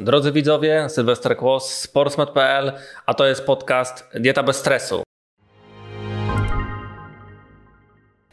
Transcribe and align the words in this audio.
Drodzy 0.00 0.32
widzowie, 0.32 0.88
Sylwester 0.88 1.36
Kłos, 1.36 1.74
sportsmet.pl, 1.74 2.72
a 3.06 3.14
to 3.14 3.26
jest 3.26 3.46
podcast 3.46 4.08
Dieta 4.14 4.42
bez 4.42 4.56
stresu. 4.56 5.02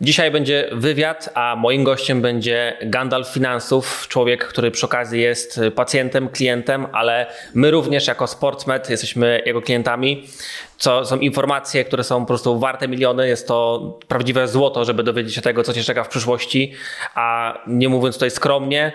Dzisiaj 0.01 0.31
będzie 0.31 0.69
wywiad, 0.71 1.29
a 1.33 1.55
moim 1.55 1.83
gościem 1.83 2.21
będzie 2.21 2.77
Gandalf 2.81 3.27
Finansów, 3.27 4.05
człowiek, 4.07 4.47
który 4.47 4.71
przy 4.71 4.85
okazji 4.85 5.21
jest 5.21 5.61
pacjentem, 5.75 6.29
klientem, 6.29 6.87
ale 6.91 7.25
my 7.53 7.71
również 7.71 8.07
jako 8.07 8.27
Sportsmet 8.27 8.89
jesteśmy 8.89 9.41
jego 9.45 9.61
klientami. 9.61 10.27
Co 10.77 11.05
są 11.05 11.19
informacje, 11.19 11.85
które 11.85 12.03
są 12.03 12.19
po 12.19 12.27
prostu 12.27 12.59
warte 12.59 12.87
miliony. 12.87 13.27
Jest 13.27 13.47
to 13.47 13.99
prawdziwe 14.07 14.47
złoto, 14.47 14.85
żeby 14.85 15.03
dowiedzieć 15.03 15.35
się 15.35 15.41
tego, 15.41 15.63
co 15.63 15.73
cię 15.73 15.83
czeka 15.83 16.03
w 16.03 16.07
przyszłości, 16.07 16.73
a 17.15 17.57
nie 17.67 17.89
mówiąc 17.89 18.15
tutaj 18.15 18.31
skromnie, 18.31 18.93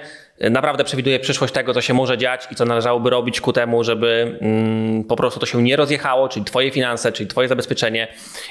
naprawdę 0.50 0.84
przewiduje 0.84 1.20
przyszłość 1.20 1.54
tego, 1.54 1.74
co 1.74 1.80
się 1.80 1.94
może 1.94 2.18
dziać 2.18 2.48
i 2.50 2.54
co 2.54 2.64
należałoby 2.64 3.10
robić 3.10 3.40
ku 3.40 3.52
temu, 3.52 3.84
żeby 3.84 4.38
mm, 4.40 5.04
po 5.04 5.16
prostu 5.16 5.40
to 5.40 5.46
się 5.46 5.62
nie 5.62 5.76
rozjechało, 5.76 6.28
czyli 6.28 6.44
Twoje 6.44 6.70
finanse, 6.70 7.12
czyli 7.12 7.28
Twoje 7.28 7.48
zabezpieczenie 7.48 8.08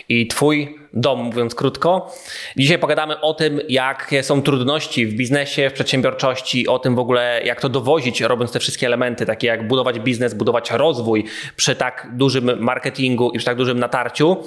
i 0.09 0.27
Twój 0.27 0.75
dom, 0.93 1.19
mówiąc 1.23 1.55
krótko. 1.55 2.13
Dzisiaj 2.57 2.79
pogadamy 2.79 3.21
o 3.21 3.33
tym, 3.33 3.61
jakie 3.69 4.23
są 4.23 4.41
trudności 4.41 5.07
w 5.07 5.13
biznesie, 5.13 5.69
w 5.69 5.73
przedsiębiorczości, 5.73 6.67
o 6.67 6.79
tym 6.79 6.95
w 6.95 6.99
ogóle, 6.99 7.41
jak 7.45 7.61
to 7.61 7.69
dowozić, 7.69 8.21
robiąc 8.21 8.51
te 8.51 8.59
wszystkie 8.59 8.87
elementy, 8.87 9.25
takie 9.25 9.47
jak 9.47 9.67
budować 9.67 9.99
biznes, 9.99 10.33
budować 10.33 10.71
rozwój 10.71 11.25
przy 11.55 11.75
tak 11.75 12.07
dużym 12.13 12.59
marketingu 12.59 13.20
i 13.29 13.37
przy 13.37 13.45
tak 13.45 13.57
dużym 13.57 13.79
natarciu 13.79 14.37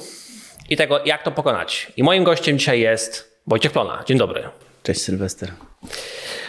i 0.71 0.77
tego, 0.77 1.01
jak 1.05 1.23
to 1.23 1.31
pokonać. 1.31 1.93
I 1.97 2.03
moim 2.03 2.25
gościem 2.25 2.59
dzisiaj 2.59 2.81
jest 2.81 3.41
Wojciech 3.47 3.73
Plona. 3.73 4.05
Dzień 4.07 4.19
dobry. 4.19 4.49
Cześć 4.83 5.03
Sylwester. 5.03 5.53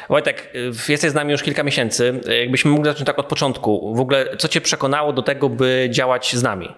Wojtek, 0.10 0.54
jesteś 0.90 1.12
z 1.12 1.14
nami 1.14 1.32
już 1.32 1.44
kilka 1.44 1.64
miesięcy. 1.64 2.22
Jakbyśmy 2.40 2.72
mogli 2.72 2.86
zacząć 2.86 3.06
tak 3.06 3.20
od 3.20 3.26
początku. 3.26 3.96
W 3.96 4.00
ogóle, 4.00 4.38
co 4.38 4.48
cię 4.48 4.62
przekonało 4.62 5.14
do 5.14 5.22
tego, 5.22 5.50
by 5.50 5.88
działać 5.92 6.36
z 6.36 6.44
nami? 6.44 6.70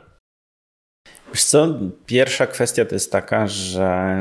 Wiesz 1.33 1.43
co, 1.43 1.67
pierwsza 2.05 2.47
kwestia 2.47 2.85
to 2.85 2.95
jest 2.95 3.11
taka, 3.11 3.47
że 3.47 4.17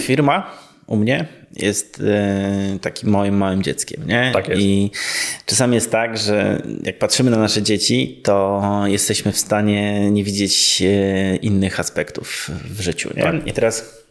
firma 0.00 0.50
u 0.86 0.96
mnie 0.96 1.26
jest 1.56 2.02
e, 2.06 2.78
takim 2.80 3.10
moim 3.10 3.36
małym 3.36 3.62
dzieckiem. 3.62 4.06
Nie? 4.06 4.30
Tak 4.32 4.48
jest. 4.48 4.60
I 4.62 4.90
czasami 5.46 5.74
jest 5.74 5.90
tak, 5.90 6.18
że 6.18 6.62
jak 6.82 6.98
patrzymy 6.98 7.30
na 7.30 7.36
nasze 7.36 7.62
dzieci, 7.62 8.20
to 8.24 8.62
jesteśmy 8.86 9.32
w 9.32 9.38
stanie 9.38 10.10
nie 10.10 10.24
widzieć 10.24 10.82
e, 10.82 11.36
innych 11.36 11.80
aspektów 11.80 12.50
w 12.64 12.80
życiu. 12.80 13.10
Nie? 13.16 13.22
Tak. 13.22 13.46
I 13.46 13.52
teraz 13.52 14.03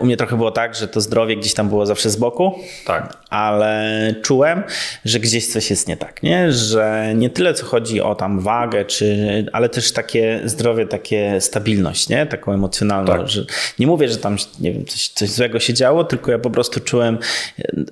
u 0.00 0.06
mnie 0.06 0.16
trochę 0.16 0.36
było 0.36 0.50
tak, 0.50 0.74
że 0.74 0.88
to 0.88 1.00
zdrowie 1.00 1.36
gdzieś 1.36 1.54
tam 1.54 1.68
było 1.68 1.86
zawsze 1.86 2.10
z 2.10 2.16
boku, 2.16 2.58
tak. 2.86 3.16
ale 3.30 4.14
czułem, 4.22 4.62
że 5.04 5.20
gdzieś 5.20 5.46
coś 5.46 5.70
jest 5.70 5.88
nie 5.88 5.96
tak, 5.96 6.22
nie? 6.22 6.52
że 6.52 7.12
nie 7.14 7.30
tyle 7.30 7.54
co 7.54 7.66
chodzi 7.66 8.00
o 8.00 8.14
tam 8.14 8.40
wagę, 8.40 8.84
czy, 8.84 9.46
ale 9.52 9.68
też 9.68 9.92
takie 9.92 10.40
zdrowie, 10.44 10.86
takie 10.86 11.40
stabilność, 11.40 12.08
nie? 12.08 12.26
taką 12.26 12.52
emocjonalną. 12.52 13.12
Tak. 13.12 13.28
Że 13.28 13.44
nie 13.78 13.86
mówię, 13.86 14.08
że 14.08 14.16
tam 14.16 14.36
nie 14.60 14.72
wiem, 14.72 14.84
coś, 14.86 15.08
coś 15.08 15.30
złego 15.30 15.60
się 15.60 15.74
działo, 15.74 16.04
tylko 16.04 16.30
ja 16.30 16.38
po 16.38 16.50
prostu 16.50 16.80
czułem 16.80 17.18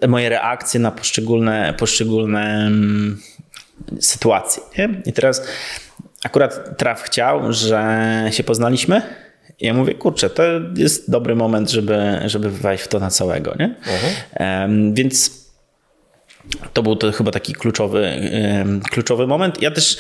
e, 0.01 0.09
moje 0.09 0.29
reakcje 0.29 0.81
na 0.81 0.91
poszczególne, 0.91 1.75
poszczególne 1.79 2.67
mm, 2.67 3.21
sytuacje. 4.01 4.63
Nie? 4.79 5.03
I 5.07 5.13
teraz 5.13 5.47
akurat 6.25 6.79
traf 6.79 7.03
chciał, 7.03 7.53
że 7.53 8.03
się 8.31 8.45
poznaliśmy 8.45 9.03
ja 9.61 9.75
mówię, 9.75 9.95
kurczę, 9.95 10.31
to 10.31 10.43
jest 10.77 11.11
dobry 11.11 11.35
moment, 11.35 11.71
żeby, 11.71 11.99
żeby 12.27 12.51
wejść 12.51 12.85
w 12.85 12.89
to 12.89 13.01
na 13.01 13.11
całego, 13.11 13.55
nie? 13.59 13.75
Um, 14.41 14.95
więc 14.95 15.42
to 16.73 16.83
był 16.83 16.97
to 16.97 17.13
chyba 17.13 17.31
taki 17.31 17.53
kluczowy, 17.53 18.11
kluczowy 18.91 19.27
moment. 19.27 19.63
Ja 19.63 19.71
też 19.71 19.97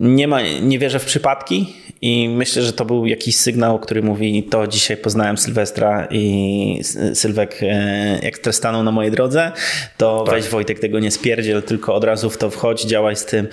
nie, 0.00 0.28
ma, 0.28 0.40
nie 0.62 0.78
wierzę 0.78 0.98
w 0.98 1.04
przypadki 1.04 1.74
i 2.02 2.28
myślę, 2.28 2.62
że 2.62 2.72
to 2.72 2.84
był 2.84 3.06
jakiś 3.06 3.36
sygnał, 3.36 3.78
który 3.78 4.02
mówi, 4.02 4.42
to 4.42 4.66
dzisiaj 4.66 4.96
poznałem 4.96 5.38
Sylwestra 5.38 6.08
i 6.10 6.80
Sylwek 7.14 7.58
e, 7.62 8.18
jak 8.22 8.54
stanął 8.54 8.82
na 8.82 8.92
mojej 8.92 9.12
drodze, 9.12 9.52
to 9.96 10.24
tak. 10.26 10.34
weź 10.34 10.48
Wojtek 10.48 10.78
tego 10.78 10.98
nie 10.98 11.10
spierdziel, 11.10 11.62
tylko 11.62 11.94
od 11.94 12.04
razu 12.04 12.30
w 12.30 12.38
to 12.38 12.50
wchodź, 12.50 12.84
działaj 12.84 13.16
z 13.16 13.24
tym, 13.24 13.48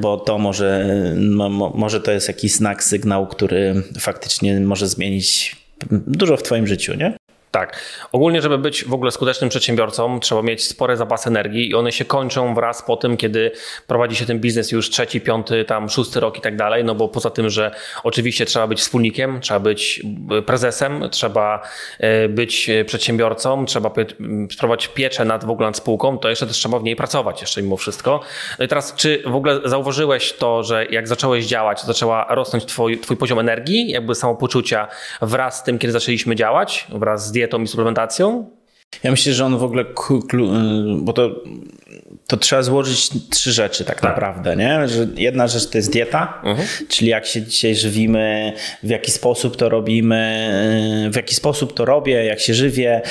bo 0.00 0.16
to 0.16 0.38
może, 0.38 0.86
może 1.74 2.00
to 2.00 2.12
jest 2.12 2.28
jakiś 2.28 2.52
znak, 2.52 2.84
sygnał, 2.84 3.26
który 3.26 3.82
faktycznie 4.00 4.60
może 4.60 4.88
zmienić 4.88 5.56
dużo 5.90 6.36
w 6.36 6.42
twoim 6.42 6.66
życiu, 6.66 6.94
nie? 6.94 7.16
Tak. 7.54 7.80
Ogólnie, 8.12 8.42
żeby 8.42 8.58
być 8.58 8.84
w 8.84 8.92
ogóle 8.94 9.10
skutecznym 9.10 9.50
przedsiębiorcą, 9.50 10.20
trzeba 10.20 10.42
mieć 10.42 10.64
spory 10.64 10.96
zapas 10.96 11.26
energii 11.26 11.70
i 11.70 11.74
one 11.74 11.92
się 11.92 12.04
kończą 12.04 12.54
wraz 12.54 12.82
po 12.82 12.96
tym, 12.96 13.16
kiedy 13.16 13.50
prowadzi 13.86 14.16
się 14.16 14.26
ten 14.26 14.40
biznes 14.40 14.72
już 14.72 14.90
trzeci, 14.90 15.20
piąty, 15.20 15.64
tam 15.64 15.88
szósty 15.88 16.20
rok 16.20 16.38
i 16.38 16.40
tak 16.40 16.56
dalej, 16.56 16.84
no 16.84 16.94
bo 16.94 17.08
poza 17.08 17.30
tym, 17.30 17.50
że 17.50 17.70
oczywiście 18.04 18.46
trzeba 18.46 18.66
być 18.66 18.80
wspólnikiem, 18.80 19.40
trzeba 19.40 19.60
być 19.60 20.02
e, 20.38 20.42
prezesem, 20.42 21.08
trzeba 21.10 21.62
e, 21.98 22.28
być 22.28 22.70
przedsiębiorcą, 22.86 23.64
trzeba 23.64 23.90
sprawować 24.50 24.88
pieczę 24.88 25.24
nad 25.24 25.44
w 25.44 25.50
ogóle 25.50 25.68
nad 25.68 25.76
spółką, 25.76 26.18
to 26.18 26.30
jeszcze 26.30 26.46
też 26.46 26.56
trzeba 26.56 26.78
w 26.78 26.82
niej 26.82 26.96
pracować 26.96 27.40
jeszcze 27.40 27.62
mimo 27.62 27.76
wszystko. 27.76 28.20
No 28.58 28.64
i 28.64 28.68
teraz, 28.68 28.94
czy 28.94 29.22
w 29.26 29.34
ogóle 29.34 29.60
zauważyłeś 29.64 30.32
to, 30.32 30.62
że 30.62 30.86
jak 30.86 31.08
zacząłeś 31.08 31.46
działać, 31.46 31.82
zaczęła 31.82 32.26
rosnąć 32.30 32.64
twój, 32.64 32.98
twój 32.98 33.16
poziom 33.16 33.38
energii, 33.38 33.90
jakby 33.90 34.14
samopoczucia 34.14 34.88
wraz 35.22 35.58
z 35.58 35.62
tym, 35.62 35.78
kiedy 35.78 35.92
zaczęliśmy 35.92 36.36
działać, 36.36 36.86
wraz 36.88 37.28
z 37.28 37.43
i 37.62 37.66
suplementacją? 37.66 38.50
Ja 39.02 39.10
myślę, 39.10 39.32
że 39.32 39.44
on 39.44 39.58
w 39.58 39.62
ogóle, 39.62 39.84
bo 40.96 41.12
to, 41.12 41.30
to 42.26 42.36
trzeba 42.36 42.62
złożyć 42.62 43.10
trzy 43.30 43.52
rzeczy 43.52 43.84
tak, 43.84 44.00
tak, 44.00 44.10
naprawdę, 44.10 44.56
nie? 44.56 44.88
Że 44.88 45.06
jedna 45.16 45.48
rzecz 45.48 45.70
to 45.70 45.78
jest 45.78 45.92
dieta, 45.92 46.40
mhm. 46.44 46.68
czyli 46.88 47.10
jak 47.10 47.26
się 47.26 47.42
dzisiaj 47.42 47.76
żywimy, 47.76 48.52
w 48.82 48.88
jaki 48.88 49.10
sposób 49.10 49.56
to 49.56 49.68
robimy, 49.68 51.10
w 51.12 51.16
jaki 51.16 51.34
sposób 51.34 51.74
to 51.74 51.84
robię, 51.84 52.24
jak 52.24 52.40
się 52.40 52.54
żywię, 52.54 53.02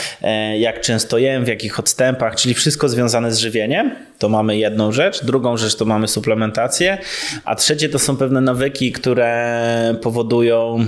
jak 0.59 0.81
często 0.81 1.17
jem, 1.17 1.45
w 1.45 1.47
jakich 1.47 1.79
odstępach, 1.79 2.35
czyli 2.35 2.53
wszystko 2.53 2.89
związane 2.89 3.31
z 3.31 3.38
żywieniem. 3.38 3.95
To 4.19 4.29
mamy 4.29 4.57
jedną 4.57 4.91
rzecz, 4.91 5.25
drugą 5.25 5.57
rzecz 5.57 5.75
to 5.75 5.85
mamy 5.85 6.07
suplementację, 6.07 6.97
a 7.45 7.55
trzecie 7.55 7.89
to 7.89 8.00
są 8.00 8.17
pewne 8.17 8.41
nawyki, 8.41 8.91
które 8.91 9.95
powodują, 10.01 10.85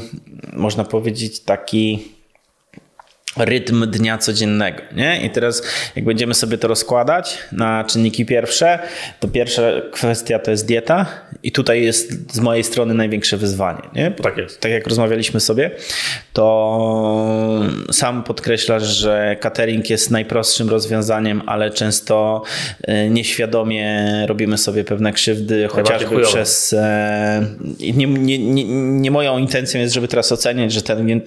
można 0.53 0.83
powiedzieć, 0.83 1.39
taki 1.39 2.14
rytm 3.38 3.91
dnia 3.91 4.18
codziennego. 4.18 4.81
Nie? 4.96 5.22
I 5.22 5.29
teraz, 5.29 5.63
jak 5.96 6.06
będziemy 6.06 6.34
sobie 6.34 6.57
to 6.57 6.68
rozkładać 6.68 7.38
na 7.51 7.84
czynniki 7.84 8.25
pierwsze, 8.25 8.79
to 9.19 9.28
pierwsza 9.28 9.62
kwestia 9.91 10.40
to 10.40 10.51
jest 10.51 10.68
dieta, 10.68 11.06
i 11.45 11.51
tutaj 11.51 11.84
jest 11.84 12.34
z 12.34 12.40
mojej 12.40 12.63
strony 12.63 12.94
największe 12.94 13.38
wyzwanie. 13.38 13.81
Nie? 13.95 14.12
tak 14.12 14.38
jest. 14.38 14.62
Tak 14.62 14.72
jak 14.72 14.88
rozmawialiśmy 14.88 15.40
sobie, 15.40 15.72
to 16.34 17.62
sam 17.91 18.24
podkreślasz, 18.24 18.84
że 18.84 19.35
catering 19.40 19.90
jest 19.90 20.12
najprostszym 20.12 20.69
rozwiązaniem, 20.69 21.41
ale 21.45 21.72
często 21.72 22.44
e, 22.84 23.09
nieświadomie 23.09 24.06
robimy 24.28 24.57
sobie 24.57 24.84
pewne 24.84 25.13
krzywdy, 25.13 25.68
chociażby 25.68 26.22
przez. 26.22 26.74
E, 26.74 27.45
nie, 27.79 28.07
nie, 28.07 28.40
nie, 28.40 28.66
nie 28.91 29.12
moją 29.12 29.38
intencją 29.38 29.81
jest, 29.81 29.94
żeby 29.94 30.07
teraz 30.07 30.31
oceniać, 30.31 30.74
że 30.74 30.81
ten 30.81 31.22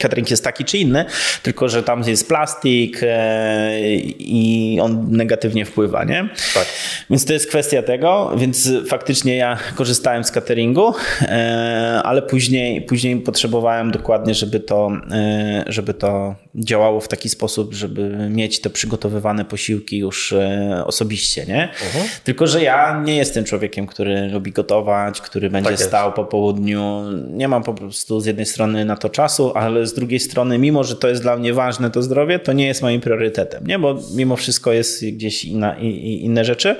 catering 0.00 0.30
jest 0.30 0.44
taki 0.44 0.64
czy 0.64 0.78
inny, 0.78 1.04
tylko 1.42 1.68
że 1.68 1.82
tam 1.82 2.02
jest 2.02 2.28
plastik 2.28 3.00
e, 3.02 3.80
i 4.18 4.78
on 4.82 5.06
negatywnie 5.10 5.64
wpływa, 5.64 6.04
nie? 6.04 6.28
Tak. 6.54 6.66
Więc 7.10 7.24
to 7.24 7.32
jest 7.32 7.46
kwestia 7.46 7.82
tego, 7.82 8.32
więc 8.36 8.70
faktycznie 8.88 9.36
ja 9.36 9.58
korzystałem 9.74 10.24
z 10.24 10.30
cateringu, 10.30 10.94
e, 11.22 12.00
ale 12.04 12.22
później, 12.22 12.82
później 12.82 13.16
potrzebowałem 13.16 13.90
dokładnie, 13.90 14.34
żeby 14.34 14.60
to, 14.60 14.90
e, 15.10 15.64
żeby 15.66 15.94
to 15.94 16.34
działało 16.54 17.00
w 17.00 17.08
taki 17.08 17.28
sposób, 17.28 17.74
żeby 17.74 18.28
mieć 18.30 18.60
te 18.60 18.70
przygotowywane 18.70 19.44
posiłki 19.44 19.98
już 19.98 20.34
osobiście, 20.84 21.46
nie? 21.46 21.68
Uh-huh. 21.78 22.20
Tylko, 22.24 22.46
że 22.46 22.62
ja 22.62 23.02
nie 23.04 23.16
jestem 23.16 23.44
człowiekiem, 23.44 23.86
który 23.86 24.28
lubi 24.28 24.52
gotować, 24.52 25.20
który 25.20 25.50
będzie 25.50 25.70
tak 25.70 25.80
stał 25.80 26.12
po 26.12 26.24
południu. 26.24 27.02
Nie 27.30 27.48
mam 27.48 27.62
po 27.62 27.74
prostu 27.74 28.20
z 28.20 28.26
jednej 28.26 28.46
strony 28.46 28.84
na 28.84 28.96
to 28.96 29.08
czasu, 29.08 29.52
ale 29.54 29.85
z 29.86 29.94
drugiej 29.94 30.20
strony, 30.20 30.58
mimo 30.58 30.84
że 30.84 30.96
to 30.96 31.08
jest 31.08 31.22
dla 31.22 31.36
mnie 31.36 31.54
ważne, 31.54 31.90
to 31.90 32.02
zdrowie, 32.02 32.38
to 32.38 32.52
nie 32.52 32.66
jest 32.66 32.82
moim 32.82 33.00
priorytetem, 33.00 33.66
nie? 33.66 33.78
bo 33.78 33.98
mimo 34.14 34.36
wszystko 34.36 34.72
jest 34.72 35.04
gdzieś 35.06 35.44
inna, 35.44 35.76
inne 35.78 36.44
rzeczy. 36.44 36.76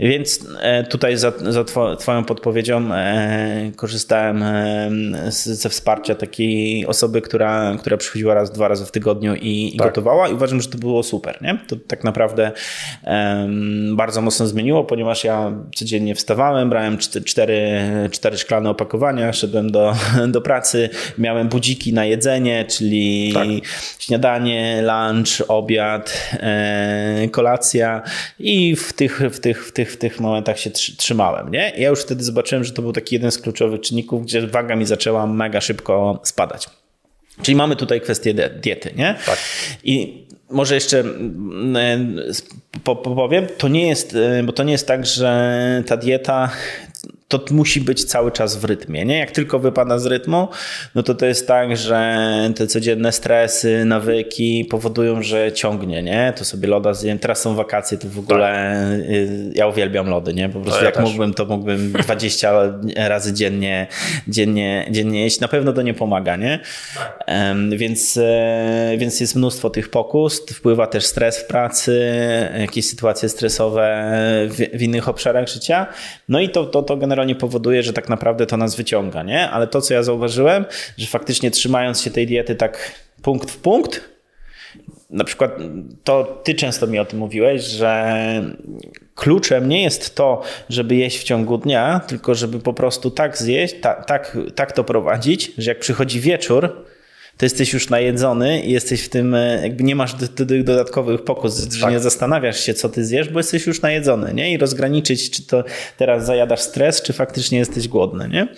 Więc 0.00 0.46
e, 0.60 0.84
tutaj 0.84 1.16
za, 1.16 1.32
za 1.48 1.64
Twoją 1.98 2.24
podpowiedzią 2.24 2.94
e, 2.94 3.72
korzystałem 3.76 4.42
e, 4.42 4.90
ze 5.30 5.68
wsparcia 5.68 6.14
takiej 6.14 6.86
osoby, 6.86 7.22
która, 7.22 7.76
która 7.78 7.96
przychodziła 7.96 8.34
raz, 8.34 8.52
dwa 8.52 8.68
razy 8.68 8.86
w 8.86 8.90
tygodniu 8.90 9.34
i, 9.34 9.74
i 9.74 9.78
tak. 9.78 9.86
gotowała 9.86 10.28
i 10.28 10.32
uważam, 10.32 10.60
że 10.60 10.68
to 10.68 10.78
było 10.78 11.02
super. 11.02 11.42
Nie? 11.42 11.58
To 11.68 11.76
tak 11.86 12.04
naprawdę 12.04 12.52
bardzo 13.92 14.22
mocno 14.22 14.46
zmieniło, 14.46 14.84
ponieważ 14.84 15.24
ja 15.24 15.52
codziennie 15.74 16.14
wstawałem, 16.14 16.70
brałem 16.70 16.98
cztery, 16.98 17.80
cztery 18.10 18.38
szklane 18.38 18.70
opakowania, 18.70 19.32
szedłem 19.32 19.72
do, 19.72 19.94
do 20.28 20.40
pracy, 20.40 20.90
miałem 21.18 21.48
budziki 21.48 21.92
na 21.92 22.04
jedzenie, 22.04 22.64
czyli 22.64 23.32
tak. 23.34 23.46
śniadanie, 23.98 24.82
lunch, 24.82 25.44
obiad, 25.48 26.30
kolacja 27.30 28.02
i 28.38 28.76
w 28.76 28.92
tych, 28.92 29.22
w 29.30 29.40
tych, 29.40 29.66
w 29.66 29.72
tych 29.72 29.87
tych, 29.88 29.94
w 29.94 29.96
tych 29.96 30.20
momentach 30.20 30.60
się 30.60 30.70
trzymałem. 30.70 31.50
Nie? 31.50 31.72
ja 31.76 31.88
już 31.88 32.02
wtedy 32.02 32.24
zobaczyłem, 32.24 32.64
że 32.64 32.72
to 32.72 32.82
był 32.82 32.92
taki 32.92 33.14
jeden 33.14 33.30
z 33.30 33.38
kluczowych 33.38 33.80
czynników, 33.80 34.22
gdzie 34.22 34.46
waga 34.46 34.76
mi 34.76 34.86
zaczęła 34.86 35.26
mega 35.26 35.60
szybko 35.60 36.20
spadać. 36.24 36.66
Czyli 37.42 37.56
mamy 37.56 37.76
tutaj 37.76 38.00
kwestię 38.00 38.34
diety, 38.34 38.92
nie? 38.96 39.14
Tak. 39.26 39.38
I 39.84 40.26
może 40.50 40.74
jeszcze 40.74 41.00
mm, 41.00 42.16
powiem, 43.02 43.46
to 43.58 43.68
nie 43.68 43.88
jest, 43.88 44.16
bo 44.44 44.52
to 44.52 44.62
nie 44.62 44.72
jest 44.72 44.86
tak, 44.86 45.06
że 45.06 45.82
ta 45.86 45.96
dieta 45.96 46.50
to 47.28 47.40
musi 47.50 47.80
być 47.80 48.04
cały 48.04 48.32
czas 48.32 48.56
w 48.56 48.64
rytmie. 48.64 49.04
Nie? 49.04 49.18
Jak 49.18 49.30
tylko 49.30 49.58
wypada 49.58 49.98
z 49.98 50.06
rytmu, 50.06 50.48
no 50.94 51.02
to 51.02 51.14
to 51.14 51.26
jest 51.26 51.48
tak, 51.48 51.76
że 51.76 52.18
te 52.56 52.66
codzienne 52.66 53.12
stresy, 53.12 53.84
nawyki 53.84 54.64
powodują, 54.70 55.22
że 55.22 55.52
ciągnie. 55.52 56.02
Nie? 56.02 56.32
To 56.36 56.44
sobie 56.44 56.68
loda 56.68 56.94
zjem. 56.94 57.18
Teraz 57.18 57.40
są 57.40 57.54
wakacje, 57.54 57.98
to 57.98 58.08
w 58.08 58.18
ogóle 58.18 58.76
tak. 59.00 59.56
Ja 59.56 59.66
uwielbiam 59.66 60.08
lody. 60.08 60.34
Nie? 60.34 60.48
Po 60.48 60.60
prostu 60.60 60.80
ja 60.80 60.86
jak 60.86 60.94
też. 60.94 61.04
mógłbym, 61.04 61.34
to 61.34 61.44
mógłbym 61.44 61.92
20 62.04 62.52
razy 62.96 63.32
dziennie, 63.32 63.86
dziennie, 64.28 64.86
dziennie 64.90 65.22
jeść. 65.22 65.40
Na 65.40 65.48
pewno 65.48 65.72
to 65.72 65.82
nie 65.82 65.94
pomaga. 65.94 66.36
Nie? 66.36 66.60
Więc, 67.76 68.16
e, 68.16 68.94
więc 68.98 69.20
jest 69.20 69.36
mnóstwo 69.36 69.70
tych 69.70 69.90
pokus. 69.90 70.46
Wpływa 70.52 70.86
też 70.86 71.06
stres 71.06 71.38
w 71.38 71.46
pracy, 71.46 72.10
jakieś 72.58 72.86
sytuacje 72.86 73.28
stresowe 73.28 74.12
w, 74.48 74.78
w 74.78 74.82
innych 74.82 75.08
obszarach 75.08 75.48
życia. 75.48 75.86
No 76.28 76.40
i 76.40 76.48
to, 76.48 76.64
to, 76.66 76.82
to 76.82 76.96
generalnie 76.96 77.17
generalnie 77.18 77.34
powoduje, 77.34 77.82
że 77.82 77.92
tak 77.92 78.08
naprawdę 78.08 78.46
to 78.46 78.56
nas 78.56 78.76
wyciąga, 78.76 79.22
nie? 79.22 79.50
Ale 79.50 79.66
to, 79.66 79.80
co 79.80 79.94
ja 79.94 80.02
zauważyłem, 80.02 80.64
że 80.98 81.06
faktycznie 81.06 81.50
trzymając 81.50 82.00
się 82.00 82.10
tej 82.10 82.26
diety 82.26 82.54
tak 82.54 82.92
punkt 83.22 83.50
w 83.50 83.56
punkt, 83.56 84.00
na 85.10 85.24
przykład 85.24 85.58
to 86.04 86.40
ty 86.44 86.54
często 86.54 86.86
mi 86.86 86.98
o 86.98 87.04
tym 87.04 87.18
mówiłeś, 87.18 87.62
że 87.62 88.14
kluczem 89.14 89.68
nie 89.68 89.82
jest 89.82 90.14
to, 90.14 90.42
żeby 90.68 90.94
jeść 90.94 91.18
w 91.18 91.24
ciągu 91.24 91.58
dnia, 91.58 92.00
tylko 92.06 92.34
żeby 92.34 92.58
po 92.58 92.72
prostu 92.72 93.10
tak 93.10 93.38
zjeść, 93.38 93.74
tak, 93.80 94.06
tak, 94.06 94.38
tak 94.54 94.72
to 94.72 94.84
prowadzić, 94.84 95.52
że 95.58 95.70
jak 95.70 95.78
przychodzi 95.78 96.20
wieczór, 96.20 96.84
to 97.38 97.46
jesteś 97.46 97.72
już 97.72 97.90
najedzony 97.90 98.60
i 98.60 98.72
jesteś 98.72 99.02
w 99.02 99.08
tym, 99.08 99.34
e, 99.34 99.62
jakby 99.62 99.84
nie 99.84 99.96
masz 99.96 100.14
dodatkowych 100.64 101.24
pokus, 101.24 101.68
że 101.72 101.80
tak. 101.80 101.90
nie 101.90 102.00
zastanawiasz 102.00 102.60
się, 102.60 102.74
co 102.74 102.88
ty 102.88 103.04
zjesz, 103.04 103.28
bo 103.28 103.38
jesteś 103.38 103.66
już 103.66 103.82
najedzony, 103.82 104.34
nie? 104.34 104.52
I 104.52 104.58
rozgraniczyć, 104.58 105.30
czy 105.30 105.46
to 105.46 105.64
teraz 105.96 106.26
zajadasz 106.26 106.60
stres, 106.60 107.02
czy 107.02 107.12
faktycznie 107.12 107.58
jesteś 107.58 107.88
głodny, 107.88 108.28
nie? 108.28 108.48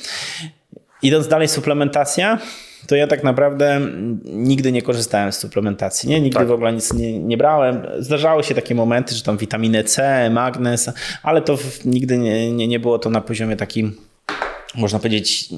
Idąc 1.03 1.29
dalej, 1.29 1.49
suplementacja, 1.49 2.39
to 2.87 2.97
ja 2.97 3.07
tak 3.07 3.25
naprawdę 3.25 3.81
nigdy 4.25 4.73
nie 4.73 4.83
korzystałem 4.83 5.33
z 5.33 5.39
suplementacji, 5.39 6.09
nie? 6.09 6.21
Nigdy 6.21 6.39
tak. 6.39 6.49
w 6.49 6.53
ogóle 6.53 6.73
nic 6.73 6.93
nie, 6.93 7.19
nie, 7.19 7.37
brałem. 7.37 7.83
Zdarzały 7.99 8.45
się 8.45 8.55
takie 8.55 8.75
momenty, 8.75 9.15
że 9.15 9.23
tam 9.23 9.37
witaminę 9.37 9.85
C, 9.85 10.31
magnez, 10.31 10.91
ale 11.23 11.43
to 11.43 11.59
nigdy 11.85 12.19
nie, 12.19 12.53
nie, 12.53 12.69
nie 12.69 12.81
było 12.81 12.99
to 12.99 13.11
na 13.11 13.21
poziomie 13.21 13.57
takim 13.57 13.97
można 14.75 14.99
powiedzieć, 14.99 15.49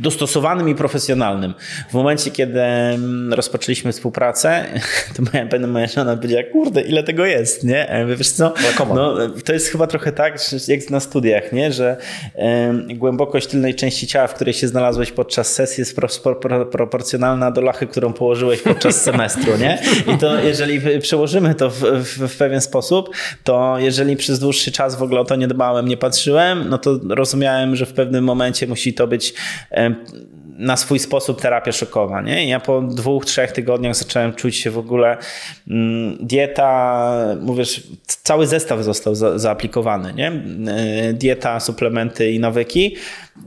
dostosowanym 0.00 0.68
i 0.68 0.74
profesjonalnym. 0.74 1.54
W 1.90 1.94
momencie, 1.94 2.30
kiedy 2.30 2.60
mm, 2.60 3.32
rozpoczęliśmy 3.32 3.92
współpracę, 3.92 4.64
to 5.16 5.22
moja, 5.32 5.46
pewna 5.46 5.66
moja 5.66 5.86
żona 5.86 6.16
powiedziała, 6.16 6.42
kurde, 6.52 6.80
ile 6.82 7.02
tego 7.02 7.26
jest, 7.26 7.64
nie? 7.64 8.06
Wiesz 8.16 8.30
co, 8.30 8.54
no, 8.94 9.16
to 9.44 9.52
jest 9.52 9.68
chyba 9.68 9.86
trochę 9.86 10.12
tak, 10.12 10.38
jak 10.68 10.90
na 10.90 11.00
studiach, 11.00 11.52
nie? 11.52 11.72
Że 11.72 11.96
głębokość 12.94 13.46
tylnej 13.46 13.74
części 13.74 14.06
ciała, 14.06 14.26
w 14.26 14.34
której 14.34 14.54
się 14.54 14.68
znalazłeś 14.68 15.12
podczas 15.12 15.52
sesji 15.52 15.80
jest 15.80 15.96
pro, 15.96 16.34
pro, 16.34 16.66
proporcjonalna 16.66 17.50
do 17.50 17.60
lachy, 17.60 17.86
którą 17.86 18.12
położyłeś 18.12 18.62
podczas 18.62 19.02
semestru, 19.04 19.56
nie? 19.56 19.82
I 20.14 20.18
to 20.18 20.40
jeżeli 20.40 21.00
przełożymy 21.00 21.54
to 21.54 21.70
w, 21.70 21.80
w, 21.80 22.28
w 22.28 22.36
pewien 22.36 22.60
sposób, 22.60 23.10
to 23.44 23.78
jeżeli 23.78 24.16
przez 24.16 24.38
dłuższy 24.38 24.72
czas 24.72 24.96
w 24.96 25.02
ogóle 25.02 25.20
o 25.20 25.24
to 25.24 25.36
nie 25.36 25.48
dbałem, 25.48 25.88
nie 25.88 25.96
patrzyłem, 25.96 26.68
no 26.68 26.78
to 26.78 27.00
rozumiałem, 27.08 27.76
że 27.76 27.86
w 27.86 27.92
pewnym 27.92 28.24
momencie 28.24 28.61
musi 28.66 28.94
to 28.94 29.06
być 29.06 29.34
na 30.58 30.76
swój 30.76 30.98
sposób 30.98 31.40
terapia 31.40 31.72
szokowa. 31.72 32.20
Nie? 32.20 32.48
ja 32.48 32.60
po 32.60 32.80
dwóch, 32.80 33.24
trzech 33.24 33.52
tygodniach 33.52 33.96
zacząłem 33.96 34.34
czuć 34.34 34.56
się 34.56 34.70
w 34.70 34.78
ogóle 34.78 35.16
mm, 35.68 36.16
dieta, 36.20 37.12
mówisz, 37.40 37.82
cały 38.06 38.46
zestaw 38.46 38.80
został 38.84 39.14
za, 39.14 39.38
zaaplikowany. 39.38 40.14
Nie? 40.14 40.32
E, 40.72 41.12
dieta, 41.12 41.60
suplementy 41.60 42.32
i 42.32 42.40
nawyki 42.40 42.96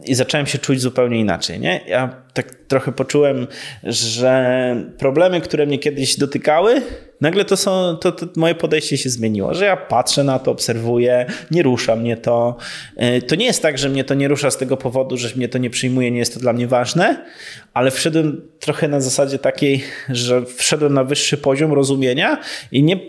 i 0.06 0.16
zacząłem 0.16 0.46
się 0.46 0.58
czuć 0.58 0.82
zupełnie 0.82 1.20
inaczej. 1.20 1.60
Nie? 1.60 1.82
Ja 1.88 2.26
tak 2.34 2.56
trochę 2.68 2.92
poczułem, 2.92 3.48
że 3.84 4.76
problemy, 4.98 5.42
które 5.42 5.66
mnie 5.66 5.80
kiedyś 5.80 6.18
dotykały, 6.18 6.82
nagle 7.22 7.46
to 7.46 7.58
są, 7.58 7.98
to, 8.02 8.12
to, 8.12 8.26
moje 8.36 8.56
podejście 8.56 8.98
się 8.98 9.10
zmieniło, 9.10 9.54
że 9.54 9.66
ja 9.66 9.78
patrzę 9.78 10.24
na 10.24 10.40
to, 10.40 10.52
obserwuję, 10.52 11.26
nie 11.52 11.64
rusza 11.64 11.96
mnie 11.96 12.18
to. 12.18 12.58
E, 12.96 13.22
to 13.22 13.36
nie 13.36 13.46
jest 13.46 13.62
tak, 13.62 13.78
że 13.78 13.90
mnie 13.90 14.04
to 14.04 14.14
nie 14.14 14.28
rusza 14.28 14.52
z 14.52 14.58
tego 14.58 14.78
powodu, 14.78 15.18
że 15.18 15.30
mnie 15.36 15.50
to 15.50 15.58
nie 15.58 15.70
przyjmuje, 15.70 16.12
nie 16.12 16.20
jest 16.20 16.34
to 16.34 16.40
dla 16.40 16.54
mnie 16.54 16.68
ważne, 16.68 17.26
ale 17.74 17.92
wszedłem 17.92 18.42
trochę 18.60 18.88
na 18.88 19.02
zasadzie 19.02 19.40
takiej, 19.40 19.84
że 20.10 20.46
wszedłem 20.46 20.94
na 20.94 21.04
wyższy 21.04 21.38
poziom 21.38 21.74
rozumienia 21.74 22.38
i 22.72 22.84
nie 22.84 23.00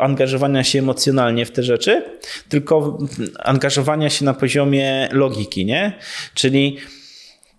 angażowania 0.00 0.64
się 0.64 0.78
emocjonalnie 0.78 1.46
w 1.46 1.50
te 1.50 1.62
rzeczy, 1.62 2.02
tylko 2.48 2.98
angażowania 3.38 4.10
się 4.10 4.24
na 4.24 4.34
poziomie 4.34 5.08
logiki, 5.12 5.66
nie? 5.66 5.92
Czyli 6.34 6.76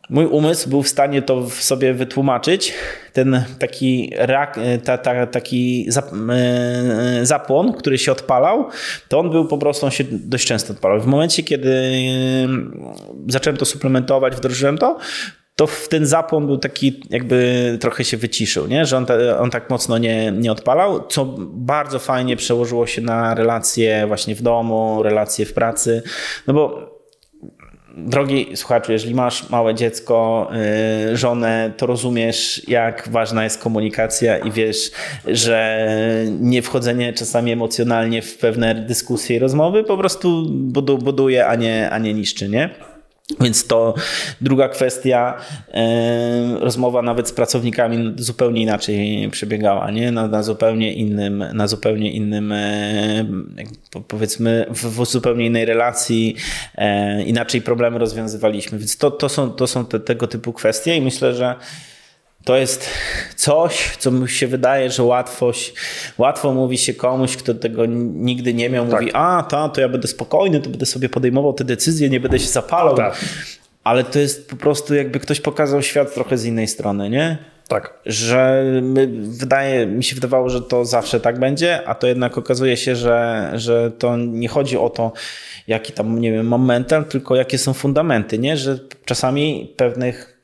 mój 0.10 0.26
umysł 0.26 0.70
był 0.70 0.84
w 0.84 0.88
stanie 0.88 1.22
to 1.22 1.42
w 1.42 1.54
sobie 1.54 1.94
wytłumaczyć, 1.94 2.74
ten 3.14 3.44
taki, 3.60 4.14
rak, 4.18 4.60
ta, 4.84 4.98
ta, 4.98 5.28
taki 5.28 5.90
e, 6.30 7.26
zapłon, 7.26 7.74
który 7.74 7.98
się 7.98 8.12
odpalał, 8.12 8.70
to 9.08 9.20
on 9.20 9.30
był 9.30 9.48
po 9.48 9.58
prostu, 9.58 9.86
on 9.86 9.92
się 9.92 10.04
dość 10.12 10.48
często 10.48 10.74
odpalał. 10.74 11.02
W 11.02 11.06
momencie, 11.06 11.44
kiedy 11.44 11.72
e, 11.72 11.92
zacząłem 13.28 13.58
to 13.58 13.66
suplementować, 13.66 14.36
wdrożyłem 14.36 14.78
to, 14.78 14.98
to 15.56 15.68
ten 15.90 16.06
zapłon 16.06 16.46
był 16.46 16.58
taki, 16.58 17.04
jakby 17.10 17.78
trochę 17.82 18.04
się 18.04 18.18
wyciszył, 18.18 18.68
nie? 18.68 18.86
że 18.86 18.98
on, 18.98 19.06
ta, 19.06 19.40
on 19.40 19.50
tak 19.50 19.70
mocno 19.70 19.98
nie, 19.98 20.32
nie 20.32 20.52
odpalał, 20.52 21.08
co 21.08 21.26
bardzo 21.40 22.00
fajnie 22.00 22.36
przełożyło 22.36 22.88
się 22.88 23.02
na 23.02 23.36
relacje 23.36 24.08
właśnie 24.08 24.36
w 24.36 24.42
domu, 24.42 25.04
relacje 25.04 25.46
w 25.46 25.54
pracy, 25.54 26.04
no 26.48 26.54
bo 26.54 26.97
drogi 27.98 28.48
słuchaczu, 28.56 28.92
jeżeli 28.92 29.16
masz 29.16 29.50
małe 29.50 29.76
dziecko, 29.76 30.50
yy, 31.08 31.18
żonę, 31.18 31.74
to 31.78 31.86
rozumiesz, 31.86 32.62
jak 32.68 33.10
ważna 33.12 33.44
jest 33.44 33.62
komunikacja 33.62 34.38
i 34.38 34.52
wiesz, 34.52 34.92
że 35.28 35.88
nie 36.40 36.62
wchodzenie 36.62 37.14
czasami 37.14 37.52
emocjonalnie 37.52 38.22
w 38.22 38.38
pewne 38.38 38.76
dyskusje 38.76 39.36
i 39.36 39.40
rozmowy 39.40 39.84
po 39.84 39.98
prostu 39.98 40.46
buduje, 41.04 41.48
a 41.48 41.56
nie, 41.56 41.90
a 41.90 41.98
nie 41.98 42.14
niszczy, 42.14 42.50
nie? 42.50 42.97
Więc 43.42 43.68
to 43.68 43.94
druga 44.42 44.70
kwestia, 44.70 45.38
e, 45.74 46.60
rozmowa 46.60 47.02
nawet 47.02 47.28
z 47.28 47.32
pracownikami 47.32 48.14
zupełnie 48.18 48.62
inaczej 48.62 49.30
przebiegała, 49.32 49.92
nie? 49.92 50.12
Na, 50.12 50.28
na 50.28 50.44
zupełnie 50.44 50.94
innym, 50.94 51.44
na 51.54 51.68
zupełnie 51.68 52.12
innym, 52.12 52.52
e, 52.52 53.26
powiedzmy, 54.08 54.66
w, 54.70 54.86
w, 54.86 55.06
zupełnie 55.06 55.46
innej 55.46 55.66
relacji, 55.66 56.36
e, 56.76 57.24
inaczej 57.24 57.62
problemy 57.62 58.00
rozwiązywaliśmy. 58.00 58.78
Więc 58.78 58.98
to, 58.98 59.12
to 59.12 59.30
są, 59.30 59.52
to 59.52 59.68
są 59.68 59.86
te, 59.86 60.00
tego 60.00 60.28
typu 60.28 60.54
kwestie 60.54 60.96
i 60.96 61.02
myślę, 61.02 61.34
że 61.34 61.56
to 62.48 62.58
jest 62.58 62.90
coś, 63.36 63.98
co 63.98 64.12
mi 64.12 64.30
się 64.30 64.48
wydaje, 64.48 64.92
że 64.92 65.04
łatwość, 65.04 65.74
łatwo 66.18 66.54
mówi 66.54 66.78
się 66.78 66.94
komuś, 66.94 67.38
kto 67.38 67.54
tego 67.54 67.86
nigdy 67.86 68.54
nie 68.54 68.70
miał, 68.70 68.88
tak. 68.88 69.02
mówi, 69.02 69.12
a 69.14 69.44
ta, 69.50 69.70
to 69.70 69.82
ja 69.82 69.90
będę 69.90 70.08
spokojny, 70.08 70.60
to 70.60 70.70
będę 70.70 70.86
sobie 70.86 71.10
podejmował 71.10 71.54
te 71.54 71.64
decyzje, 71.64 72.10
nie 72.10 72.20
będę 72.20 72.40
się 72.40 72.48
zapalał. 72.48 72.96
Tak. 72.96 73.26
Ale 73.84 74.04
to 74.04 74.20
jest 74.20 74.50
po 74.50 74.56
prostu 74.56 74.96
jakby 74.96 75.20
ktoś 75.20 75.42
pokazał 75.42 75.82
świat 75.82 76.14
trochę 76.14 76.38
z 76.38 76.46
innej 76.46 76.68
strony, 76.68 77.10
nie? 77.10 77.38
Tak. 77.68 77.94
Że 78.06 78.64
my, 78.82 79.08
wydaje, 79.22 79.86
mi 79.86 80.04
się 80.04 80.16
wydawało, 80.16 80.50
że 80.50 80.62
to 80.62 80.86
zawsze 80.86 81.20
tak 81.20 81.40
będzie, 81.40 81.88
a 81.88 81.96
to 81.96 82.08
jednak 82.08 82.38
okazuje 82.38 82.78
się, 82.78 82.96
że, 82.96 83.52
że 83.56 83.92
to 83.92 84.18
nie 84.18 84.48
chodzi 84.48 84.78
o 84.78 84.90
to, 84.90 85.12
jaki 85.68 85.94
tam, 85.94 86.20
nie 86.20 86.32
wiem, 86.32 86.48
mam 86.48 86.86
tylko 87.10 87.36
jakie 87.36 87.58
są 87.58 87.74
fundamenty, 87.74 88.40
nie? 88.40 88.58
Że 88.58 88.80
czasami 89.06 89.74
pewnych 89.78 90.37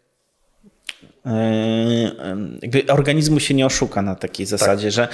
jakby 2.61 2.85
organizmu 2.87 3.39
się 3.39 3.53
nie 3.53 3.65
oszuka 3.65 4.01
na 4.01 4.15
takiej 4.15 4.45
zasadzie, 4.45 4.87
tak. 4.87 4.93
że 4.93 5.07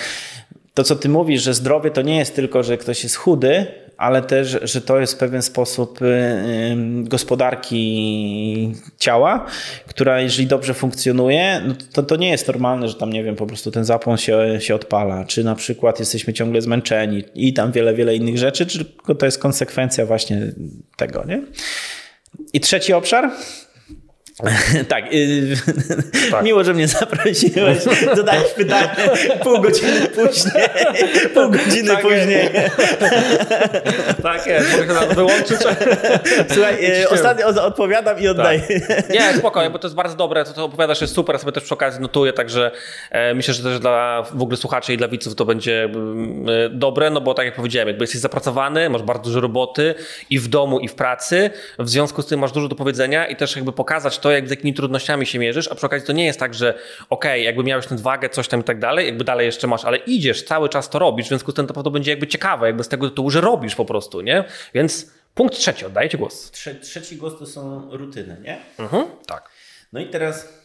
to, 0.73 0.83
co 0.83 0.95
ty 0.95 1.09
mówisz, 1.09 1.43
że 1.43 1.53
zdrowie 1.53 1.91
to 1.91 2.01
nie 2.01 2.17
jest 2.17 2.35
tylko, 2.35 2.63
że 2.63 2.77
ktoś 2.77 3.03
jest 3.03 3.15
chudy, 3.15 3.65
ale 3.97 4.21
też, 4.21 4.57
że 4.61 4.81
to 4.81 4.99
jest 4.99 5.19
pewien 5.19 5.41
sposób 5.41 5.99
gospodarki 7.03 8.73
ciała, 8.97 9.45
która 9.87 10.21
jeżeli 10.21 10.47
dobrze 10.47 10.73
funkcjonuje, 10.73 11.61
no 11.67 11.73
to, 11.93 12.03
to 12.03 12.15
nie 12.15 12.29
jest 12.29 12.47
normalne, 12.47 12.87
że 12.87 12.95
tam, 12.95 13.13
nie 13.13 13.23
wiem, 13.23 13.35
po 13.35 13.45
prostu 13.45 13.71
ten 13.71 13.85
zapłon 13.85 14.17
się, 14.17 14.57
się 14.59 14.75
odpala, 14.75 15.25
czy 15.25 15.43
na 15.43 15.55
przykład 15.55 15.99
jesteśmy 15.99 16.33
ciągle 16.33 16.61
zmęczeni 16.61 17.23
i 17.35 17.53
tam 17.53 17.71
wiele, 17.71 17.93
wiele 17.93 18.15
innych 18.15 18.37
rzeczy, 18.37 18.65
czy 18.65 18.85
to 19.19 19.25
jest 19.25 19.39
konsekwencja 19.39 20.05
właśnie 20.05 20.51
tego, 20.97 21.25
nie? 21.25 21.41
I 22.53 22.59
trzeci 22.59 22.93
obszar 22.93 23.31
tak, 24.89 25.13
y, 25.13 25.55
tak, 26.31 26.43
miło, 26.43 26.63
że 26.63 26.73
mnie 26.73 26.87
zaprosiłeś. 26.87 27.77
Zadałeś 28.15 28.51
pytanie 28.55 28.89
pół 29.43 29.61
godziny 29.61 30.07
później. 30.15 30.63
Pół 31.33 31.49
godziny 31.49 31.89
tak 31.89 32.01
później. 32.01 32.49
tak 34.23 34.47
jest, 34.47 34.77
mogę 34.77 34.95
to 34.95 35.15
wyłączyć. 35.15 35.57
Słuchaj, 36.53 37.01
y, 37.01 37.09
ostatnio 37.09 37.47
odpowiadam 37.47 38.19
i 38.19 38.27
oddaję. 38.27 38.61
Tak. 38.87 39.09
Nie, 39.09 39.33
spokojnie, 39.37 39.69
bo 39.69 39.79
to 39.79 39.87
jest 39.87 39.95
bardzo 39.95 40.15
dobre, 40.15 40.45
to, 40.45 40.53
to 40.53 40.65
opowiadasz 40.65 41.01
jest 41.01 41.13
super, 41.13 41.39
sobie 41.39 41.51
też 41.51 41.63
przy 41.63 41.73
okazji 41.73 42.01
notuję, 42.01 42.33
także 42.33 42.71
e, 43.11 43.33
myślę, 43.33 43.53
że 43.53 43.63
też 43.63 43.79
dla 43.79 44.23
w 44.33 44.41
ogóle 44.41 44.57
słuchaczy 44.57 44.93
i 44.93 44.97
dla 44.97 45.07
widzów 45.07 45.35
to 45.35 45.45
będzie 45.45 45.83
mm, 45.83 46.45
e, 46.49 46.69
dobre, 46.69 47.09
no 47.09 47.21
bo 47.21 47.33
tak 47.33 47.45
jak 47.45 47.55
powiedziałem, 47.55 47.87
jakby 47.87 48.03
jesteś 48.03 48.21
zapracowany, 48.21 48.89
masz 48.89 49.03
bardzo 49.03 49.23
dużo 49.23 49.41
roboty 49.41 49.95
i 50.29 50.39
w 50.39 50.47
domu, 50.47 50.79
i 50.79 50.87
w 50.87 50.95
pracy, 50.95 51.49
w 51.79 51.89
związku 51.89 52.21
z 52.21 52.25
tym 52.27 52.39
masz 52.39 52.51
dużo 52.51 52.67
do 52.67 52.75
powiedzenia 52.75 53.27
i 53.27 53.35
też 53.35 53.55
jakby 53.55 53.71
pokazać 53.71 54.19
to, 54.19 54.28
to, 54.29 54.33
jak 54.33 54.47
z 54.47 54.49
jakimi 54.49 54.73
trudnościami 54.73 55.25
się 55.25 55.39
mierzysz, 55.39 55.67
a 55.67 55.75
przy 55.75 55.85
okazji 55.85 56.07
to 56.07 56.13
nie 56.13 56.25
jest 56.25 56.39
tak, 56.39 56.53
że 56.53 56.73
okej, 56.73 56.81
okay, 57.09 57.39
jakby 57.39 57.63
miałeś 57.63 57.87
tę 57.87 57.97
wagę, 57.97 58.29
coś 58.29 58.47
tam 58.47 58.59
i 58.59 58.63
tak 58.63 58.79
dalej, 58.79 59.05
jakby 59.05 59.23
dalej 59.23 59.45
jeszcze 59.45 59.67
masz, 59.67 59.85
ale 59.85 59.97
idziesz, 59.97 60.43
cały 60.43 60.69
czas 60.69 60.89
to 60.89 60.99
robisz, 60.99 61.25
w 61.25 61.29
związku 61.29 61.51
z 61.51 61.55
tym 61.55 61.67
to, 61.67 61.83
to 61.83 61.91
będzie 61.91 62.11
jakby 62.11 62.27
ciekawe, 62.27 62.67
jakby 62.67 62.83
z 62.83 62.87
tego 62.87 63.09
tytułu, 63.09 63.29
że 63.29 63.41
robisz 63.41 63.75
po 63.75 63.85
prostu, 63.85 64.21
nie? 64.21 64.43
Więc 64.73 65.11
punkt 65.35 65.55
trzeci, 65.55 65.85
oddaję 65.85 66.09
ci 66.09 66.17
głos. 66.17 66.51
Trze 66.51 66.75
trzeci 66.75 67.15
głos 67.15 67.39
to 67.39 67.45
są 67.45 67.89
rutyny, 67.91 68.37
nie? 68.41 68.57
Mhm, 68.79 69.05
tak. 69.27 69.49
No 69.93 69.99
i 69.99 70.05
teraz 70.05 70.58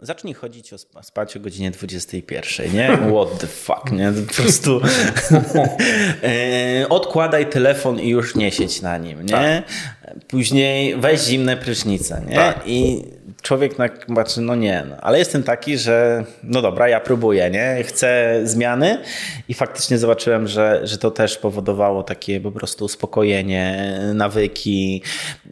Zacznij 0.00 0.34
chodzić 0.34 0.72
o 0.72 0.78
spać 1.02 1.36
o 1.36 1.40
godzinie 1.40 1.70
21, 1.70 2.74
nie? 2.74 2.88
What 2.88 3.38
the 3.38 3.46
fuck, 3.46 3.92
nie? 3.92 4.12
Po 4.12 4.34
prostu 4.34 4.80
e, 6.22 6.88
odkładaj 6.88 7.50
telefon 7.50 8.00
i 8.00 8.08
już 8.08 8.34
nie 8.34 8.52
siedź 8.52 8.82
na 8.82 8.98
nim, 8.98 9.22
nie? 9.22 9.62
Tak. 10.04 10.24
Później 10.28 10.96
weź 10.96 11.20
zimne 11.20 11.56
prysznice, 11.56 12.22
nie? 12.28 12.36
Tak. 12.36 12.62
I 12.66 13.04
człowiek 13.42 13.74
patrzy, 14.14 14.40
no 14.40 14.54
nie, 14.54 14.84
no. 14.88 14.96
ale 14.96 15.18
jestem 15.18 15.42
taki, 15.42 15.78
że 15.78 16.24
no 16.42 16.62
dobra, 16.62 16.88
ja 16.88 17.00
próbuję, 17.00 17.50
nie? 17.50 17.84
Chcę 17.84 18.40
zmiany 18.44 19.02
i 19.48 19.54
faktycznie 19.54 19.98
zobaczyłem, 19.98 20.48
że, 20.48 20.80
że 20.84 20.98
to 20.98 21.10
też 21.10 21.38
powodowało 21.38 22.02
takie 22.02 22.40
po 22.40 22.52
prostu 22.52 22.84
uspokojenie, 22.84 23.98
nawyki, 24.14 25.02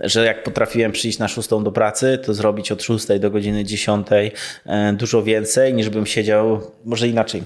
że 0.00 0.24
jak 0.24 0.42
potrafiłem 0.42 0.92
przyjść 0.92 1.18
na 1.18 1.28
szóstą 1.28 1.64
do 1.64 1.72
pracy, 1.72 2.18
to 2.24 2.34
zrobić 2.34 2.72
od 2.72 2.82
szóstej 2.82 3.20
do 3.20 3.30
godziny 3.30 3.64
dziesiątej 3.64 4.32
e, 4.66 4.92
dużo 4.92 5.22
więcej, 5.22 5.74
niż 5.74 5.88
bym 5.88 6.06
siedział, 6.06 6.70
może 6.84 7.08
inaczej. 7.08 7.42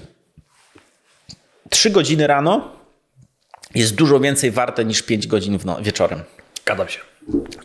Trzy 1.69 1.89
godziny 1.89 2.27
rano 2.27 2.71
jest 3.75 3.95
dużo 3.95 4.19
więcej 4.19 4.51
warte 4.51 4.85
niż 4.85 5.01
pięć 5.01 5.27
godzin 5.27 5.59
no, 5.65 5.81
wieczorem. 5.81 6.23
Gadam 6.65 6.89
się. 6.89 6.99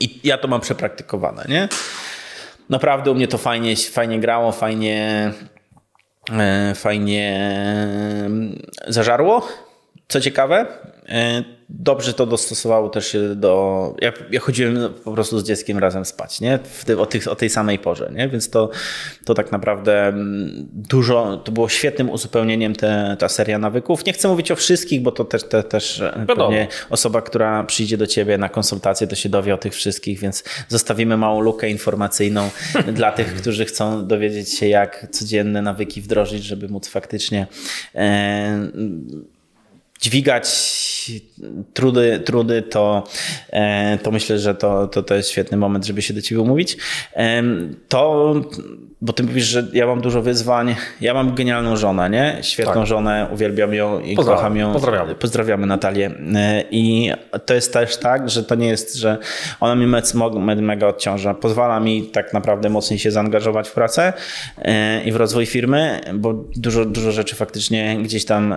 I 0.00 0.20
ja 0.24 0.38
to 0.38 0.48
mam 0.48 0.60
przepraktykowane, 0.60 1.44
nie? 1.48 1.68
Naprawdę 2.68 3.10
u 3.10 3.14
mnie 3.14 3.28
to 3.28 3.38
fajnie, 3.38 3.76
fajnie 3.76 4.20
grało, 4.20 4.52
fajnie, 4.52 5.32
e, 6.32 6.74
fajnie 6.74 7.38
mm, 8.26 8.62
zażarło. 8.88 9.48
Co 10.08 10.20
ciekawe, 10.20 10.66
e, 11.08 11.44
dobrze 11.68 12.12
to 12.12 12.26
dostosowało 12.26 12.88
też 12.88 13.06
się 13.06 13.34
do. 13.34 13.94
Ja, 14.00 14.12
ja 14.30 14.40
chodziłem 14.40 14.78
po 15.04 15.12
prostu 15.12 15.38
z 15.38 15.44
dzieckiem 15.44 15.78
razem 15.78 16.04
spać, 16.04 16.40
nie? 16.40 16.58
Ty, 16.86 17.00
o, 17.00 17.06
tych, 17.06 17.28
o 17.28 17.36
tej 17.36 17.50
samej 17.50 17.78
porze, 17.78 18.10
nie? 18.14 18.28
Więc 18.28 18.50
to, 18.50 18.70
to 19.24 19.34
tak 19.34 19.52
naprawdę 19.52 20.06
mm, 20.06 20.68
dużo, 20.72 21.36
to 21.36 21.52
było 21.52 21.68
świetnym 21.68 22.10
uzupełnieniem 22.10 22.76
te, 22.76 23.16
ta 23.18 23.28
seria 23.28 23.58
nawyków. 23.58 24.04
Nie 24.04 24.12
chcę 24.12 24.28
mówić 24.28 24.50
o 24.50 24.56
wszystkich, 24.56 25.02
bo 25.02 25.12
to 25.12 25.24
też, 25.24 25.44
te, 25.44 25.62
też 25.62 26.02
pewnie 26.26 26.68
osoba, 26.90 27.22
która 27.22 27.64
przyjdzie 27.64 27.96
do 27.96 28.06
ciebie 28.06 28.38
na 28.38 28.48
konsultację, 28.48 29.06
to 29.06 29.16
się 29.16 29.28
dowie 29.28 29.54
o 29.54 29.58
tych 29.58 29.74
wszystkich, 29.74 30.18
więc 30.18 30.44
zostawimy 30.68 31.16
małą 31.16 31.40
lukę 31.40 31.70
informacyjną 31.70 32.50
dla 32.92 33.12
tych, 33.12 33.34
którzy 33.34 33.64
chcą 33.64 34.06
dowiedzieć 34.06 34.58
się, 34.58 34.68
jak 34.68 35.06
codzienne 35.10 35.62
nawyki 35.62 36.02
wdrożyć, 36.02 36.44
żeby 36.44 36.68
móc 36.68 36.88
faktycznie. 36.88 37.46
E, 37.94 38.70
dźwigać 40.00 40.46
trudy, 41.74 42.20
trudy 42.24 42.62
to, 42.62 43.04
e, 43.50 43.98
to 44.02 44.10
myślę, 44.10 44.38
że 44.38 44.54
to, 44.54 44.88
to, 44.88 45.02
to 45.02 45.14
jest 45.14 45.30
świetny 45.30 45.56
moment, 45.56 45.86
żeby 45.86 46.02
się 46.02 46.14
do 46.14 46.22
ciebie 46.22 46.40
umówić. 46.40 46.76
To, 47.88 48.34
bo 49.00 49.12
ty 49.12 49.22
mówisz, 49.22 49.44
że 49.44 49.66
ja 49.72 49.86
mam 49.86 50.00
dużo 50.00 50.22
wyzwań. 50.22 50.74
Ja 51.00 51.14
mam 51.14 51.34
genialną 51.34 51.76
żonę, 51.76 52.10
nie? 52.10 52.38
Świetną 52.42 52.74
tak. 52.74 52.86
żonę, 52.86 53.28
uwielbiam 53.32 53.74
ją 53.74 54.00
i 54.00 54.16
Pozdrawiam. 54.16 54.38
kocham 54.38 54.56
ją. 54.56 54.72
Pozdrawiamy. 54.72 55.14
Pozdrawiamy 55.14 55.66
Natalię. 55.66 56.10
E, 56.34 56.62
I 56.70 57.12
to 57.46 57.54
jest 57.54 57.72
też 57.72 57.96
tak, 57.96 58.30
że 58.30 58.44
to 58.44 58.54
nie 58.54 58.66
jest, 58.66 58.94
że 58.94 59.18
ona 59.60 59.74
mi 59.74 59.86
mega 60.62 60.86
odciąża. 60.86 61.34
Pozwala 61.34 61.80
mi 61.80 62.02
tak 62.02 62.32
naprawdę 62.32 62.68
mocniej 62.68 62.98
się 62.98 63.10
zaangażować 63.10 63.68
w 63.68 63.72
pracę 63.72 64.12
e, 64.58 65.04
i 65.04 65.12
w 65.12 65.16
rozwój 65.16 65.46
firmy, 65.46 66.00
bo 66.14 66.44
dużo, 66.56 66.84
dużo 66.84 67.12
rzeczy 67.12 67.36
faktycznie 67.36 67.98
gdzieś 68.02 68.24
tam 68.24 68.56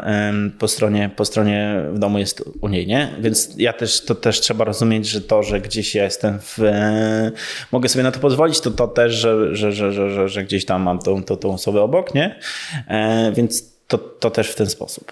po 0.60 0.68
stronie, 0.68 1.10
po 1.16 1.26
stronie 1.30 1.84
w 1.94 2.00
domu 2.00 2.20
jest 2.20 2.44
u 2.62 2.68
niej, 2.68 2.88
nie? 2.88 3.16
Więc 3.20 3.50
ja 3.58 3.74
też, 3.74 4.02
to 4.02 4.16
też 4.16 4.42
trzeba 4.42 4.66
rozumieć, 4.66 5.08
że 5.08 5.22
to, 5.22 5.44
że 5.44 5.62
gdzieś 5.62 5.96
ja 5.96 6.04
jestem 6.04 6.40
w, 6.40 6.60
e, 6.60 7.32
mogę 7.72 7.90
sobie 7.90 8.04
na 8.04 8.12
to 8.12 8.20
pozwolić, 8.20 8.60
to 8.60 8.72
to 8.72 8.88
też, 8.88 9.14
że, 9.14 9.56
że, 9.56 9.72
że, 9.72 9.92
że, 9.92 10.30
że 10.30 10.44
gdzieś 10.44 10.66
tam 10.66 10.82
mam 10.82 11.00
tą, 11.00 11.24
tą, 11.24 11.38
tą 11.38 11.54
osobę 11.54 11.82
obok, 11.82 12.16
nie? 12.16 12.40
E, 12.88 13.32
więc 13.36 13.64
to, 13.88 13.98
to 13.98 14.32
też 14.32 14.52
w 14.52 14.56
ten 14.56 14.70
sposób. 14.70 15.12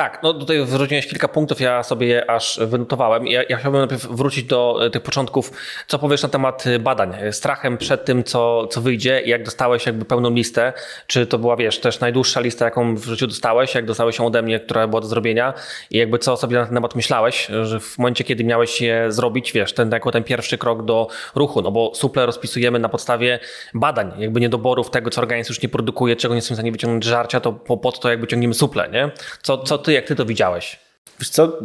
Tak, 0.00 0.22
no 0.22 0.34
tutaj 0.34 0.64
wyróżniłeś 0.64 1.06
kilka 1.06 1.28
punktów, 1.28 1.60
ja 1.60 1.82
sobie 1.82 2.06
je 2.06 2.30
aż 2.30 2.60
wynotowałem. 2.66 3.26
Ja, 3.26 3.42
ja 3.48 3.56
chciałbym 3.56 3.80
najpierw 3.80 4.06
wrócić 4.06 4.44
do 4.44 4.86
e, 4.86 4.90
tych 4.90 5.02
początków. 5.02 5.52
Co 5.86 5.98
powiesz 5.98 6.22
na 6.22 6.28
temat 6.28 6.66
e, 6.66 6.78
badań? 6.78 7.14
Strachem 7.32 7.78
przed 7.78 8.04
tym, 8.04 8.24
co, 8.24 8.66
co 8.66 8.80
wyjdzie 8.80 9.22
jak 9.24 9.44
dostałeś 9.44 9.86
jakby 9.86 10.04
pełną 10.04 10.30
listę, 10.30 10.72
czy 11.06 11.26
to 11.26 11.38
była, 11.38 11.56
wiesz, 11.56 11.78
też 11.80 12.00
najdłuższa 12.00 12.40
lista, 12.40 12.64
jaką 12.64 12.96
w 12.96 13.04
życiu 13.04 13.26
dostałeś, 13.26 13.74
jak 13.74 13.86
dostałeś 13.86 14.18
ją 14.18 14.26
ode 14.26 14.42
mnie, 14.42 14.60
która 14.60 14.86
była 14.86 15.00
do 15.00 15.06
zrobienia 15.06 15.54
i 15.90 15.98
jakby 15.98 16.18
co 16.18 16.36
sobie 16.36 16.56
na 16.56 16.64
ten 16.64 16.74
temat 16.74 16.94
myślałeś, 16.94 17.48
że 17.62 17.80
w 17.80 17.98
momencie, 17.98 18.24
kiedy 18.24 18.44
miałeś 18.44 18.80
je 18.80 19.12
zrobić, 19.12 19.52
wiesz, 19.52 19.72
ten, 19.72 19.90
jako 19.90 20.10
ten 20.10 20.24
pierwszy 20.24 20.58
krok 20.58 20.84
do 20.84 21.08
ruchu, 21.34 21.62
no 21.62 21.70
bo 21.70 21.94
suple 21.94 22.26
rozpisujemy 22.26 22.78
na 22.78 22.88
podstawie 22.88 23.38
badań, 23.74 24.12
jakby 24.18 24.40
niedoborów 24.40 24.90
tego, 24.90 25.10
co 25.10 25.20
organizm 25.20 25.52
już 25.52 25.62
nie 25.62 25.68
produkuje, 25.68 26.16
czego 26.16 26.34
nie 26.34 26.38
jesteśmy 26.38 26.54
w 26.54 26.58
stanie 26.58 26.72
wyciągnąć 26.72 27.04
żarcia, 27.04 27.40
to 27.40 27.52
po, 27.52 27.76
pod 27.76 28.00
to 28.00 28.10
jakby 28.10 28.26
ciągniemy 28.26 28.54
suple, 28.54 28.88
nie? 28.90 29.10
Co, 29.42 29.58
co 29.58 29.78
ty 29.78 29.89
ty, 29.90 29.94
jak 29.94 30.04
ty 30.04 30.14
to 30.14 30.26
widziałeś? 30.26 30.78
Wiesz 31.18 31.28
co, 31.28 31.58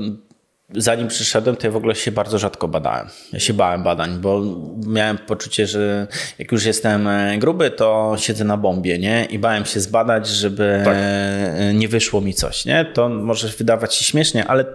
zanim 0.76 1.08
przyszedłem, 1.08 1.56
to 1.56 1.68
ja 1.68 1.72
w 1.72 1.76
ogóle 1.76 1.96
się 1.96 2.12
bardzo 2.12 2.38
rzadko 2.38 2.68
badałem. 2.68 3.08
Ja 3.34 3.40
się 3.40 3.54
bałem 3.54 3.84
badań, 3.84 4.20
bo 4.20 4.42
miałem 4.88 5.18
poczucie, 5.18 5.68
że 5.68 6.08
jak 6.40 6.52
już 6.52 6.66
jestem 6.66 7.08
e, 7.08 7.38
gruby, 7.38 7.72
to 7.72 8.16
siedzę 8.18 8.44
na 8.44 8.58
bombie, 8.58 9.00
nie? 9.00 9.26
I 9.26 9.40
bałem 9.40 9.66
się 9.66 9.80
zbadać, 9.80 10.28
żeby 10.28 10.82
tak. 10.86 10.98
nie 11.74 11.88
wyszło 11.88 12.22
mi 12.22 12.34
coś, 12.34 12.66
nie? 12.66 12.86
To 12.86 13.10
może 13.10 13.48
wydawać 13.48 13.96
się 13.96 14.06
śmiesznie, 14.06 14.48
ale 14.48 14.66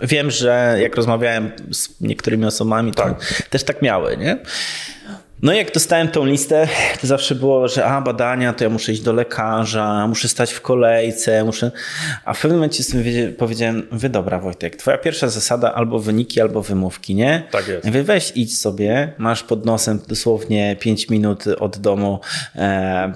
wiem, 0.00 0.30
że 0.30 0.78
jak 0.80 0.96
rozmawiałem 0.96 1.52
z 1.70 2.00
niektórymi 2.00 2.44
osobami, 2.44 2.92
to 2.92 3.02
tak. 3.02 3.48
też 3.50 3.64
tak 3.64 3.82
miały, 3.82 4.16
nie? 4.16 4.38
No 5.42 5.52
i 5.52 5.56
jak 5.56 5.72
dostałem 5.72 6.08
tą 6.08 6.24
listę, 6.24 6.68
to 7.00 7.06
zawsze 7.06 7.34
było, 7.34 7.68
że 7.68 7.84
a 7.84 8.00
badania, 8.00 8.52
to 8.52 8.64
ja 8.64 8.70
muszę 8.70 8.92
iść 8.92 9.00
do 9.00 9.12
lekarza, 9.12 10.06
muszę 10.06 10.28
stać 10.28 10.52
w 10.52 10.60
kolejce, 10.60 11.44
muszę. 11.44 11.70
A 12.24 12.34
w 12.34 12.40
pewnym 12.40 12.58
momencie 12.58 12.84
sobie 12.84 13.28
powiedziałem, 13.28 13.86
wy 13.92 14.08
dobra 14.08 14.38
Wojtek, 14.38 14.76
twoja 14.76 14.98
pierwsza 14.98 15.28
zasada 15.28 15.74
albo 15.74 15.98
wyniki, 15.98 16.40
albo 16.40 16.62
wymówki, 16.62 17.14
nie? 17.14 17.42
Tak 17.50 17.68
jest. 17.68 17.90
Wy 17.90 18.02
weź 18.02 18.32
idź 18.34 18.58
sobie, 18.58 19.12
masz 19.18 19.42
pod 19.42 19.66
nosem 19.66 20.00
dosłownie 20.08 20.76
5 20.80 21.08
minut 21.08 21.44
od 21.46 21.78
domu. 21.78 22.20
E, 22.56 23.12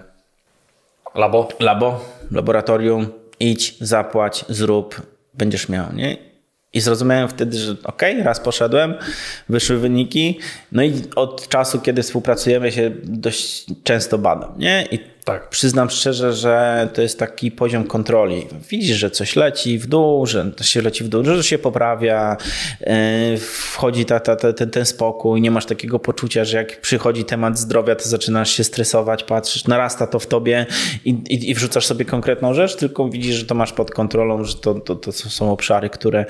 labo. 1.14 1.48
Labo, 1.60 2.04
laboratorium, 2.30 3.06
idź, 3.40 3.74
zapłać, 3.80 4.44
zrób, 4.48 5.02
będziesz 5.34 5.68
miał, 5.68 5.92
nie? 5.92 6.16
I 6.76 6.80
zrozumiałem 6.80 7.28
wtedy, 7.28 7.58
że 7.58 7.76
okej, 7.84 8.12
okay, 8.12 8.24
raz 8.24 8.40
poszedłem, 8.40 8.94
wyszły 9.48 9.78
wyniki, 9.78 10.38
no 10.72 10.82
i 10.82 10.92
od 11.16 11.48
czasu, 11.48 11.80
kiedy 11.80 12.02
współpracujemy 12.02 12.72
się 12.72 12.90
dość 13.04 13.66
często 13.84 14.18
badam, 14.18 14.58
nie? 14.58 14.88
I 14.90 14.98
Tak. 15.26 15.48
Przyznam 15.48 15.90
szczerze, 15.90 16.32
że 16.32 16.88
to 16.94 17.02
jest 17.02 17.18
taki 17.18 17.50
poziom 17.50 17.84
kontroli. 17.84 18.46
Widzisz, 18.68 18.96
że 18.96 19.10
coś 19.10 19.36
leci 19.36 19.78
w 19.78 19.86
dół, 19.86 20.26
że 20.26 20.52
to 20.56 20.64
się 20.64 20.82
leci 20.82 21.04
w 21.04 21.08
dół, 21.08 21.24
że 21.24 21.44
się 21.44 21.58
poprawia, 21.58 22.36
yy, 22.80 23.38
wchodzi 23.38 24.04
ta, 24.04 24.20
ta, 24.20 24.36
ta, 24.36 24.52
ten, 24.52 24.70
ten 24.70 24.86
spokój, 24.86 25.40
nie 25.40 25.50
masz 25.50 25.66
takiego 25.66 25.98
poczucia, 25.98 26.44
że 26.44 26.56
jak 26.56 26.80
przychodzi 26.80 27.24
temat 27.24 27.58
zdrowia, 27.58 27.94
to 27.94 28.08
zaczynasz 28.08 28.50
się 28.50 28.64
stresować, 28.64 29.24
patrzysz, 29.24 29.64
narasta 29.64 30.06
to 30.06 30.18
w 30.18 30.26
tobie 30.26 30.66
i, 31.04 31.10
i, 31.10 31.50
i 31.50 31.54
wrzucasz 31.54 31.86
sobie 31.86 32.04
konkretną 32.04 32.54
rzecz, 32.54 32.76
tylko 32.76 33.08
widzisz, 33.08 33.36
że 33.36 33.44
to 33.44 33.54
masz 33.54 33.72
pod 33.72 33.90
kontrolą, 33.90 34.44
że 34.44 34.54
to, 34.54 34.74
to, 34.74 34.96
to 34.96 35.12
są 35.12 35.52
obszary, 35.52 35.90
które 35.90 36.24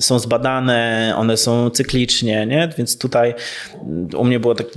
są 0.00 0.18
zbadane, 0.18 1.14
one 1.16 1.36
są 1.36 1.70
cyklicznie, 1.70 2.46
nie? 2.46 2.68
więc 2.78 2.98
tutaj 2.98 3.34
u 4.16 4.24
mnie 4.24 4.40
była 4.40 4.54
taka 4.54 4.70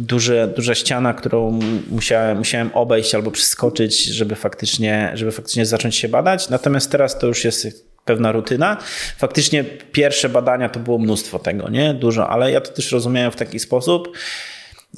duża 0.55 0.75
ściana, 0.75 1.13
którą 1.13 1.59
musiałem, 1.89 2.37
musiałem 2.37 2.69
obejść 2.73 3.15
albo 3.15 3.31
przeskoczyć, 3.57 4.05
żeby 4.05 4.35
faktycznie, 4.35 5.11
żeby 5.13 5.31
faktycznie 5.31 5.65
zacząć 5.65 5.95
się 5.95 6.09
badać. 6.09 6.49
Natomiast 6.49 6.91
teraz 6.91 7.19
to 7.19 7.27
już 7.27 7.45
jest 7.45 7.67
pewna 8.05 8.31
rutyna. 8.31 8.77
Faktycznie 9.17 9.63
pierwsze 9.91 10.29
badania 10.29 10.69
to 10.69 10.79
było 10.79 10.97
mnóstwo 10.97 11.39
tego, 11.39 11.69
nie? 11.69 11.93
Dużo, 11.93 12.29
ale 12.29 12.51
ja 12.51 12.61
to 12.61 12.71
też 12.71 12.91
rozumiałem 12.91 13.31
w 13.31 13.35
taki 13.35 13.59
sposób, 13.59 14.17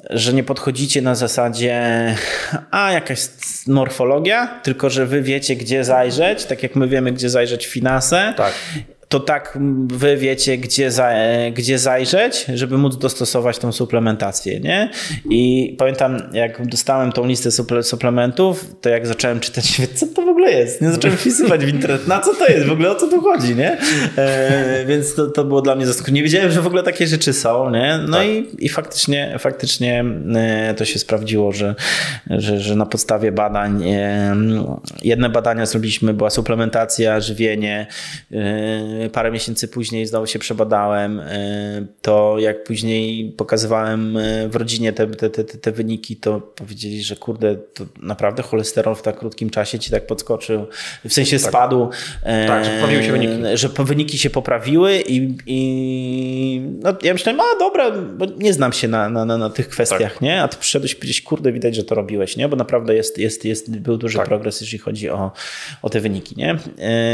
że 0.09 0.33
nie 0.33 0.43
podchodzicie 0.43 1.01
na 1.01 1.15
zasadzie, 1.15 1.75
a 2.71 2.91
jakaś 2.91 3.19
morfologia, 3.67 4.59
tylko 4.63 4.89
że 4.89 5.05
wy 5.05 5.21
wiecie, 5.21 5.55
gdzie 5.55 5.83
zajrzeć, 5.83 6.45
tak 6.45 6.63
jak 6.63 6.75
my 6.75 6.87
wiemy, 6.87 7.11
gdzie 7.11 7.29
zajrzeć 7.29 7.67
w 7.67 7.71
finanse. 7.71 8.33
Tak 8.37 8.53
to 9.09 9.19
tak 9.19 9.57
wy 9.87 10.17
wiecie, 10.17 10.57
gdzie, 10.57 10.91
za, 10.91 11.11
gdzie 11.53 11.79
zajrzeć, 11.79 12.45
żeby 12.53 12.77
móc 12.77 12.97
dostosować 12.97 13.57
tą 13.57 13.71
suplementację, 13.71 14.59
nie? 14.59 14.89
I 15.29 15.75
pamiętam, 15.79 16.17
jak 16.33 16.67
dostałem 16.67 17.11
tą 17.11 17.27
listę 17.27 17.49
suplementów, 17.83 18.75
to 18.81 18.89
jak 18.89 19.07
zacząłem 19.07 19.39
czytać, 19.39 19.81
co 19.95 20.07
to 20.07 20.21
w 20.21 20.27
ogóle 20.27 20.51
jest? 20.51 20.81
Nie 20.81 20.91
zacząłem 20.91 21.17
wpisywać 21.17 21.65
w 21.65 21.69
internet, 21.69 22.07
na 22.07 22.19
co 22.19 22.35
to 22.35 22.47
jest, 22.47 22.67
w 22.67 22.71
ogóle 22.71 22.91
o 22.91 22.95
co 22.95 23.07
tu 23.07 23.21
chodzi, 23.21 23.55
nie? 23.55 23.77
E, 24.17 24.85
więc 24.87 25.15
to, 25.15 25.27
to 25.27 25.43
było 25.43 25.61
dla 25.61 25.75
mnie 25.75 25.85
zaskakujące. 25.85 26.15
Nie 26.15 26.23
wiedziałem, 26.23 26.51
że 26.51 26.61
w 26.61 26.67
ogóle 26.67 26.83
takie 26.83 27.07
rzeczy 27.07 27.33
są, 27.33 27.69
nie? 27.69 27.99
No 28.07 28.17
tak. 28.17 28.27
i, 28.27 28.65
i 28.65 28.69
faktycznie, 28.69 29.35
faktycznie 29.39 30.05
e, 30.35 30.73
to 30.77 30.85
się 30.85 30.99
sprawdziło, 30.99 31.51
że, 31.51 31.75
że, 32.29 32.59
że 32.59 32.75
na 32.75 32.85
podstawie 32.85 33.31
badań, 33.31 33.83
e, 33.83 34.35
jedne 35.01 35.29
badania 35.29 35.65
zrobiliśmy, 35.65 36.13
była 36.13 36.29
suplementacja, 36.29 37.19
żywienie, 37.19 37.87
e, 38.31 38.98
parę 39.13 39.31
miesięcy 39.31 39.67
później 39.67 40.05
znowu 40.05 40.27
się 40.27 40.39
przebadałem, 40.39 41.19
e, 41.19 41.85
to 42.01 42.35
jak 42.39 42.63
później 42.63 43.31
pokazywałem 43.37 44.17
e, 44.17 44.49
w 44.49 44.55
rodzinie 44.55 44.93
te, 44.93 45.07
te, 45.07 45.29
te, 45.29 45.43
te 45.43 45.71
wyniki, 45.71 46.15
to 46.15 46.41
powiedzieli, 46.41 47.03
że 47.03 47.15
kurde, 47.15 47.55
to 47.55 47.85
naprawdę 48.01 48.43
cholesterol 48.43 48.95
w 48.95 49.01
tak 49.01 49.19
krótkim 49.19 49.49
czasie 49.49 49.79
ci 49.79 49.91
tak 49.91 50.07
podskoczył, 50.07 50.67
w 51.05 51.13
sensie 51.13 51.39
tak. 51.39 51.49
spadł. 51.49 51.89
Tak, 52.47 52.65
że 52.65 52.71
poprawiły 52.71 53.03
się 53.03 53.11
wyniki. 53.11 53.33
Że 53.53 53.69
wyniki 53.69 54.17
się 54.17 54.29
poprawiły 54.29 55.01
i, 55.07 55.37
i 55.45 56.61
no, 56.83 56.93
ja 57.03 57.13
myślałem, 57.13 57.41
a 57.41 57.59
dobra, 57.59 57.91
bo 57.91 58.25
nie 58.25 58.53
znam 58.53 58.73
się 58.73 58.87
na, 58.87 59.09
na, 59.09 59.25
na, 59.25 59.37
na 59.37 59.49
tych 59.49 59.69
kwestiach, 59.69 60.13
tak. 60.13 60.21
nie? 60.21 60.43
A 60.43 60.47
ty 60.47 60.57
przyszedłeś 60.57 60.91
i 60.91 60.95
powiedziałeś, 60.95 61.21
kurde, 61.21 61.51
widać, 61.51 61.75
że 61.75 61.83
to 61.83 61.95
robiłeś, 61.95 62.37
nie? 62.37 62.49
Bo 62.49 62.55
naprawdę 62.55 62.95
jest, 62.95 63.17
jest, 63.17 63.45
jest, 63.45 63.77
był 63.77 63.97
duży 63.97 64.17
tak. 64.17 64.27
progres, 64.27 64.61
jeżeli 64.61 64.77
chodzi 64.77 65.09
o, 65.09 65.31
o 65.81 65.89
te 65.89 65.99
wyniki, 65.99 66.35
nie? 66.37 66.57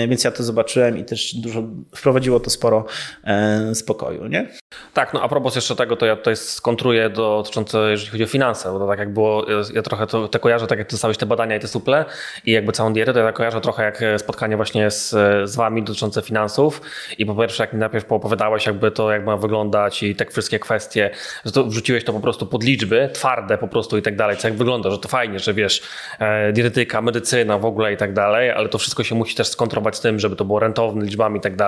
Więc 0.09 0.23
ja 0.23 0.31
to 0.31 0.43
zobaczyłem 0.43 0.97
i 0.97 1.03
też 1.03 1.35
dużo 1.35 1.63
wprowadziło 1.95 2.39
to 2.39 2.49
sporo 2.49 2.85
e, 3.23 3.75
spokoju, 3.75 4.27
nie? 4.27 4.47
Tak, 4.93 5.13
no 5.13 5.21
a 5.21 5.29
propos 5.29 5.55
jeszcze 5.55 5.75
tego, 5.75 5.95
to 5.95 6.05
ja 6.05 6.15
tutaj 6.15 6.35
skontruję 6.35 7.09
dotyczące, 7.09 7.91
jeżeli 7.91 8.11
chodzi 8.11 8.23
o 8.23 8.27
finanse, 8.27 8.71
bo 8.71 8.79
to 8.79 8.87
tak 8.87 8.99
jak 8.99 9.13
było, 9.13 9.45
ja 9.73 9.81
trochę 9.81 10.07
to, 10.07 10.27
to 10.27 10.39
kojarzę, 10.39 10.67
tak 10.67 10.79
jak 10.79 10.91
dostałeś 10.91 11.17
te 11.17 11.25
badania 11.25 11.55
i 11.55 11.59
te 11.59 11.67
suple 11.67 12.05
i 12.45 12.51
jakby 12.51 12.71
całą 12.71 12.93
dietę, 12.93 13.13
to 13.13 13.19
ja 13.19 13.31
kojarzę 13.31 13.61
trochę 13.61 13.83
jak 13.83 14.03
spotkanie 14.17 14.55
właśnie 14.55 14.91
z, 14.91 15.09
z 15.49 15.55
wami 15.55 15.83
dotyczące 15.83 16.21
finansów 16.21 16.81
i 17.17 17.25
po 17.25 17.35
pierwsze 17.35 17.63
jak 17.63 17.73
mi 17.73 17.79
najpierw 17.79 18.05
poopowiadałeś 18.05 18.65
jakby 18.65 18.91
to, 18.91 19.11
jak 19.11 19.25
ma 19.25 19.37
wyglądać 19.37 20.03
i 20.03 20.15
tak 20.15 20.31
wszystkie 20.31 20.59
kwestie, 20.59 21.09
że 21.45 21.51
to 21.51 21.63
wrzuciłeś 21.63 22.03
to 22.03 22.13
po 22.13 22.19
prostu 22.19 22.47
pod 22.47 22.63
liczby, 22.63 23.09
twarde 23.13 23.57
po 23.57 23.67
prostu 23.67 23.97
i 23.97 24.01
tak 24.01 24.15
dalej, 24.15 24.37
co 24.37 24.47
jak 24.47 24.57
wygląda, 24.57 24.91
że 24.91 24.97
to 24.97 25.07
fajnie, 25.07 25.39
że 25.39 25.53
wiesz, 25.53 25.81
e, 26.19 26.53
dietetyka, 26.53 27.01
medycyna 27.01 27.57
w 27.57 27.65
ogóle 27.65 27.93
i 27.93 27.97
tak 27.97 28.13
dalej, 28.13 28.51
ale 28.51 28.69
to 28.69 28.77
wszystko 28.77 29.03
się 29.03 29.15
musi 29.15 29.35
też 29.35 29.47
skontrować 29.47 29.95
z 29.95 30.01
tym, 30.01 30.19
żeby 30.19 30.35
to 30.35 30.45
było 30.45 30.59
rentowne 30.59 31.05
liczbami 31.05 31.37
i 31.37 31.41
tak 31.41 31.55
dalej 31.55 31.64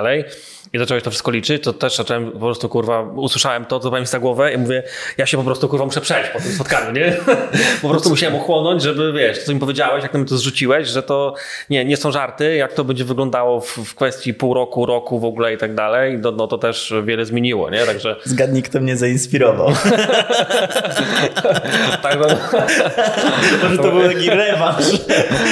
i 0.74 0.80
zacząłeś 0.80 1.04
to 1.04 1.10
wszystko 1.10 1.32
liczyć, 1.32 1.64
to 1.64 1.74
też 1.74 1.98
zacząłem 1.98 2.32
po 2.32 2.40
prostu 2.40 2.70
kurwa, 2.70 3.02
usłyszałem 3.02 3.66
to, 3.66 3.80
co 3.80 3.92
mi 4.00 4.06
za 4.06 4.20
głowę 4.20 4.54
i 4.54 4.58
mówię, 4.58 4.84
ja 5.18 5.26
się 5.26 5.38
po 5.38 5.44
prostu 5.44 5.70
kurwa 5.70 5.86
muszę 5.86 6.02
przejść 6.02 6.30
po 6.30 6.40
tym 6.40 6.52
spotkaniu, 6.52 6.92
nie? 6.92 7.18
po 7.82 7.90
prostu 7.90 8.10
musiałem 8.10 8.36
uchłonąć, 8.36 8.84
żeby 8.84 9.14
wiesz, 9.14 9.44
co 9.44 9.54
mi 9.54 9.60
powiedziałeś, 9.60 10.04
jak 10.04 10.14
mi 10.14 10.26
to 10.26 10.38
zrzuciłeś, 10.38 10.88
że 10.88 11.04
to 11.04 11.34
nie, 11.70 11.86
nie 11.86 11.98
są 11.98 12.12
żarty, 12.12 12.56
jak 12.56 12.74
to 12.74 12.84
będzie 12.84 13.06
wyglądało 13.06 13.62
w, 13.62 13.78
w 13.78 13.96
kwestii 13.96 14.34
pół 14.34 14.54
roku, 14.54 14.86
roku 14.86 15.20
w 15.20 15.26
ogóle 15.26 15.54
i 15.54 15.58
tak 15.58 15.76
dalej, 15.76 16.20
no, 16.22 16.32
no 16.32 16.48
to 16.48 16.58
też 16.58 16.94
wiele 17.04 17.26
zmieniło, 17.26 17.70
nie? 17.70 17.86
Także... 17.86 18.16
Zgadnij, 18.24 18.64
kto 18.64 18.80
mnie 18.80 18.98
zainspirował. 18.98 19.68
tak, 22.04 22.18
no. 22.20 22.28
Może 23.64 23.78
to 23.78 23.92
był 23.92 24.08
taki 24.08 24.30
rewanż. 24.30 24.86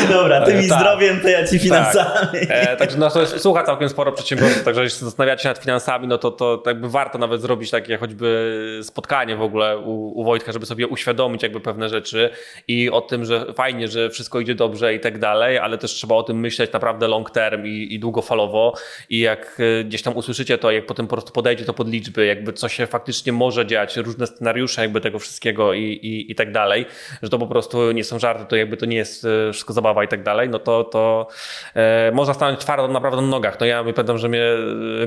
Dobra, 0.10 0.46
tymi 0.46 0.70
tak. 0.70 0.80
zdrowiem, 0.80 1.22
to 1.22 1.28
ja 1.28 1.48
ci 1.48 1.60
finansami. 1.60 2.48
Tak. 2.48 2.50
E, 2.50 2.78
także 2.78 2.98
no, 2.98 3.12
to 3.12 3.22
jest, 3.22 3.40
słucha 3.40 3.64
całkiem 3.64 3.90
sporo 3.90 4.12
przedsiębiorców, 4.36 4.64
także 4.64 4.84
jeśli 4.84 5.00
zastanawiacie 5.00 5.44
się 5.44 5.50
nad 5.50 5.58
finansami, 5.58 6.08
no 6.08 6.18
to, 6.18 6.32
to 6.32 6.64
jakby 6.66 6.90
warto 6.90 7.18
nawet 7.18 7.42
zrobić 7.42 7.72
takie 7.72 7.98
choćby 7.98 8.80
spotkanie 8.84 9.36
w 9.36 9.42
ogóle 9.42 9.78
u, 9.78 10.20
u 10.20 10.24
Wojtka, 10.24 10.52
żeby 10.52 10.66
sobie 10.66 10.88
uświadomić 10.88 11.44
jakby 11.44 11.60
pewne 11.60 11.90
rzeczy 11.90 12.30
i 12.68 12.90
o 12.90 13.02
tym, 13.02 13.26
że 13.26 13.54
fajnie, 13.54 13.88
że 13.88 14.10
wszystko 14.10 14.40
idzie 14.40 14.56
dobrze 14.56 14.94
i 14.94 15.00
tak 15.00 15.20
dalej, 15.20 15.58
ale 15.58 15.78
też 15.78 15.92
trzeba 15.92 16.16
o 16.16 16.24
tym 16.24 16.40
myśleć 16.40 16.74
naprawdę 16.74 17.08
long 17.08 17.32
term 17.32 17.66
i, 17.66 17.88
i 17.94 18.00
długofalowo 18.00 18.74
i 19.10 19.20
jak 19.20 19.58
e, 19.80 19.84
gdzieś 19.84 20.02
tam 20.02 20.18
usłyszycie 20.18 20.58
to, 20.58 20.72
jak 20.72 20.86
potem 20.86 21.08
po 21.08 21.16
prostu 21.16 21.34
podejdzie 21.34 21.66
to 21.66 21.74
pod 21.74 21.90
liczby, 21.90 22.26
jakby 22.26 22.54
co 22.54 22.70
się 22.70 22.88
faktycznie 22.88 23.34
może 23.34 23.66
dziać, 23.66 23.98
różne 23.98 24.28
scenariusze 24.28 24.82
jakby 24.82 25.02
tego 25.02 25.20
wszystkiego 25.20 25.74
i, 25.74 25.84
i, 25.84 26.32
i 26.32 26.36
tak 26.36 26.52
dalej, 26.52 26.86
że 27.22 27.30
to 27.30 27.40
po 27.40 27.48
prostu 27.48 27.92
nie 27.92 28.04
są 28.04 28.20
żarty, 28.20 28.46
to 28.46 28.56
jakby 28.56 28.78
to 28.78 28.86
nie 28.86 28.98
jest 28.98 29.26
e, 29.26 29.54
wszystko 29.54 29.74
zabawa 29.74 30.04
i 30.04 30.08
tak 30.08 30.24
dalej, 30.24 30.50
no 30.50 30.60
to, 30.60 30.84
to 30.84 31.28
e, 31.76 32.12
można 32.12 32.34
stanąć 32.34 32.60
twardo 32.60 32.88
naprawdę 32.88 33.22
na 33.22 33.28
nogach. 33.28 33.60
No 33.60 33.66
ja 33.66 33.80
pamiętam, 33.80 34.18
że 34.18 34.25
mnie 34.30 34.44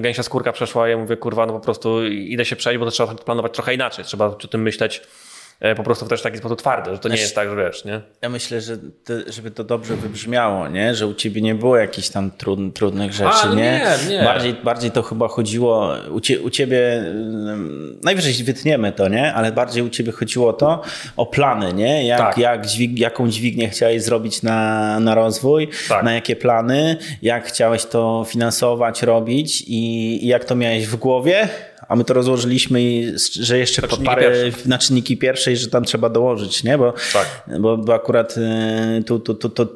gęsia 0.00 0.22
skórka 0.22 0.52
przeszła 0.52 0.88
ja 0.88 0.98
mówię, 0.98 1.16
kurwa, 1.16 1.46
no 1.46 1.52
po 1.52 1.60
prostu 1.60 2.06
idę 2.06 2.44
się 2.44 2.56
przejść, 2.56 2.78
bo 2.78 2.84
to 2.84 2.90
trzeba 2.90 3.14
planować 3.14 3.54
trochę 3.54 3.74
inaczej, 3.74 4.04
trzeba 4.04 4.26
o 4.26 4.34
tym 4.34 4.62
myśleć 4.62 5.02
E, 5.02 5.27
po 5.76 5.82
prostu 5.82 6.06
też 6.06 6.20
w 6.20 6.22
taki 6.22 6.38
sposób 6.38 6.58
twardy, 6.58 6.90
że 6.90 6.98
to 6.98 7.08
nie 7.08 7.16
jest 7.16 7.34
tak, 7.34 7.48
że 7.48 7.56
wiesz, 7.56 7.84
nie? 7.84 8.00
Ja 8.22 8.28
myślę, 8.28 8.60
że 8.60 8.76
to, 8.78 9.12
żeby 9.26 9.50
to 9.50 9.64
dobrze 9.64 9.96
wybrzmiało, 9.96 10.68
nie? 10.68 10.94
Że 10.94 11.06
u 11.06 11.14
ciebie 11.14 11.40
nie 11.40 11.54
było 11.54 11.76
jakichś 11.76 12.08
tam 12.08 12.30
trud, 12.30 12.74
trudnych 12.74 13.12
rzeczy, 13.12 13.30
A, 13.42 13.46
no 13.46 13.54
nie? 13.54 13.80
nie? 14.08 14.16
nie? 14.16 14.24
Bardziej, 14.24 14.54
bardziej 14.54 14.90
to 14.90 15.02
chyba 15.02 15.28
chodziło, 15.28 15.94
u, 16.10 16.20
cie, 16.20 16.40
u 16.40 16.50
ciebie, 16.50 17.04
najwyżej 18.02 18.34
wytniemy 18.44 18.92
to, 18.92 19.08
nie? 19.08 19.34
Ale 19.34 19.52
bardziej 19.52 19.82
u 19.82 19.88
ciebie 19.88 20.12
chodziło 20.12 20.52
to 20.52 20.82
o 21.16 21.26
plany, 21.26 21.72
nie? 21.72 22.06
Jak, 22.06 22.18
tak. 22.18 22.38
jak 22.38 22.66
dźwig, 22.66 22.98
jaką 22.98 23.28
dźwignię 23.28 23.68
chciałeś 23.68 24.02
zrobić 24.02 24.42
na, 24.42 25.00
na 25.00 25.14
rozwój, 25.14 25.68
tak. 25.88 26.04
na 26.04 26.12
jakie 26.12 26.36
plany, 26.36 26.96
jak 27.22 27.46
chciałeś 27.46 27.84
to 27.84 28.24
finansować, 28.28 29.02
robić 29.02 29.62
i, 29.62 30.24
i 30.24 30.26
jak 30.26 30.44
to 30.44 30.56
miałeś 30.56 30.86
w 30.86 30.96
głowie, 30.96 31.48
a 31.88 31.96
my 31.96 32.04
to 32.04 32.14
rozłożyliśmy, 32.14 32.80
że 33.40 33.58
jeszcze 33.58 33.82
po 33.82 33.96
parę 33.96 34.22
pierwsze. 34.22 34.68
na 34.68 34.78
czynniki 34.78 35.16
pierwszej, 35.16 35.56
że 35.56 35.68
tam 35.68 35.84
trzeba 35.84 36.08
dołożyć, 36.08 36.64
nie? 36.64 36.78
Bo, 36.78 36.94
tak. 37.12 37.44
bo, 37.60 37.76
bo 37.76 37.94
akurat 37.94 38.34
y, 38.98 39.04
tu, 39.04 39.18
tu, 39.18 39.34
tu, 39.34 39.48
tu 39.48 39.66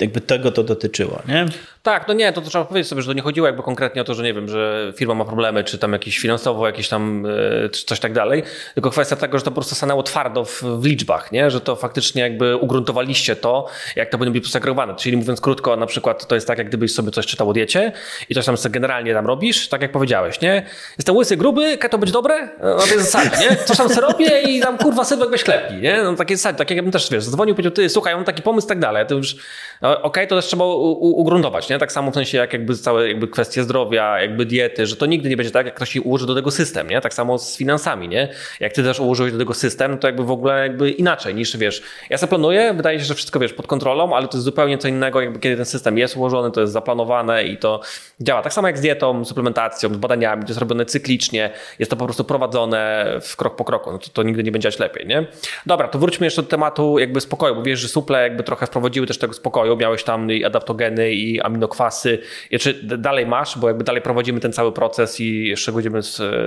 jakby 0.00 0.20
tego 0.20 0.52
to 0.52 0.64
dotyczyło, 0.64 1.22
nie? 1.28 1.46
Tak, 1.84 2.08
no 2.08 2.14
nie, 2.14 2.32
to, 2.32 2.40
to 2.40 2.50
trzeba 2.50 2.64
powiedzieć 2.64 2.88
sobie, 2.88 3.02
że 3.02 3.08
to 3.08 3.12
nie 3.12 3.22
chodziło 3.22 3.46
jakby 3.46 3.62
konkretnie 3.62 4.02
o 4.02 4.04
to, 4.04 4.14
że 4.14 4.22
nie 4.22 4.34
wiem, 4.34 4.48
że 4.48 4.92
firma 4.96 5.14
ma 5.14 5.24
problemy, 5.24 5.64
czy 5.64 5.78
tam 5.78 5.92
jakieś 5.92 6.18
finansowo, 6.18 6.66
jakieś 6.66 6.88
tam, 6.88 7.26
e, 7.26 7.68
czy 7.68 7.84
coś 7.84 8.00
tak 8.00 8.12
dalej, 8.12 8.42
tylko 8.74 8.90
kwestia 8.90 9.16
tego, 9.16 9.38
że 9.38 9.44
to 9.44 9.50
po 9.50 9.54
prostu 9.54 9.74
stanęło 9.74 10.02
twardo 10.02 10.44
w, 10.44 10.62
w, 10.62 10.84
liczbach, 10.84 11.32
nie? 11.32 11.50
Że 11.50 11.60
to 11.60 11.76
faktycznie 11.76 12.22
jakby 12.22 12.56
ugruntowaliście 12.56 13.36
to, 13.36 13.66
jak 13.96 14.10
to 14.10 14.18
powinno 14.18 14.32
być. 14.32 14.52
Czyli 14.96 15.16
mówiąc 15.16 15.40
krótko, 15.40 15.76
na 15.76 15.86
przykład 15.86 16.26
to 16.26 16.34
jest 16.34 16.46
tak, 16.46 16.58
jak 16.58 16.68
gdybyś 16.68 16.94
sobie 16.94 17.10
coś 17.10 17.26
czytał 17.26 17.48
o 17.48 17.52
diecie 17.52 17.92
i 18.28 18.34
coś 18.34 18.46
tam 18.46 18.56
sobie 18.56 18.72
generalnie 18.72 19.14
tam 19.14 19.26
robisz, 19.26 19.68
tak 19.68 19.82
jak 19.82 19.92
powiedziałeś, 19.92 20.40
nie? 20.40 20.66
Jestem 20.98 21.16
łysy, 21.16 21.36
gruby, 21.36 21.78
to 21.90 21.98
być 21.98 22.12
dobre? 22.12 22.48
No, 22.62 22.76
na 22.76 22.82
tej 22.82 23.00
zasadzie, 23.00 23.36
nie? 23.50 23.56
Coś 23.56 23.76
tam 23.76 23.88
sobie 23.88 24.06
robię 24.06 24.42
i 24.42 24.60
tam 24.60 24.78
kurwa 24.78 25.04
sylwek 25.04 25.30
weź 25.30 25.44
klepni, 25.44 25.80
nie? 25.80 26.02
No 26.02 26.14
takie 26.14 26.36
zasady, 26.36 26.58
tak 26.58 26.70
jakbym 26.70 26.92
też, 26.92 27.10
wiesz, 27.10 27.24
zadzwonił, 27.24 27.54
powiedział, 27.54 27.72
ty, 27.72 27.88
słuchaj, 27.88 28.14
mam 28.14 28.24
taki 28.24 28.42
pomysł, 28.42 28.68
tak 28.68 28.78
dalej. 28.78 29.06
To 29.06 29.14
już, 29.14 29.36
no, 29.82 29.90
okej, 29.90 30.02
okay, 30.02 30.26
to 30.26 30.36
też 30.36 30.46
trzeba 30.46 30.64
ugruntować, 31.00 31.68
nie? 31.68 31.73
Nie? 31.74 31.78
Tak 31.78 31.92
samo 31.92 32.10
w 32.10 32.14
sensie 32.14 32.38
jak 32.38 32.52
jakby 32.52 32.76
całe 32.76 33.08
jakby 33.08 33.28
kwestie 33.28 33.62
zdrowia, 33.62 34.20
jakby 34.20 34.46
diety, 34.46 34.86
że 34.86 34.96
to 34.96 35.06
nigdy 35.06 35.28
nie 35.28 35.36
będzie 35.36 35.50
tak, 35.50 35.66
jak 35.66 35.74
ktoś 35.74 35.96
ułoży 35.96 36.26
do 36.26 36.34
tego 36.34 36.50
system, 36.50 36.90
nie? 36.90 37.00
Tak 37.00 37.14
samo 37.14 37.38
z 37.38 37.56
finansami, 37.56 38.08
nie? 38.08 38.28
Jak 38.60 38.72
ty 38.72 38.82
też 38.82 39.00
ułożyłeś 39.00 39.32
do 39.32 39.38
tego 39.38 39.54
system, 39.54 39.98
to 39.98 40.08
jakby 40.08 40.24
w 40.24 40.30
ogóle 40.30 40.62
jakby 40.62 40.90
inaczej 40.90 41.34
niż, 41.34 41.56
wiesz, 41.56 41.82
ja 42.10 42.18
sobie 42.18 42.28
planuję, 42.28 42.74
wydaje 42.74 42.98
się, 42.98 43.04
że 43.04 43.14
wszystko, 43.14 43.40
wiesz, 43.40 43.52
pod 43.52 43.66
kontrolą, 43.66 44.16
ale 44.16 44.28
to 44.28 44.36
jest 44.36 44.44
zupełnie 44.44 44.78
co 44.78 44.88
innego, 44.88 45.20
jakby 45.20 45.38
kiedy 45.38 45.56
ten 45.56 45.64
system 45.64 45.98
jest 45.98 46.16
ułożony, 46.16 46.50
to 46.50 46.60
jest 46.60 46.72
zaplanowane 46.72 47.44
i 47.44 47.56
to 47.56 47.80
działa. 48.20 48.42
Tak 48.42 48.52
samo 48.52 48.68
jak 48.68 48.78
z 48.78 48.80
dietą, 48.80 49.24
suplementacją, 49.24 49.94
z 49.94 49.96
badaniami, 49.96 50.42
to 50.42 50.48
jest 50.48 50.60
robione 50.60 50.86
cyklicznie, 50.86 51.50
jest 51.78 51.90
to 51.90 51.96
po 51.96 52.04
prostu 52.04 52.24
prowadzone 52.24 53.06
w 53.22 53.36
krok 53.36 53.56
po 53.56 53.64
kroku, 53.64 53.92
no 53.92 53.98
to, 53.98 54.08
to 54.12 54.22
nigdy 54.22 54.42
nie 54.42 54.52
będzie 54.52 54.70
lepiej, 54.78 55.06
nie? 55.06 55.26
Dobra, 55.66 55.88
to 55.88 55.98
wróćmy 55.98 56.26
jeszcze 56.26 56.42
do 56.42 56.48
tematu 56.48 56.98
jakby 56.98 57.20
spokoju, 57.20 57.54
bo 57.54 57.62
wiesz, 57.62 57.80
że 57.80 57.88
suple 57.88 58.22
jakby 58.22 58.42
trochę 58.42 58.66
wprowadziły 58.66 59.06
też 59.06 59.18
tego 59.18 59.32
spokoju, 59.34 59.76
miałeś 59.76 60.04
tam 60.04 60.32
i 60.32 60.44
adaptogeny 60.44 61.12
i 61.12 61.40
aminokwasy, 61.64 62.18
czy 62.60 62.74
dalej 62.74 63.26
masz, 63.26 63.58
bo 63.58 63.68
jakby 63.68 63.84
dalej 63.84 64.02
prowadzimy 64.02 64.40
ten 64.40 64.52
cały 64.52 64.72
proces 64.72 65.20
i 65.20 65.48
jeszcze 65.48 65.72
będziemy 65.72 66.00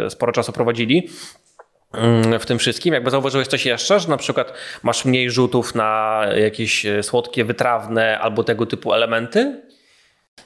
sporo 0.10 0.32
czasu 0.32 0.52
prowadzili 0.52 1.10
mm, 1.94 2.40
w 2.40 2.46
tym 2.46 2.60
wszystkim. 2.60 2.94
Jakby 2.94 3.12
zauważyłeś 3.12 3.48
coś 3.48 3.66
jeszcze, 3.66 4.00
że 4.00 4.10
na 4.10 4.18
przykład 4.18 4.54
masz 4.84 5.06
mniej 5.06 5.32
rzutów 5.32 5.76
na 5.76 6.22
jakieś 6.36 6.86
słodkie, 7.02 7.46
wytrawne 7.46 8.20
albo 8.20 8.44
tego 8.44 8.66
typu 8.66 8.94
elementy? 8.94 9.62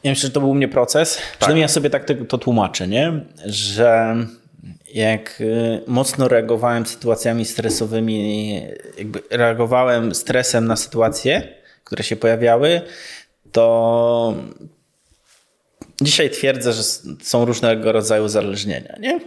Ja 0.03 0.11
myślę, 0.11 0.27
że 0.27 0.33
to 0.33 0.39
był 0.39 0.49
u 0.49 0.55
mnie 0.55 0.67
proces. 0.67 1.15
Tak. 1.15 1.37
Przynajmniej 1.37 1.61
ja 1.61 1.67
sobie 1.67 1.89
tak 1.89 2.05
to, 2.05 2.13
to 2.27 2.37
tłumaczę, 2.37 2.87
nie? 2.87 3.25
że 3.45 4.15
jak 4.93 5.41
y, 5.41 5.81
mocno 5.87 6.27
reagowałem 6.27 6.85
sytuacjami 6.85 7.45
stresowymi, 7.45 8.53
jakby 8.97 9.19
reagowałem 9.29 10.15
stresem 10.15 10.67
na 10.67 10.75
sytuacje, 10.75 11.47
które 11.83 12.03
się 12.03 12.15
pojawiały, 12.15 12.81
to 13.51 14.33
dzisiaj 16.01 16.29
twierdzę, 16.29 16.73
że 16.73 16.83
są 17.21 17.45
różnego 17.45 17.91
rodzaju 17.91 18.25
uzależnienia. 18.25 18.95
Nie? 18.99 19.19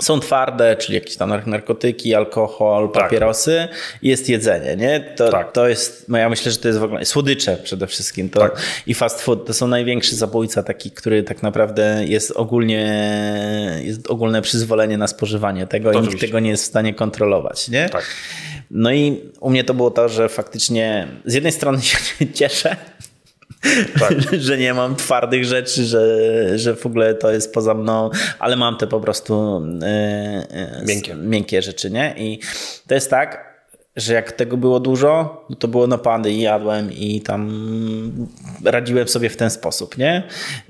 Są 0.00 0.20
twarde, 0.20 0.76
czyli 0.76 0.94
jakieś 0.94 1.16
tam 1.16 1.32
narkotyki, 1.46 2.14
alkohol, 2.14 2.90
tak. 2.90 3.02
papierosy 3.02 3.68
jest 4.02 4.28
jedzenie, 4.28 4.76
nie? 4.76 5.00
To, 5.16 5.30
tak. 5.30 5.52
to 5.52 5.68
jest, 5.68 6.08
no 6.08 6.18
ja 6.18 6.28
myślę, 6.28 6.52
że 6.52 6.58
to 6.58 6.68
jest 6.68 6.80
w 6.80 6.82
ogóle, 6.82 7.04
słodycze 7.04 7.56
przede 7.56 7.86
wszystkim 7.86 8.30
to, 8.30 8.40
tak. 8.40 8.62
i 8.86 8.94
fast 8.94 9.22
food 9.22 9.46
to 9.46 9.54
są 9.54 9.66
największy 9.68 10.16
zabójca 10.16 10.62
taki, 10.62 10.90
który 10.90 11.22
tak 11.22 11.42
naprawdę 11.42 12.04
jest 12.06 12.30
ogólnie, 12.30 13.02
jest 13.82 14.10
ogólne 14.10 14.42
przyzwolenie 14.42 14.98
na 14.98 15.06
spożywanie 15.06 15.66
tego 15.66 15.92
to 15.92 15.98
i 15.98 16.02
nikt 16.02 16.20
tego 16.20 16.40
nie 16.40 16.50
jest 16.50 16.64
w 16.64 16.66
stanie 16.66 16.94
kontrolować, 16.94 17.68
nie? 17.68 17.88
Tak. 17.88 18.06
No 18.70 18.92
i 18.92 19.20
u 19.40 19.50
mnie 19.50 19.64
to 19.64 19.74
było 19.74 19.90
to, 19.90 20.08
że 20.08 20.28
faktycznie 20.28 21.08
z 21.24 21.34
jednej 21.34 21.52
strony 21.52 21.82
się 21.88 21.98
cieszę, 22.34 22.76
tak. 23.98 24.12
że 24.46 24.58
nie 24.58 24.74
mam 24.74 24.96
twardych 24.96 25.44
rzeczy, 25.44 25.84
że, 25.84 26.58
że 26.58 26.76
w 26.76 26.86
ogóle 26.86 27.14
to 27.14 27.32
jest 27.32 27.54
poza 27.54 27.74
mną, 27.74 28.10
ale 28.38 28.56
mam 28.56 28.76
te 28.76 28.86
po 28.86 29.00
prostu 29.00 29.62
yy, 30.80 30.86
miękkie. 30.86 31.14
miękkie 31.14 31.62
rzeczy, 31.62 31.90
nie? 31.90 32.14
I 32.16 32.40
to 32.88 32.94
jest 32.94 33.10
tak, 33.10 33.51
że 33.96 34.14
jak 34.14 34.32
tego 34.32 34.56
było 34.56 34.80
dużo, 34.80 35.44
no 35.50 35.56
to 35.56 35.68
było 35.68 35.86
napady 35.86 36.32
i 36.32 36.40
jadłem 36.40 36.92
i 36.92 37.20
tam 37.20 37.50
radziłem 38.64 39.08
sobie 39.08 39.28
w 39.28 39.36
ten 39.36 39.50
sposób, 39.50 39.98
nie? 39.98 40.22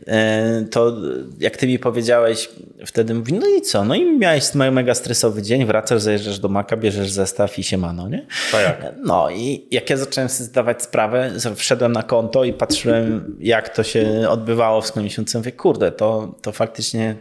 E, 0.07 0.65
to 0.71 0.97
jak 1.41 1.57
ty 1.57 1.67
mi 1.67 1.79
powiedziałeś, 1.79 2.49
wtedy 2.87 3.15
mówi, 3.15 3.33
no 3.33 3.47
i 3.47 3.61
co? 3.61 3.85
No 3.85 3.95
i 3.95 4.19
miałeś 4.19 4.55
mega 4.55 4.95
stresowy 4.95 5.43
dzień, 5.43 5.67
wracasz, 5.67 6.03
zajeżdżasz 6.03 6.39
do 6.39 6.49
Maka, 6.49 6.77
bierzesz 6.77 7.11
zestaw 7.11 7.59
i 7.59 7.63
się 7.63 7.79
mano, 7.79 8.09
nie? 8.09 8.27
Tak. 8.53 8.95
No 9.05 9.31
i 9.31 9.67
jak 9.71 9.91
ja 9.91 9.97
zacząłem 9.97 10.29
sobie 10.29 10.47
zdawać 10.47 10.83
sprawę, 10.83 11.31
wszedłem 11.57 11.93
na 11.93 12.03
konto 12.03 12.45
i 12.45 12.53
patrzyłem, 12.53 13.37
jak 13.41 13.69
to 13.69 13.83
się 13.83 14.27
odbywało 14.29 14.81
w 14.81 14.87
swoim 14.87 15.05
miesiącu, 15.05 15.39
mówię, 15.39 15.53
kurde, 15.53 15.93
to, 15.93 16.35
to 16.43 16.53
faktycznie 16.53 17.17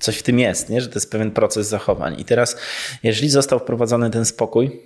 coś 0.00 0.18
w 0.18 0.22
tym 0.22 0.38
jest, 0.38 0.70
nie? 0.70 0.80
Że 0.80 0.88
to 0.88 0.94
jest 0.94 1.10
pewien 1.10 1.30
proces 1.30 1.68
zachowań. 1.68 2.20
I 2.20 2.24
teraz, 2.24 2.56
jeżeli 3.02 3.28
został 3.28 3.58
wprowadzony 3.58 4.10
ten 4.10 4.24
spokój, 4.24 4.80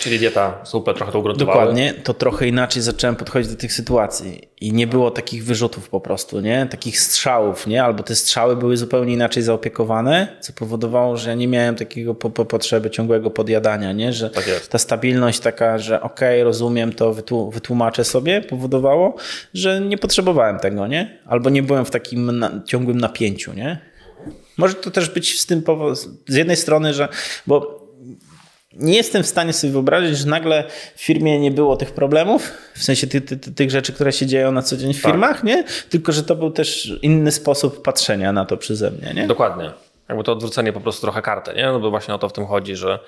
Czyli 0.00 0.18
dieta 0.18 0.60
super 0.64 0.94
trochę 0.94 1.12
to 1.12 1.18
ugruntowały. 1.18 1.58
Dokładnie, 1.58 1.94
to 1.94 2.14
trochę 2.14 2.48
inaczej 2.48 2.82
zacząłem 2.82 3.16
podchodzić 3.16 3.50
do 3.50 3.56
tych 3.56 3.72
sytuacji 3.72 4.48
i 4.60 4.72
nie 4.72 4.86
było 4.86 5.10
takich 5.10 5.44
wyrzutów 5.44 5.88
po 5.88 6.00
prostu, 6.00 6.40
nie? 6.40 6.66
Takich 6.70 7.00
strzałów, 7.00 7.66
nie? 7.66 7.84
Albo 7.84 8.02
te 8.02 8.16
strzały 8.16 8.56
były 8.56 8.76
zupełnie 8.76 9.14
inaczej 9.14 9.42
zaopiekowane, 9.42 10.36
co 10.40 10.52
powodowało, 10.52 11.16
że 11.16 11.30
ja 11.30 11.34
nie 11.36 11.48
miałem 11.48 11.76
takiego 11.76 12.14
po, 12.14 12.30
po 12.30 12.44
potrzeby 12.44 12.90
ciągłego 12.90 13.30
podjadania, 13.30 13.92
nie? 13.92 14.12
Że 14.12 14.30
tak 14.30 14.44
ta 14.68 14.78
stabilność 14.78 15.40
taka, 15.40 15.78
że 15.78 16.02
okej, 16.02 16.40
okay, 16.40 16.44
rozumiem 16.44 16.92
to, 16.92 17.14
wytłumaczę 17.50 18.04
sobie, 18.04 18.40
powodowało, 18.40 19.16
że 19.54 19.80
nie 19.80 19.98
potrzebowałem 19.98 20.58
tego, 20.58 20.86
nie? 20.86 21.18
Albo 21.26 21.50
nie 21.50 21.62
byłem 21.62 21.84
w 21.84 21.90
takim 21.90 22.38
na, 22.38 22.50
ciągłym 22.66 22.98
napięciu, 22.98 23.52
nie? 23.52 23.78
Może 24.56 24.74
to 24.74 24.90
też 24.90 25.10
być 25.10 25.40
z 25.40 25.46
tym 25.46 25.62
z 26.28 26.34
jednej 26.34 26.56
strony, 26.56 26.94
że 26.94 27.08
bo 27.46 27.81
nie 28.74 28.96
jestem 28.96 29.22
w 29.22 29.26
stanie 29.26 29.52
sobie 29.52 29.72
wyobrazić, 29.72 30.18
że 30.18 30.26
nagle 30.26 30.64
w 30.96 31.02
firmie 31.02 31.40
nie 31.40 31.50
było 31.50 31.76
tych 31.76 31.92
problemów, 31.92 32.52
w 32.74 32.84
sensie 32.84 33.06
ty, 33.06 33.20
ty, 33.20 33.36
ty, 33.36 33.52
tych 33.52 33.70
rzeczy, 33.70 33.92
które 33.92 34.12
się 34.12 34.26
dzieją 34.26 34.52
na 34.52 34.62
co 34.62 34.76
dzień 34.76 34.94
w 34.94 35.02
tak. 35.02 35.12
firmach, 35.12 35.44
nie? 35.44 35.64
Tylko, 35.90 36.12
że 36.12 36.22
to 36.22 36.36
był 36.36 36.50
też 36.50 36.92
inny 37.02 37.32
sposób 37.32 37.82
patrzenia 37.82 38.32
na 38.32 38.44
to 38.44 38.56
przeze 38.56 38.90
mnie, 38.90 39.14
nie? 39.14 39.26
Dokładnie. 39.26 39.70
Jakby 40.08 40.24
to 40.24 40.32
odwrócenie 40.32 40.72
po 40.72 40.80
prostu 40.80 41.02
trochę 41.02 41.22
karty, 41.22 41.52
nie? 41.56 41.66
No 41.66 41.80
bo 41.80 41.90
właśnie 41.90 42.14
o 42.14 42.18
to 42.18 42.28
w 42.28 42.32
tym 42.32 42.46
chodzi, 42.46 42.76
że 42.76 42.98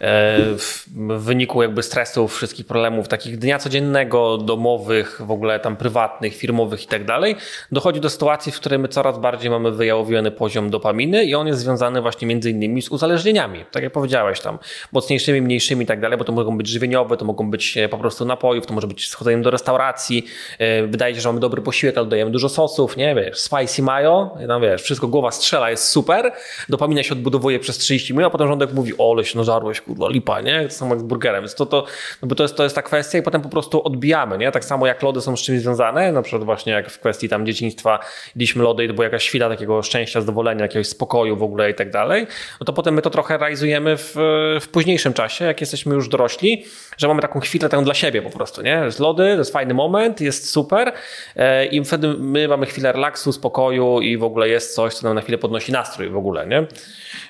w 0.00 0.84
wyniku 1.18 1.62
jakby 1.62 1.82
stresów, 1.82 2.36
wszystkich 2.36 2.66
problemów 2.66 3.08
takich 3.08 3.38
dnia 3.38 3.58
codziennego, 3.58 4.38
domowych, 4.38 5.20
w 5.24 5.30
ogóle 5.30 5.60
tam 5.60 5.76
prywatnych, 5.76 6.36
firmowych 6.36 6.84
i 6.84 6.86
tak 6.86 7.04
dalej, 7.04 7.36
dochodzi 7.72 8.00
do 8.00 8.10
sytuacji, 8.10 8.52
w 8.52 8.56
której 8.56 8.78
my 8.78 8.88
coraz 8.88 9.18
bardziej 9.18 9.50
mamy 9.50 9.70
wyjałowiony 9.70 10.30
poziom 10.30 10.70
dopaminy 10.70 11.24
i 11.24 11.34
on 11.34 11.46
jest 11.46 11.60
związany 11.60 12.02
właśnie 12.02 12.28
między 12.28 12.50
innymi 12.50 12.82
z 12.82 12.88
uzależnieniami. 12.88 13.64
Tak 13.70 13.82
jak 13.82 13.92
powiedziałeś 13.92 14.40
tam, 14.40 14.58
mocniejszymi, 14.92 15.42
mniejszymi 15.42 15.84
i 15.84 15.86
tak 15.86 16.00
dalej, 16.00 16.18
bo 16.18 16.24
to 16.24 16.32
mogą 16.32 16.58
być 16.58 16.68
żywieniowe, 16.68 17.16
to 17.16 17.24
mogą 17.24 17.50
być 17.50 17.76
e, 17.76 17.88
po 17.88 17.98
prostu 17.98 18.24
napojów, 18.24 18.66
to 18.66 18.74
może 18.74 18.86
być 18.86 19.08
schodzeniem 19.08 19.42
do 19.42 19.50
restauracji, 19.50 20.26
e, 20.58 20.86
wydaje 20.86 21.14
się, 21.14 21.20
że 21.20 21.28
mamy 21.28 21.40
dobry 21.40 21.62
posiłek, 21.62 21.98
ale 21.98 22.06
dajemy 22.06 22.30
dużo 22.30 22.48
sosów, 22.48 22.96
nie 22.96 23.14
wiesz, 23.14 23.38
spicy 23.38 23.82
mayo, 23.82 24.36
no 24.48 24.60
wiesz, 24.60 24.82
wszystko 24.82 25.08
głowa 25.08 25.30
strzela, 25.30 25.70
jest 25.70 25.88
super, 25.88 26.32
dopamina 26.68 27.02
się 27.02 27.12
odbudowuje 27.12 27.58
przez 27.58 27.78
30 27.78 28.12
minut, 28.12 28.26
a 28.26 28.30
potem 28.30 28.48
rządek 28.48 28.72
mówi, 28.72 28.92
o, 28.98 29.12
ale 29.12 29.24
się 29.24 29.38
nażarłeś, 29.38 29.82
kurwa, 29.90 30.08
lipa, 30.08 30.40
nie? 30.40 30.68
To 30.68 30.74
samo 30.74 30.94
jak 30.94 31.00
z 31.00 31.02
burgerem. 31.02 31.40
Więc 31.42 31.54
to, 31.54 31.66
to, 31.66 31.84
no 32.22 32.28
bo 32.28 32.34
to, 32.34 32.42
jest, 32.42 32.56
to 32.56 32.62
jest 32.62 32.74
ta 32.74 32.82
kwestia 32.82 33.18
i 33.18 33.22
potem 33.22 33.42
po 33.42 33.48
prostu 33.48 33.84
odbijamy, 33.84 34.38
nie? 34.38 34.52
Tak 34.52 34.64
samo 34.64 34.86
jak 34.86 35.02
lody 35.02 35.20
są 35.20 35.36
z 35.36 35.42
czymś 35.42 35.60
związane, 35.60 36.12
na 36.12 36.22
przykład 36.22 36.44
właśnie 36.44 36.72
jak 36.72 36.90
w 36.90 36.98
kwestii 36.98 37.28
tam 37.28 37.46
dzieciństwa 37.46 37.98
jedliśmy 38.28 38.62
lody 38.62 38.84
i 38.84 38.88
to 38.88 38.94
była 38.94 39.04
jakaś 39.04 39.28
chwila 39.28 39.48
takiego 39.48 39.82
szczęścia, 39.82 40.20
zadowolenia, 40.20 40.62
jakiegoś 40.62 40.86
spokoju 40.86 41.36
w 41.36 41.42
ogóle 41.42 41.70
i 41.70 41.74
tak 41.74 41.90
dalej, 41.90 42.26
no 42.60 42.64
to 42.64 42.72
potem 42.72 42.94
my 42.94 43.02
to 43.02 43.10
trochę 43.10 43.38
realizujemy 43.38 43.96
w, 43.96 44.14
w 44.60 44.68
późniejszym 44.68 45.12
czasie, 45.12 45.44
jak 45.44 45.60
jesteśmy 45.60 45.94
już 45.94 46.08
dorośli, 46.08 46.64
że 46.98 47.08
mamy 47.08 47.22
taką 47.22 47.40
chwilę 47.40 47.68
taką 47.68 47.84
dla 47.84 47.94
siebie 47.94 48.22
po 48.22 48.30
prostu, 48.30 48.62
nie? 48.62 48.90
Z 48.90 48.98
lody, 48.98 49.22
to 49.22 49.38
jest 49.38 49.52
fajny 49.52 49.74
moment, 49.74 50.20
jest 50.20 50.50
super 50.50 50.92
e, 51.36 51.66
i 51.66 51.84
wtedy 51.84 52.08
my 52.18 52.48
mamy 52.48 52.66
chwilę 52.66 52.92
relaksu, 52.92 53.32
spokoju 53.32 54.00
i 54.00 54.16
w 54.16 54.24
ogóle 54.24 54.48
jest 54.48 54.74
coś, 54.74 54.94
co 54.94 55.06
nam 55.06 55.14
na 55.14 55.20
chwilę 55.20 55.38
podnosi 55.38 55.72
nastrój 55.72 56.10
w 56.10 56.16
ogóle, 56.16 56.46
nie? 56.46 56.66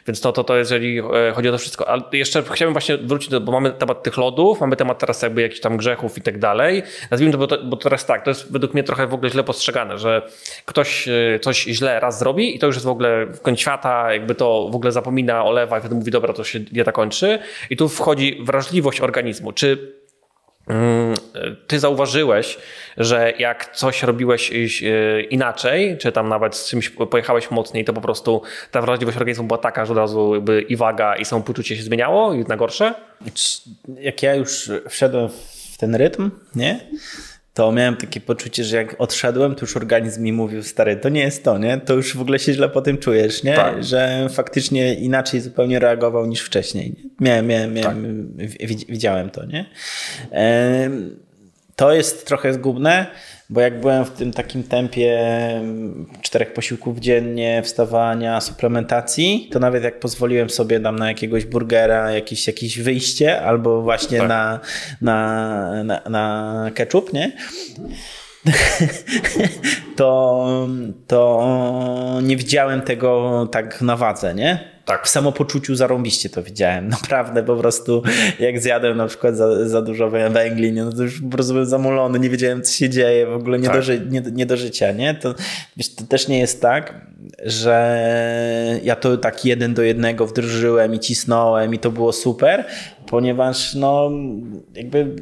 Więc 0.06 0.20
to, 0.20 0.32
to, 0.32 0.44
to 0.44 0.56
jest, 0.56 0.70
jeżeli 0.70 0.98
e, 0.98 1.32
chodzi 1.34 1.48
o 1.48 1.52
to 1.52 1.58
wszystko. 1.58 1.88
Ale 1.88 2.02
jeszcze 2.12 2.42
chciałbym 2.54 2.74
właśnie 2.74 2.98
wrócić, 2.98 3.30
do, 3.30 3.40
bo 3.40 3.52
mamy 3.52 3.70
temat 3.70 4.02
tych 4.02 4.16
lodów, 4.16 4.60
mamy 4.60 4.76
temat 4.76 4.98
teraz 4.98 5.22
jakby 5.22 5.42
jakichś 5.42 5.60
tam 5.60 5.76
grzechów 5.76 6.18
i 6.18 6.20
tak 6.20 6.38
dalej. 6.38 6.82
Nazwijmy 7.10 7.32
to 7.32 7.38
bo, 7.38 7.46
to, 7.46 7.64
bo 7.64 7.76
teraz 7.76 8.06
tak, 8.06 8.24
to 8.24 8.30
jest 8.30 8.52
według 8.52 8.74
mnie 8.74 8.82
trochę 8.82 9.06
w 9.06 9.14
ogóle 9.14 9.30
źle 9.30 9.44
postrzegane, 9.44 9.98
że 9.98 10.22
ktoś 10.64 11.08
e, 11.08 11.38
coś 11.40 11.64
źle 11.64 12.00
raz 12.00 12.18
zrobi 12.18 12.56
i 12.56 12.58
to 12.58 12.66
już 12.66 12.76
jest 12.76 12.86
w 12.86 12.90
ogóle 12.90 13.26
w 13.26 13.40
końcu 13.40 13.60
świata, 13.60 14.12
jakby 14.12 14.34
to 14.34 14.68
w 14.72 14.76
ogóle 14.76 14.92
zapomina, 14.92 15.44
olewa 15.44 15.76
i 15.78 15.80
wtedy 15.80 15.94
mówi, 15.94 16.10
dobra, 16.10 16.32
to 16.32 16.44
się 16.44 16.60
dieta 16.60 16.92
kończy. 16.92 17.38
I 17.70 17.76
tu 17.76 17.88
wchodzi 17.88 18.38
wrażliwość 18.42 19.00
organizmu. 19.00 19.52
Czy 19.52 19.99
ty 21.66 21.78
zauważyłeś, 21.78 22.58
że 22.96 23.32
jak 23.38 23.76
coś 23.76 24.02
robiłeś 24.02 24.52
e, 24.52 25.22
inaczej, 25.22 25.98
czy 25.98 26.12
tam 26.12 26.28
nawet 26.28 26.56
z 26.56 26.68
czymś 26.68 26.90
pojechałeś 26.90 27.50
mocniej, 27.50 27.84
to 27.84 27.92
po 27.92 28.00
prostu 28.00 28.42
ta 28.70 28.82
wrażliwość 28.82 29.16
organizmu 29.16 29.44
była 29.44 29.58
taka, 29.58 29.86
że 29.86 29.92
od 29.92 29.98
razu 29.98 30.34
jakby 30.34 30.60
i 30.60 30.76
waga, 30.76 31.16
i 31.16 31.24
samopoczucie 31.24 31.76
się 31.76 31.82
zmieniało 31.82 32.34
i 32.34 32.44
na 32.44 32.56
gorsze? 32.56 32.94
Jak 34.00 34.22
ja 34.22 34.34
już 34.34 34.70
wszedłem 34.88 35.28
w 35.28 35.76
ten 35.78 35.94
rytm, 35.94 36.30
nie? 36.54 36.80
To 37.60 37.72
miałem 37.72 37.96
takie 37.96 38.20
poczucie, 38.20 38.64
że 38.64 38.76
jak 38.76 38.96
odszedłem, 38.98 39.54
to 39.54 39.60
już 39.60 39.76
organizm 39.76 40.22
mi 40.22 40.32
mówił, 40.32 40.62
stary, 40.62 40.96
to 40.96 41.08
nie 41.08 41.20
jest 41.20 41.44
to, 41.44 41.58
nie? 41.58 41.80
To 41.80 41.94
już 41.94 42.16
w 42.16 42.20
ogóle 42.20 42.38
się 42.38 42.52
źle 42.52 42.68
po 42.68 42.82
tym 42.82 42.98
czujesz, 42.98 43.42
nie? 43.42 43.54
Tak. 43.54 43.84
Że 43.84 44.28
faktycznie 44.30 44.94
inaczej 44.94 45.40
zupełnie 45.40 45.78
reagował 45.78 46.26
niż 46.26 46.40
wcześniej. 46.40 46.94
Nie? 46.96 47.26
Miałem, 47.26 47.46
miałem, 47.46 47.74
miałem 47.74 48.34
tak. 48.38 48.68
widziałem 48.88 49.30
to, 49.30 49.44
nie? 49.44 49.66
To 51.76 51.92
jest 51.92 52.26
trochę 52.26 52.54
zgubne, 52.54 53.06
bo 53.50 53.60
jak 53.60 53.80
byłem 53.80 54.04
w 54.04 54.10
tym 54.10 54.32
takim 54.32 54.62
tempie 54.62 55.20
mm, 55.20 56.06
czterech 56.22 56.52
posiłków 56.52 56.98
dziennie, 56.98 57.62
wstawania, 57.62 58.40
suplementacji, 58.40 59.48
to 59.52 59.58
nawet 59.58 59.84
jak 59.84 60.00
pozwoliłem 60.00 60.50
sobie 60.50 60.80
dam 60.80 60.98
na 60.98 61.08
jakiegoś 61.08 61.44
burgera, 61.44 62.10
jakieś, 62.10 62.46
jakieś 62.46 62.78
wyjście 62.78 63.42
albo 63.42 63.82
właśnie 63.82 64.18
tak. 64.18 64.28
na, 64.28 64.60
na, 65.00 65.84
na, 65.84 66.00
na 66.10 66.70
ketchup, 66.74 67.12
nie? 67.12 67.32
to, 69.96 70.68
to 71.06 72.18
nie 72.22 72.36
widziałem 72.36 72.82
tego 72.82 73.48
tak 73.52 73.82
na 73.82 73.96
wadze, 73.96 74.34
nie? 74.34 74.79
Tak. 74.90 75.06
W 75.06 75.08
samopoczuciu 75.08 75.74
zarąbiście 75.74 76.30
to 76.30 76.42
widziałem. 76.42 76.88
Naprawdę 77.00 77.42
po 77.42 77.56
prostu 77.56 78.02
jak 78.40 78.60
zjadłem 78.60 78.96
na 78.96 79.06
przykład 79.06 79.36
za, 79.36 79.68
za 79.68 79.82
dużo 79.82 80.10
węgli, 80.10 80.72
no 80.72 80.92
to 80.92 81.02
już 81.02 81.20
po 81.20 81.28
prostu 81.28 81.52
byłem 81.52 81.68
zamulony, 81.68 82.20
nie 82.20 82.30
wiedziałem 82.30 82.62
co 82.62 82.72
się 82.72 82.88
dzieje, 82.88 83.26
w 83.26 83.34
ogóle 83.34 83.58
nie, 83.58 83.66
tak. 83.66 83.76
do, 83.76 83.82
ży, 83.82 84.06
nie, 84.10 84.22
nie 84.32 84.46
do 84.46 84.56
życia, 84.56 84.92
nie? 84.92 85.14
To, 85.14 85.34
wiesz, 85.76 85.94
to 85.94 86.04
też 86.04 86.28
nie 86.28 86.38
jest 86.38 86.62
tak, 86.62 87.06
że 87.44 88.80
ja 88.82 88.96
to 88.96 89.16
tak 89.16 89.44
jeden 89.44 89.74
do 89.74 89.82
jednego 89.82 90.26
wdrożyłem 90.26 90.94
i 90.94 90.98
cisnąłem 90.98 91.74
i 91.74 91.78
to 91.78 91.90
było 91.90 92.12
super, 92.12 92.64
ponieważ 93.06 93.74
no 93.74 94.10
jakby 94.74 95.16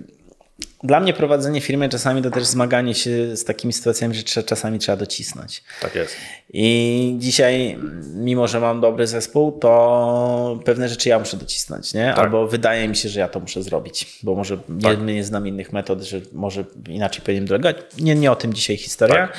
dla 0.84 1.00
mnie 1.00 1.12
prowadzenie 1.12 1.60
firmy 1.60 1.88
czasami 1.88 2.22
to 2.22 2.30
też 2.30 2.44
zmaganie 2.44 2.94
się 2.94 3.36
z 3.36 3.44
takimi 3.44 3.72
sytuacjami, 3.72 4.14
że 4.14 4.42
czasami 4.42 4.78
trzeba 4.78 4.96
docisnąć. 4.96 5.62
Tak 5.82 5.94
jest. 5.94 6.16
I 6.52 7.14
dzisiaj, 7.18 7.78
mimo 8.14 8.48
że 8.48 8.60
mam 8.60 8.80
dobry 8.80 9.06
zespół, 9.06 9.52
to 9.52 10.60
pewne 10.64 10.88
rzeczy 10.88 11.08
ja 11.08 11.18
muszę 11.18 11.36
docisnąć, 11.36 11.94
nie? 11.94 12.06
Tak. 12.06 12.18
Albo 12.18 12.46
wydaje 12.46 12.88
mi 12.88 12.96
się, 12.96 13.08
że 13.08 13.20
ja 13.20 13.28
to 13.28 13.40
muszę 13.40 13.62
zrobić, 13.62 14.18
bo 14.22 14.34
może 14.34 14.58
tak. 14.82 15.00
nie, 15.00 15.14
nie 15.14 15.24
znam 15.24 15.46
innych 15.46 15.72
metod, 15.72 16.02
że 16.02 16.20
może 16.32 16.64
inaczej 16.88 17.22
powinienem 17.24 17.48
delegować. 17.48 17.76
Nie, 17.98 18.14
nie 18.14 18.32
o 18.32 18.36
tym 18.36 18.54
dzisiaj 18.54 18.76
historia. 18.76 19.26
Tak. 19.26 19.36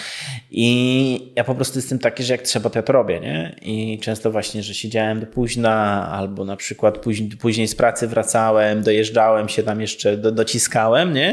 I 0.52 1.32
ja 1.36 1.44
po 1.44 1.56
prostu 1.56 1.80
jestem 1.80 2.00
taki, 2.00 2.24
że 2.24 2.34
jak 2.34 2.42
trzeba, 2.42 2.70
to 2.70 2.80
ja 2.80 2.84
to 2.84 2.94
robię, 2.94 3.20
nie? 3.20 3.56
I 3.62 4.00
często 4.00 4.32
właśnie, 4.32 4.64
że 4.64 4.74
siedziałem 4.74 5.20
do 5.20 5.28
późna, 5.28 6.08
albo 6.12 6.46
na 6.46 6.56
przykład 6.56 6.98
później, 6.98 7.30
później 7.30 7.68
z 7.68 7.76
pracy 7.76 8.08
wracałem, 8.08 8.84
dojeżdżałem 8.84 9.50
się 9.50 9.64
tam 9.64 9.82
jeszcze, 9.82 10.18
do, 10.18 10.32
dociskałem, 10.32 11.14
nie? 11.14 11.29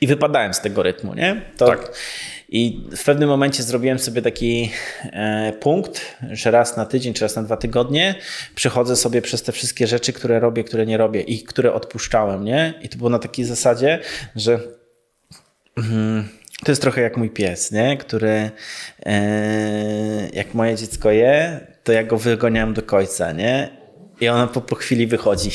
I 0.00 0.06
wypadałem 0.06 0.54
z 0.54 0.60
tego 0.60 0.82
rytmu, 0.82 1.14
nie? 1.14 1.42
To, 1.56 1.66
tak. 1.66 1.92
I 2.48 2.88
w 2.96 3.04
pewnym 3.04 3.28
momencie 3.28 3.62
zrobiłem 3.62 3.98
sobie 3.98 4.22
taki 4.22 4.70
e, 5.04 5.52
punkt, 5.60 6.16
że 6.30 6.50
raz 6.50 6.76
na 6.76 6.86
tydzień 6.86 7.14
czy 7.14 7.24
raz 7.24 7.36
na 7.36 7.42
dwa 7.42 7.56
tygodnie 7.56 8.14
przechodzę 8.54 8.96
sobie 8.96 9.22
przez 9.22 9.42
te 9.42 9.52
wszystkie 9.52 9.86
rzeczy, 9.86 10.12
które 10.12 10.40
robię, 10.40 10.64
które 10.64 10.86
nie 10.86 10.96
robię 10.96 11.20
i 11.20 11.42
które 11.42 11.72
odpuszczałem, 11.72 12.44
nie? 12.44 12.74
I 12.82 12.88
to 12.88 12.98
było 12.98 13.10
na 13.10 13.18
takiej 13.18 13.44
zasadzie, 13.44 13.98
że 14.36 14.60
mm, 15.76 16.28
to 16.64 16.72
jest 16.72 16.82
trochę 16.82 17.00
jak 17.00 17.16
mój 17.16 17.30
pies, 17.30 17.72
nie? 17.72 17.96
Który 17.96 18.50
e, 19.06 20.30
jak 20.32 20.54
moje 20.54 20.76
dziecko 20.76 21.10
je, 21.10 21.60
to 21.84 21.92
ja 21.92 22.04
go 22.04 22.18
wygoniałem 22.18 22.74
do 22.74 22.82
końca, 22.82 23.32
nie? 23.32 23.77
I 24.20 24.28
ona 24.28 24.46
po, 24.46 24.60
po 24.60 24.74
chwili 24.74 25.06
wychodzi. 25.06 25.50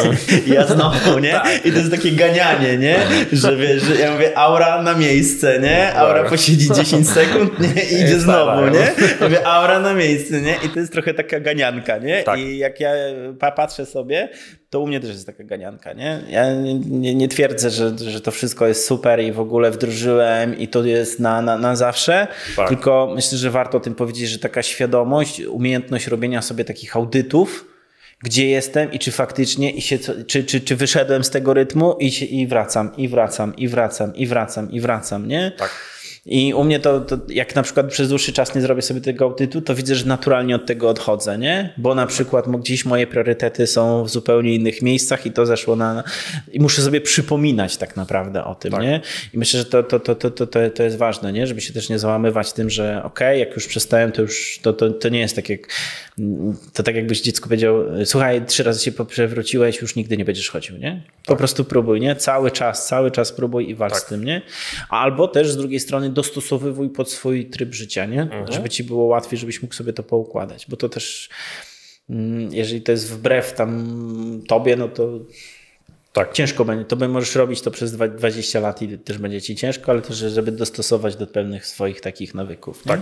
I 0.46 0.50
ja 0.50 0.66
znowu, 0.66 1.18
nie? 1.18 1.32
Tak. 1.32 1.66
I 1.66 1.72
to 1.72 1.78
jest 1.78 1.90
takie 1.90 2.12
ganianie, 2.12 2.78
nie? 2.78 2.98
Że 3.32 3.56
wiesz, 3.56 3.82
że 3.82 3.96
ja 3.96 4.12
mówię 4.12 4.38
aura 4.38 4.82
na 4.82 4.94
miejsce, 4.94 5.60
nie? 5.60 5.94
Aura 5.94 6.24
posiedzi 6.24 6.68
10 6.74 7.08
sekund, 7.10 7.60
nie? 7.60 7.82
I 7.82 7.94
idzie 7.94 8.20
znowu, 8.20 8.66
nie? 8.66 8.78
Ja 9.20 9.28
mówię 9.28 9.46
aura 9.46 9.80
na 9.80 9.94
miejsce, 9.94 10.40
nie? 10.40 10.54
I 10.66 10.68
to 10.68 10.80
jest 10.80 10.92
trochę 10.92 11.14
taka 11.14 11.40
ganianka, 11.40 11.98
nie? 11.98 12.22
Tak. 12.22 12.38
I 12.38 12.58
jak 12.58 12.80
ja 12.80 12.90
patrzę 13.56 13.86
sobie, 13.86 14.28
to 14.70 14.80
u 14.80 14.86
mnie 14.86 15.00
też 15.00 15.10
jest 15.10 15.26
taka 15.26 15.44
ganianka, 15.44 15.92
nie? 15.92 16.20
Ja 16.28 16.54
nie, 16.54 17.14
nie, 17.14 17.28
twierdzę, 17.28 17.70
że, 17.70 17.98
że 17.98 18.20
to 18.20 18.30
wszystko 18.30 18.66
jest 18.66 18.86
super 18.86 19.20
i 19.20 19.32
w 19.32 19.40
ogóle 19.40 19.70
wdrożyłem 19.70 20.58
i 20.58 20.68
to 20.68 20.84
jest 20.84 21.20
na, 21.20 21.42
na, 21.42 21.58
na 21.58 21.76
zawsze, 21.76 22.26
tak. 22.56 22.68
tylko 22.68 23.12
myślę, 23.14 23.38
że 23.38 23.50
warto 23.50 23.78
o 23.78 23.80
tym 23.80 23.94
powiedzieć, 23.94 24.28
że 24.28 24.38
taka 24.38 24.62
świadomość, 24.62 25.40
umiejętność 25.40 26.06
robienia 26.06 26.42
sobie 26.42 26.64
takich 26.64 26.96
audytów, 26.96 27.75
gdzie 28.22 28.48
jestem 28.48 28.92
i 28.92 28.98
czy 28.98 29.12
faktycznie, 29.12 29.70
i 29.70 29.82
się, 29.82 29.98
czy, 30.26 30.44
czy, 30.44 30.60
czy 30.60 30.76
wyszedłem 30.76 31.24
z 31.24 31.30
tego 31.30 31.54
rytmu 31.54 31.96
i, 32.00 32.12
się, 32.12 32.26
i 32.26 32.46
wracam, 32.46 32.96
i 32.96 33.08
wracam, 33.08 33.56
i 33.56 33.68
wracam, 33.68 34.16
i 34.16 34.26
wracam, 34.26 34.70
i 34.70 34.80
wracam, 34.80 35.28
nie? 35.28 35.52
Tak. 35.58 35.95
I 36.28 36.54
u 36.54 36.64
mnie 36.64 36.80
to, 36.80 37.00
to, 37.00 37.18
jak 37.28 37.54
na 37.54 37.62
przykład 37.62 37.88
przez 37.88 38.08
dłuższy 38.08 38.32
czas 38.32 38.54
nie 38.54 38.60
zrobię 38.60 38.82
sobie 38.82 39.00
tego 39.00 39.24
audytu, 39.24 39.60
to 39.60 39.74
widzę, 39.74 39.94
że 39.94 40.06
naturalnie 40.06 40.56
od 40.56 40.66
tego 40.66 40.88
odchodzę, 40.88 41.38
nie? 41.38 41.74
Bo 41.76 41.94
na 41.94 42.06
przykład 42.06 42.50
gdzieś 42.50 42.84
moje 42.84 43.06
priorytety 43.06 43.66
są 43.66 44.04
w 44.04 44.10
zupełnie 44.10 44.54
innych 44.54 44.82
miejscach 44.82 45.26
i 45.26 45.32
to 45.32 45.46
zeszło 45.46 45.76
na... 45.76 46.04
I 46.52 46.60
muszę 46.60 46.82
sobie 46.82 47.00
przypominać 47.00 47.76
tak 47.76 47.96
naprawdę 47.96 48.44
o 48.44 48.54
tym, 48.54 48.72
tak. 48.72 48.82
nie? 48.82 49.00
I 49.34 49.38
myślę, 49.38 49.58
że 49.60 49.64
to, 49.64 49.82
to, 49.82 50.00
to, 50.00 50.14
to, 50.14 50.30
to, 50.30 50.70
to 50.70 50.82
jest 50.82 50.96
ważne, 50.96 51.32
nie? 51.32 51.46
Żeby 51.46 51.60
się 51.60 51.72
też 51.72 51.88
nie 51.88 51.98
załamywać 51.98 52.52
tym, 52.52 52.70
że 52.70 53.02
okej, 53.04 53.28
okay, 53.28 53.38
jak 53.38 53.54
już 53.54 53.66
przestałem, 53.66 54.12
to 54.12 54.22
już 54.22 54.58
to, 54.62 54.72
to, 54.72 54.90
to 54.90 55.08
nie 55.08 55.20
jest 55.20 55.36
tak 55.36 55.48
jak... 55.48 55.60
To 56.72 56.82
tak 56.82 56.94
jakbyś 56.94 57.20
dziecku 57.20 57.48
powiedział, 57.48 57.84
słuchaj, 58.04 58.46
trzy 58.46 58.62
razy 58.62 58.84
się 58.84 58.92
przewróciłeś, 58.92 59.80
już 59.80 59.96
nigdy 59.96 60.16
nie 60.16 60.24
będziesz 60.24 60.50
chodził, 60.50 60.76
nie? 60.76 61.02
Po 61.24 61.32
tak. 61.32 61.38
prostu 61.38 61.64
próbuj, 61.64 62.00
nie? 62.00 62.16
Cały 62.16 62.50
czas, 62.50 62.86
cały 62.86 63.10
czas 63.10 63.32
próbuj 63.32 63.70
i 63.70 63.74
walcz 63.74 63.92
tak. 63.92 64.02
z 64.02 64.06
tym, 64.06 64.24
nie? 64.24 64.42
Albo 64.88 65.28
też 65.28 65.50
z 65.50 65.56
drugiej 65.56 65.80
strony 65.80 66.10
dostosowywuj 66.16 66.90
pod 66.90 67.10
swój 67.10 67.46
tryb 67.46 67.74
życia, 67.74 68.06
nie? 68.06 68.22
Mhm. 68.22 68.52
Żeby 68.52 68.68
ci 68.68 68.84
było 68.84 69.04
łatwiej, 69.04 69.38
żebyś 69.38 69.62
mógł 69.62 69.74
sobie 69.74 69.92
to 69.92 70.02
poukładać, 70.02 70.66
bo 70.68 70.76
to 70.76 70.88
też 70.88 71.28
mm, 72.10 72.54
jeżeli 72.54 72.82
to 72.82 72.92
jest 72.92 73.10
wbrew 73.10 73.52
tam 73.52 74.42
tobie, 74.48 74.76
no 74.76 74.88
to 74.88 75.18
tak. 76.12 76.32
ciężko 76.32 76.64
będzie. 76.64 76.84
To 76.84 76.96
by 76.96 77.08
możesz 77.08 77.34
robić 77.34 77.60
to 77.60 77.70
przez 77.70 77.92
20 77.92 78.60
lat 78.60 78.82
i 78.82 78.98
też 78.98 79.18
będzie 79.18 79.42
ci 79.42 79.56
ciężko, 79.56 79.92
ale 79.92 80.02
też 80.02 80.16
żeby 80.16 80.52
dostosować 80.52 81.16
do 81.16 81.26
pewnych 81.26 81.66
swoich 81.66 82.00
takich 82.00 82.34
nawyków. 82.34 82.86
Nie? 82.86 82.92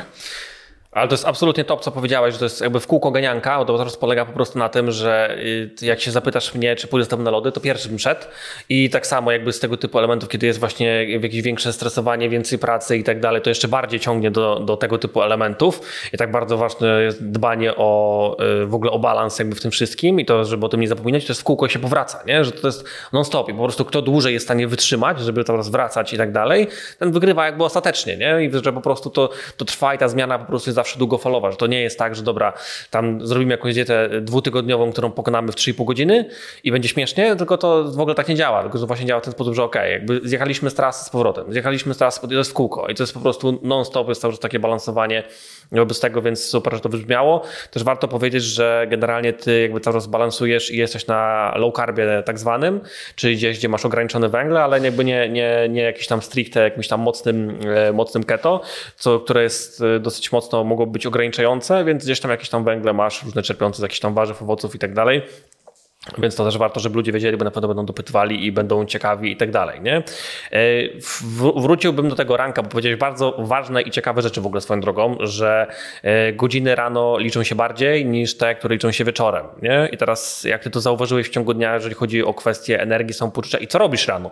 Ale 0.94 1.08
to 1.08 1.14
jest 1.14 1.26
absolutnie 1.26 1.64
top, 1.64 1.80
co 1.80 1.90
powiedziałeś, 1.92 2.32
że 2.34 2.38
to 2.38 2.44
jest 2.44 2.60
jakby 2.60 2.80
w 2.80 2.86
kółko 2.86 3.10
ganianka, 3.10 3.58
bo 3.58 3.64
to 3.64 3.78
teraz 3.78 3.96
polega 3.96 4.24
po 4.24 4.32
prostu 4.32 4.58
na 4.58 4.68
tym, 4.68 4.90
że 4.90 5.38
y, 5.38 5.70
jak 5.82 6.00
się 6.00 6.10
zapytasz 6.10 6.54
mnie, 6.54 6.76
czy 6.76 6.86
pójdę 6.86 7.06
tobą 7.06 7.22
na 7.22 7.30
lody, 7.30 7.52
to 7.52 7.60
pierwszy 7.60 7.88
bym 7.88 7.98
szedł 7.98 8.20
i 8.68 8.90
tak 8.90 9.06
samo 9.06 9.32
jakby 9.32 9.52
z 9.52 9.60
tego 9.60 9.76
typu 9.76 9.98
elementów, 9.98 10.28
kiedy 10.28 10.46
jest 10.46 10.60
właśnie 10.60 11.04
jakieś 11.04 11.42
większe 11.42 11.72
stresowanie, 11.72 12.28
więcej 12.28 12.58
pracy 12.58 12.96
i 12.96 13.04
tak 13.04 13.20
dalej, 13.20 13.42
to 13.42 13.50
jeszcze 13.50 13.68
bardziej 13.68 14.00
ciągnie 14.00 14.30
do, 14.30 14.60
do 14.60 14.76
tego 14.76 14.98
typu 14.98 15.22
elementów 15.22 15.80
i 16.12 16.16
tak 16.16 16.30
bardzo 16.30 16.56
ważne 16.56 17.02
jest 17.02 17.24
dbanie 17.30 17.72
o 17.76 18.36
y, 18.62 18.66
w 18.66 18.74
ogóle 18.74 18.90
o 18.90 18.98
balans 18.98 19.38
jakby 19.38 19.54
w 19.54 19.60
tym 19.60 19.70
wszystkim 19.70 20.20
i 20.20 20.24
to, 20.24 20.44
żeby 20.44 20.66
o 20.66 20.68
tym 20.68 20.80
nie 20.80 20.88
zapominać, 20.88 21.26
to 21.26 21.30
jest 21.30 21.40
w 21.40 21.44
kółko 21.44 21.68
się 21.68 21.78
powraca, 21.78 22.22
nie? 22.26 22.44
że 22.44 22.52
to 22.52 22.68
jest 22.68 22.84
non-stop 23.12 23.48
i 23.48 23.52
po 23.52 23.62
prostu 23.62 23.84
kto 23.84 24.02
dłużej 24.02 24.32
jest 24.32 24.44
w 24.44 24.48
stanie 24.48 24.68
wytrzymać, 24.68 25.20
żeby 25.20 25.44
teraz 25.44 25.68
wracać 25.68 26.12
i 26.12 26.16
tak 26.16 26.32
dalej, 26.32 26.66
ten 26.98 27.12
wygrywa 27.12 27.46
jakby 27.46 27.64
ostatecznie, 27.64 28.16
nie? 28.16 28.44
I 28.44 28.50
że 28.64 28.72
po 28.72 28.80
prostu 28.80 29.10
to, 29.10 29.30
to 29.56 29.64
trwa 29.64 29.94
i 29.94 29.98
ta 29.98 30.08
zmiana 30.08 30.38
po 30.38 30.44
prostu 30.44 30.70
jest 30.70 30.83
zawsze 30.84 30.98
długofalowa, 30.98 31.50
że 31.50 31.56
to 31.56 31.66
nie 31.66 31.80
jest 31.80 31.98
tak, 31.98 32.14
że 32.14 32.22
dobra, 32.22 32.52
tam 32.90 33.26
zrobimy 33.26 33.50
jakąś 33.50 33.74
dietę 33.74 34.08
dwutygodniową, 34.20 34.92
którą 34.92 35.10
pokonamy 35.10 35.52
w 35.52 35.54
3,5 35.54 35.84
godziny 35.84 36.28
i 36.64 36.72
będzie 36.72 36.88
śmiesznie, 36.88 37.36
tylko 37.36 37.58
to 37.58 37.84
w 37.84 38.00
ogóle 38.00 38.14
tak 38.14 38.28
nie 38.28 38.34
działa, 38.34 38.62
tylko 38.62 38.78
to 38.78 38.86
właśnie 38.86 39.06
działa 39.06 39.20
w 39.20 39.24
ten 39.24 39.32
sposób, 39.32 39.54
że 39.54 39.62
okej, 39.62 39.82
okay, 39.82 39.92
jakby 39.92 40.28
zjechaliśmy 40.28 40.70
z 40.70 40.74
trasy 40.74 41.04
z 41.04 41.10
powrotem, 41.10 41.44
zjechaliśmy 41.52 41.94
z 41.94 41.98
trasy, 41.98 42.20
to 42.28 42.34
jest 42.34 42.50
w 42.50 42.52
kółko 42.52 42.88
i 42.88 42.94
to 42.94 43.02
jest 43.02 43.14
po 43.14 43.20
prostu 43.20 43.60
non-stop, 43.62 44.08
jest 44.08 44.20
cały 44.20 44.32
czas 44.32 44.40
takie 44.40 44.58
balansowanie 44.58 45.22
wobec 45.72 46.00
tego, 46.00 46.22
więc 46.22 46.44
super, 46.44 46.74
że 46.74 46.80
to 46.80 46.88
wybrzmiało. 46.88 47.42
Też 47.70 47.84
warto 47.84 48.08
powiedzieć, 48.08 48.44
że 48.44 48.86
generalnie 48.90 49.32
ty 49.32 49.60
jakby 49.60 49.80
cały 49.80 49.96
czas 49.96 50.06
balansujesz 50.06 50.70
i 50.70 50.76
jesteś 50.76 51.06
na 51.06 51.52
low 51.56 51.74
carbie 51.74 52.22
tak 52.26 52.38
zwanym, 52.38 52.80
czyli 53.16 53.36
gdzieś, 53.36 53.58
gdzie 53.58 53.68
masz 53.68 53.84
ograniczone 53.84 54.28
węgle, 54.28 54.62
ale 54.62 54.80
jakby 54.80 55.04
nie, 55.04 55.28
nie, 55.28 55.68
nie 55.70 55.82
jakiś 55.82 56.06
tam 56.06 56.22
stricte 56.22 56.60
jakimś 56.60 56.88
tam 56.88 57.00
mocnym, 57.00 57.58
e, 57.74 57.92
mocnym 57.92 58.24
keto, 58.24 58.60
co, 58.96 59.20
które 59.20 59.42
jest 59.42 59.82
e, 59.82 60.00
dosyć 60.00 60.32
mocno, 60.32 60.64
mogło 60.74 60.86
być 60.86 61.06
ograniczające, 61.06 61.84
więc 61.84 62.04
gdzieś 62.04 62.20
tam 62.20 62.30
jakieś 62.30 62.48
tam 62.48 62.64
węgle 62.64 62.92
masz, 62.92 63.22
różne 63.22 63.42
czerpiące 63.42 63.78
z 63.78 63.82
jakichś 63.82 64.00
tam 64.00 64.14
warzyw, 64.14 64.42
owoców 64.42 64.74
i 64.74 64.78
tak 64.78 64.94
dalej. 64.94 65.22
Więc 66.18 66.36
to 66.36 66.44
też 66.44 66.58
warto, 66.58 66.80
żeby 66.80 66.96
ludzie 66.96 67.12
wiedzieli, 67.12 67.36
bo 67.36 67.44
na 67.44 67.50
pewno 67.50 67.68
będą 67.68 67.86
dopytywali 67.86 68.46
i 68.46 68.52
będą 68.52 68.86
ciekawi 68.86 69.32
i 69.32 69.36
tak 69.36 69.50
dalej. 69.50 69.80
Nie? 69.80 69.96
E, 69.96 70.02
wróciłbym 71.56 72.08
do 72.08 72.16
tego 72.16 72.36
ranka, 72.36 72.62
bo 72.62 72.68
powiedziałeś 72.68 72.98
bardzo 72.98 73.36
ważne 73.38 73.82
i 73.82 73.90
ciekawe 73.90 74.22
rzeczy 74.22 74.40
w 74.40 74.46
ogóle 74.46 74.60
swoją 74.60 74.80
drogą, 74.80 75.16
że 75.20 75.66
e, 76.02 76.32
godziny 76.32 76.74
rano 76.74 77.18
liczą 77.18 77.42
się 77.42 77.54
bardziej 77.54 78.06
niż 78.06 78.36
te, 78.36 78.54
które 78.54 78.74
liczą 78.74 78.92
się 78.92 79.04
wieczorem. 79.04 79.46
Nie? 79.62 79.88
I 79.92 79.96
teraz 79.96 80.44
jak 80.44 80.62
ty 80.62 80.70
to 80.70 80.80
zauważyłeś 80.80 81.26
w 81.26 81.30
ciągu 81.30 81.54
dnia, 81.54 81.74
jeżeli 81.74 81.94
chodzi 81.94 82.24
o 82.24 82.34
kwestie 82.34 82.80
energii, 82.80 83.14
samopoczucia 83.14 83.58
i 83.58 83.66
co 83.66 83.78
robisz 83.78 84.08
rano? 84.08 84.30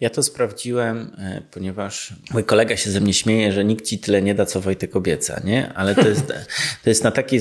Ja 0.00 0.10
to 0.10 0.22
sprawdziłem, 0.22 1.16
e, 1.18 1.42
ponieważ 1.50 2.12
mój 2.32 2.44
kolega 2.44 2.76
się 2.76 2.90
ze 2.90 3.00
mnie 3.00 3.14
śmieje, 3.14 3.52
że 3.52 3.64
nikt 3.64 3.84
ci 3.84 3.98
tyle 3.98 4.22
nie 4.22 4.34
da, 4.34 4.46
co 4.46 4.60
Wojtek 4.60 4.96
obieca, 4.96 5.40
nie? 5.44 5.72
Ale 5.74 5.94
to 5.94 6.08
jest, 6.08 6.26
to 6.84 6.90
jest 6.90 7.04
na 7.04 7.10
takiej, 7.10 7.40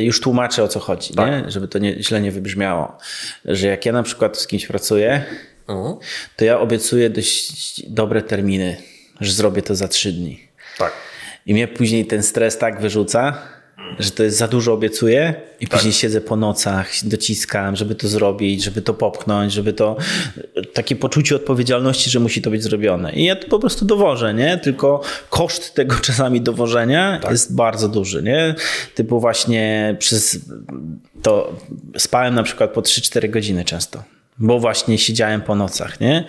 już 0.00 0.20
tłumaczę 0.20 0.62
o 0.62 0.68
co 0.68 0.80
chodzi, 0.80 1.14
tak. 1.14 1.30
nie? 1.30 1.50
żeby 1.50 1.68
to 1.68 1.78
nie, 1.78 2.02
źle 2.02 2.20
nie 2.20 2.30
wybrzmiało 2.30 2.98
że 3.44 3.66
jak 3.66 3.86
ja 3.86 3.92
na 3.92 4.02
przykład 4.02 4.38
z 4.38 4.46
kimś 4.46 4.66
pracuję, 4.66 5.24
to 6.36 6.44
ja 6.44 6.60
obiecuję 6.60 7.10
dość 7.10 7.82
dobre 7.90 8.22
terminy, 8.22 8.76
że 9.20 9.32
zrobię 9.32 9.62
to 9.62 9.74
za 9.74 9.88
trzy 9.88 10.12
dni. 10.12 10.40
Tak. 10.78 10.92
I 11.46 11.54
mnie 11.54 11.68
później 11.68 12.06
ten 12.06 12.22
stres 12.22 12.58
tak 12.58 12.80
wyrzuca, 12.80 13.42
że 13.98 14.10
to 14.10 14.22
jest 14.22 14.38
za 14.38 14.48
dużo 14.48 14.72
obiecuję 14.72 15.34
i 15.60 15.66
tak. 15.66 15.78
później 15.78 15.92
siedzę 15.92 16.20
po 16.20 16.36
nocach, 16.36 16.90
dociskam, 17.02 17.76
żeby 17.76 17.94
to 17.94 18.08
zrobić, 18.08 18.64
żeby 18.64 18.82
to 18.82 18.94
popchnąć, 18.94 19.52
żeby 19.52 19.72
to 19.72 19.96
takie 20.72 20.96
poczucie 20.96 21.36
odpowiedzialności, 21.36 22.10
że 22.10 22.20
musi 22.20 22.42
to 22.42 22.50
być 22.50 22.62
zrobione. 22.62 23.12
I 23.12 23.24
ja 23.24 23.36
to 23.36 23.48
po 23.48 23.58
prostu 23.58 23.84
dowożę, 23.84 24.34
nie? 24.34 24.58
Tylko 24.58 25.02
koszt 25.30 25.74
tego 25.74 25.96
czasami 26.06 26.40
dowożenia 26.40 27.18
tak. 27.22 27.30
jest 27.30 27.54
bardzo 27.54 27.88
duży, 27.88 28.22
nie? 28.22 28.54
Typu 28.94 29.20
właśnie 29.20 29.96
przez 29.98 30.38
to 31.22 31.56
spałem 31.98 32.34
na 32.34 32.42
przykład 32.42 32.70
po 32.70 32.80
3-4 32.80 33.30
godziny 33.30 33.64
często, 33.64 34.02
bo 34.38 34.58
właśnie 34.58 34.98
siedziałem 34.98 35.40
po 35.40 35.54
nocach, 35.54 36.00
nie? 36.00 36.24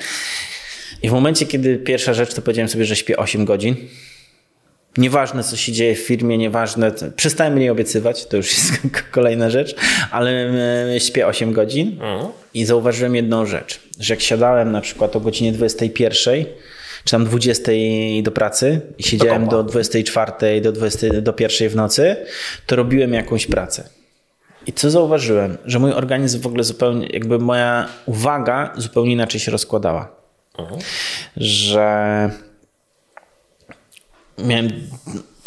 I 1.03 1.09
w 1.09 1.11
momencie, 1.11 1.45
kiedy 1.45 1.77
pierwsza 1.77 2.13
rzecz, 2.13 2.33
to 2.33 2.41
powiedziałem 2.41 2.69
sobie, 2.69 2.85
że 2.85 2.95
śpię 2.95 3.17
8 3.17 3.45
godzin. 3.45 3.75
Nieważne, 4.97 5.43
co 5.43 5.57
się 5.57 5.71
dzieje 5.71 5.95
w 5.95 5.99
firmie, 5.99 6.37
nieważne, 6.37 6.91
przestałem 7.15 7.53
mniej 7.53 7.69
obiecywać, 7.69 8.25
to 8.25 8.37
już 8.37 8.57
jest 8.57 8.71
kolejna 9.11 9.49
rzecz, 9.49 9.75
ale 10.11 10.31
e, 10.95 10.99
śpię 10.99 11.27
8 11.27 11.53
godzin 11.53 11.87
mhm. 11.87 12.31
i 12.53 12.65
zauważyłem 12.65 13.15
jedną 13.15 13.45
rzecz, 13.45 13.79
że 13.99 14.13
jak 14.13 14.21
siadałem 14.21 14.71
na 14.71 14.81
przykład 14.81 15.15
o 15.15 15.19
godzinie 15.19 15.51
21, 15.51 16.45
czy 17.03 17.11
tam 17.11 17.25
20 17.25 17.71
do 18.23 18.31
pracy 18.31 18.81
i 18.97 19.03
siedziałem 19.03 19.47
do 19.47 19.63
24, 19.63 20.61
do 20.61 20.71
20, 20.71 21.07
do 21.21 21.33
1 21.39 21.69
w 21.69 21.75
nocy, 21.75 22.15
to 22.65 22.75
robiłem 22.75 23.13
jakąś 23.13 23.47
pracę. 23.47 23.89
I 24.67 24.73
co 24.73 24.89
zauważyłem? 24.91 25.57
Że 25.65 25.79
mój 25.79 25.91
organizm 25.91 26.41
w 26.41 26.47
ogóle 26.47 26.63
zupełnie, 26.63 27.07
jakby 27.07 27.39
moja 27.39 27.87
uwaga 28.05 28.73
zupełnie 28.77 29.13
inaczej 29.13 29.39
się 29.39 29.51
rozkładała. 29.51 30.11
Mhm. 30.59 30.81
Że 31.37 32.29
miałem 34.37 34.69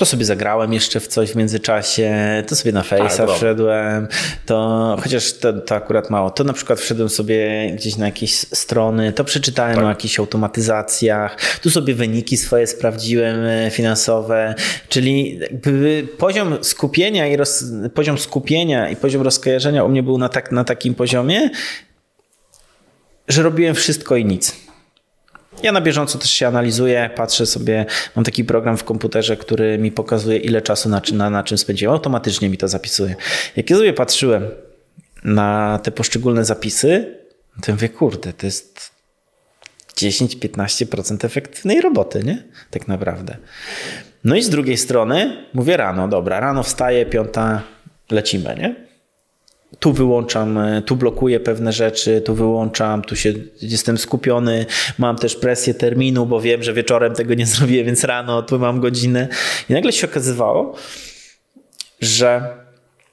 to 0.01 0.07
sobie 0.07 0.25
zagrałem 0.25 0.73
jeszcze 0.73 1.01
w 1.01 1.07
coś 1.07 1.33
w 1.33 1.37
międzyczasie, 1.37 2.15
to 2.47 2.57
sobie 2.57 2.73
na 2.73 2.83
Face'a 2.83 3.27
tak, 3.27 3.37
wszedłem, 3.37 4.09
to 4.47 4.97
chociaż 5.03 5.33
to, 5.33 5.53
to, 5.53 5.75
akurat 5.75 6.11
mało, 6.11 6.31
to 6.31 6.45
na 6.45 6.53
przykład 6.53 6.81
wszedłem 6.81 7.09
sobie 7.09 7.71
gdzieś 7.77 7.97
na 7.97 8.07
jakieś 8.07 8.35
strony, 8.35 9.13
to 9.13 9.25
przeczytałem 9.25 9.77
tak. 9.77 9.85
o 9.85 9.89
jakichś 9.89 10.19
automatyzacjach, 10.19 11.59
tu 11.63 11.71
sobie 11.71 11.95
wyniki 11.95 12.37
swoje 12.37 12.67
sprawdziłem 12.67 13.45
e, 13.45 13.71
finansowe, 13.71 14.55
czyli 14.89 15.41
poziom 16.19 16.65
skupienia 16.65 17.27
i 17.27 17.37
roz, 17.37 17.65
poziom 17.95 18.19
skupienia 18.19 18.91
i 18.91 18.97
poziom 18.97 19.23
rozkojarzenia 19.23 19.85
u 19.85 19.89
mnie 19.89 20.03
był 20.03 20.19
na, 20.19 20.29
tak, 20.29 20.53
na 20.53 20.65
takim 20.65 20.95
poziomie, 20.95 21.51
że 23.29 23.43
robiłem 23.43 23.75
wszystko 23.75 24.17
i 24.17 24.25
nic. 24.25 24.70
Ja 25.63 25.73
na 25.73 25.81
bieżąco 25.81 26.19
też 26.19 26.31
się 26.31 26.47
analizuję, 26.47 27.11
patrzę 27.17 27.47
sobie, 27.47 27.87
mam 28.17 28.25
taki 28.25 28.45
program 28.45 28.77
w 28.77 28.85
komputerze, 28.85 29.37
który 29.37 29.79
mi 29.79 29.93
pokazuje, 29.93 30.39
ile 30.39 30.63
czasu 30.63 30.89
na, 30.89 31.03
na, 31.13 31.31
na 31.31 31.43
czym 31.43 31.59
spędziłem. 31.59 31.95
Automatycznie 31.95 32.49
mi 32.49 32.59
to 32.59 32.69
zapisuje. 32.69 33.17
Jak 33.57 33.71
ja 33.71 33.77
sobie 33.77 33.93
patrzyłem 33.93 34.49
na 35.25 35.81
te 35.83 35.91
poszczególne 35.91 36.45
zapisy, 36.45 37.19
to 37.63 37.73
mówię, 37.73 37.89
kurde, 37.89 38.33
to 38.33 38.47
jest 38.47 38.91
10-15% 39.97 41.27
efektywnej 41.27 41.81
roboty, 41.81 42.25
nie? 42.25 42.45
Tak 42.71 42.89
naprawdę. 42.89 43.37
No 44.25 44.37
i 44.37 44.43
z 44.43 44.51
drugiej 44.51 44.77
strony 44.77 45.47
mówię 45.55 45.77
rano, 45.77 46.09
dobra, 46.09 46.41
rano 46.41 46.63
wstaję, 46.63 47.07
piąta, 47.07 47.63
lecimy, 48.11 48.57
nie? 48.59 48.90
Tu 49.79 49.93
wyłączam, 49.93 50.59
e, 50.59 50.83
tu 50.83 50.97
blokuję 50.97 51.41
pewne 51.41 51.73
rzeczy, 51.73 52.21
tu 52.21 52.35
wyłączam, 52.35 53.03
tu 53.03 53.17
się 53.17 53.33
jestem 53.63 53.99
skupiony, 53.99 54.67
mam 54.99 55.17
też 55.17 55.37
presję 55.37 55.75
terminu, 55.75 56.27
bo 56.27 56.41
wiem, 56.41 56.63
że 56.63 56.73
wieczorem 56.73 57.15
tego 57.15 57.35
nie 57.35 57.47
zrobię, 57.47 57.85
więc 57.85 58.05
rano 58.05 58.43
tu 58.43 58.59
mam 58.59 58.81
godzinę. 58.81 59.29
I 59.71 59.73
nagle 59.73 59.93
się 59.93 60.07
okazywało, 60.07 60.75
że 62.01 62.43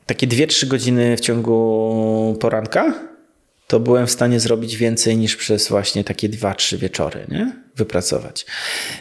takie 0.05 0.27
2-3 0.27 0.67
godziny 0.67 1.17
w 1.17 1.19
ciągu 1.19 2.37
poranka 2.39 2.93
to 3.67 3.79
byłem 3.79 4.07
w 4.07 4.11
stanie 4.11 4.39
zrobić 4.39 4.75
więcej 4.75 5.17
niż 5.17 5.35
przez 5.35 5.69
właśnie 5.69 6.03
takie 6.03 6.29
2-3 6.29 6.77
wieczory, 6.77 7.25
nie? 7.29 7.51
Wypracować. 7.75 8.45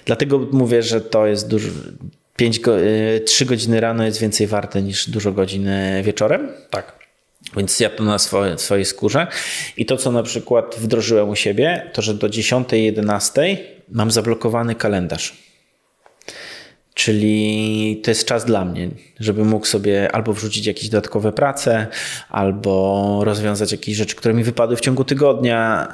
Dlatego 0.05 0.39
mówię, 0.53 0.83
że 0.83 1.01
to 1.01 1.27
jest 1.27 1.49
dużo. 1.49 1.69
5 2.37 2.61
go, 2.61 2.77
3 3.25 3.45
e, 3.45 3.47
godziny 3.47 3.81
rano 3.81 4.05
jest 4.05 4.21
więcej 4.21 4.47
warte 4.47 4.83
niż 4.83 5.11
dużo 5.11 5.33
godzin 5.33 5.69
wieczorem. 6.03 6.49
Tak. 6.71 6.96
Więc 7.57 7.81
ja 7.81 7.91
to 7.91 8.05
na 8.05 8.19
swoje, 8.19 8.59
swojej 8.59 8.85
skórze. 8.85 9.27
I 9.77 9.87
to, 9.87 9.97
co 9.97 10.13
na 10.13 10.23
przykład 10.23 10.77
wdrożyłem 10.79 11.29
u 11.29 11.37
siebie, 11.37 11.91
to 11.93 12.03
że 12.03 12.15
do 12.15 12.29
10-11 12.29 13.57
mam 13.89 14.11
zablokowany 14.11 14.75
kalendarz. 14.75 15.47
Czyli 16.95 18.01
to 18.05 18.11
jest 18.11 18.25
czas 18.25 18.45
dla 18.45 18.65
mnie, 18.65 18.91
żeby 19.21 19.45
mógł 19.45 19.67
sobie 19.67 20.13
albo 20.13 20.33
wrzucić 20.33 20.67
jakieś 20.67 20.89
dodatkowe 20.89 21.33
prace, 21.33 21.87
albo 22.29 23.21
rozwiązać 23.25 23.73
jakieś 23.73 23.97
rzeczy, 23.97 24.17
które 24.17 24.35
mi 24.35 24.45
wypadły 24.45 24.77
w 24.77 24.81
ciągu 24.81 25.05
tygodnia. 25.05 25.89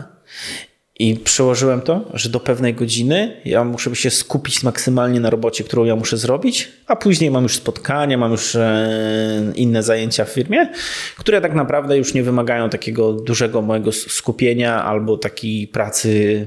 I 1.02 1.16
przełożyłem 1.16 1.80
to, 1.80 2.04
że 2.14 2.28
do 2.28 2.40
pewnej 2.40 2.74
godziny 2.74 3.40
ja 3.44 3.64
muszę 3.64 3.96
się 3.96 4.10
skupić 4.10 4.62
maksymalnie 4.62 5.20
na 5.20 5.30
robocie, 5.30 5.64
którą 5.64 5.84
ja 5.84 5.96
muszę 5.96 6.16
zrobić, 6.16 6.72
a 6.86 6.96
później 6.96 7.30
mam 7.30 7.42
już 7.42 7.56
spotkania, 7.56 8.18
mam 8.18 8.30
już 8.30 8.54
e, 8.54 9.52
inne 9.54 9.82
zajęcia 9.82 10.24
w 10.24 10.28
firmie, 10.28 10.72
które 11.16 11.40
tak 11.40 11.54
naprawdę 11.54 11.98
już 11.98 12.14
nie 12.14 12.22
wymagają 12.22 12.70
takiego 12.70 13.12
dużego 13.12 13.62
mojego 13.62 13.92
skupienia 13.92 14.84
albo 14.84 15.16
takiej 15.16 15.68
pracy 15.68 16.46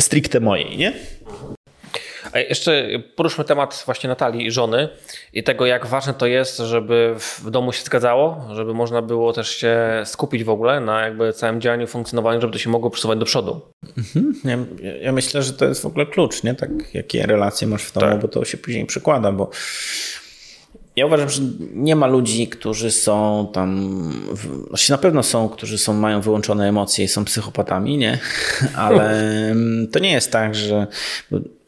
stricte 0.00 0.40
mojej, 0.40 0.76
nie? 0.76 0.92
A 2.32 2.38
jeszcze 2.38 2.88
poruszmy 3.16 3.44
temat 3.44 3.82
właśnie 3.86 4.08
Natalii 4.08 4.46
i 4.46 4.50
żony 4.50 4.88
i 5.32 5.42
tego, 5.42 5.66
jak 5.66 5.86
ważne 5.86 6.14
to 6.14 6.26
jest, 6.26 6.58
żeby 6.58 7.14
w 7.18 7.50
domu 7.50 7.72
się 7.72 7.84
zgadzało, 7.84 8.44
żeby 8.54 8.74
można 8.74 9.02
było 9.02 9.32
też 9.32 9.50
się 9.56 9.78
skupić 10.04 10.44
w 10.44 10.50
ogóle 10.50 10.80
na 10.80 11.00
jakby 11.00 11.32
całym 11.32 11.60
działaniu, 11.60 11.86
funkcjonowaniu, 11.86 12.40
żeby 12.40 12.52
to 12.52 12.58
się 12.58 12.70
mogło 12.70 12.90
przesuwać 12.90 13.18
do 13.18 13.24
przodu. 13.24 13.60
Mhm. 13.98 14.34
Ja, 14.44 14.58
ja, 15.00 15.12
myślę, 15.12 15.42
że 15.42 15.52
to 15.52 15.64
jest 15.64 15.82
w 15.82 15.86
ogóle 15.86 16.06
klucz, 16.06 16.42
nie? 16.42 16.54
Tak, 16.54 16.70
jakie 16.94 17.26
relacje 17.26 17.68
masz 17.68 17.84
w 17.84 17.92
domu, 17.92 18.06
tak. 18.06 18.20
bo 18.20 18.28
to 18.28 18.44
się 18.44 18.58
później 18.58 18.86
przekłada, 18.86 19.32
bo 19.32 19.50
ja 20.98 21.06
uważam, 21.06 21.30
że 21.30 21.42
nie 21.74 21.96
ma 21.96 22.06
ludzi, 22.06 22.48
którzy 22.48 22.90
są 22.90 23.48
tam, 23.52 23.90
znaczy 24.68 24.90
na 24.92 24.98
pewno 24.98 25.22
są, 25.22 25.48
którzy 25.48 25.78
są, 25.78 25.92
mają 25.94 26.20
wyłączone 26.20 26.68
emocje 26.68 27.04
i 27.04 27.08
są 27.08 27.24
psychopatami, 27.24 27.98
nie? 27.98 28.18
Ale 28.76 29.16
to 29.92 29.98
nie 29.98 30.12
jest 30.12 30.32
tak, 30.32 30.54
że 30.54 30.86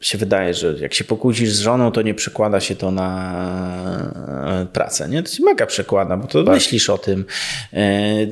się 0.01 0.17
wydaje, 0.17 0.53
że 0.53 0.75
jak 0.79 0.93
się 0.93 1.03
pokłócisz 1.03 1.51
z 1.51 1.59
żoną, 1.59 1.91
to 1.91 2.01
nie 2.01 2.13
przekłada 2.13 2.59
się 2.59 2.75
to 2.75 2.91
na 2.91 4.61
e, 4.61 4.65
pracę. 4.65 5.09
Nie? 5.09 5.23
To 5.23 5.29
się 5.29 5.43
mega 5.43 5.65
przekłada, 5.65 6.17
bo 6.17 6.27
to 6.27 6.43
tak. 6.43 6.53
myślisz 6.53 6.89
o 6.89 6.97
tym. 6.97 7.25
E, 7.73 8.27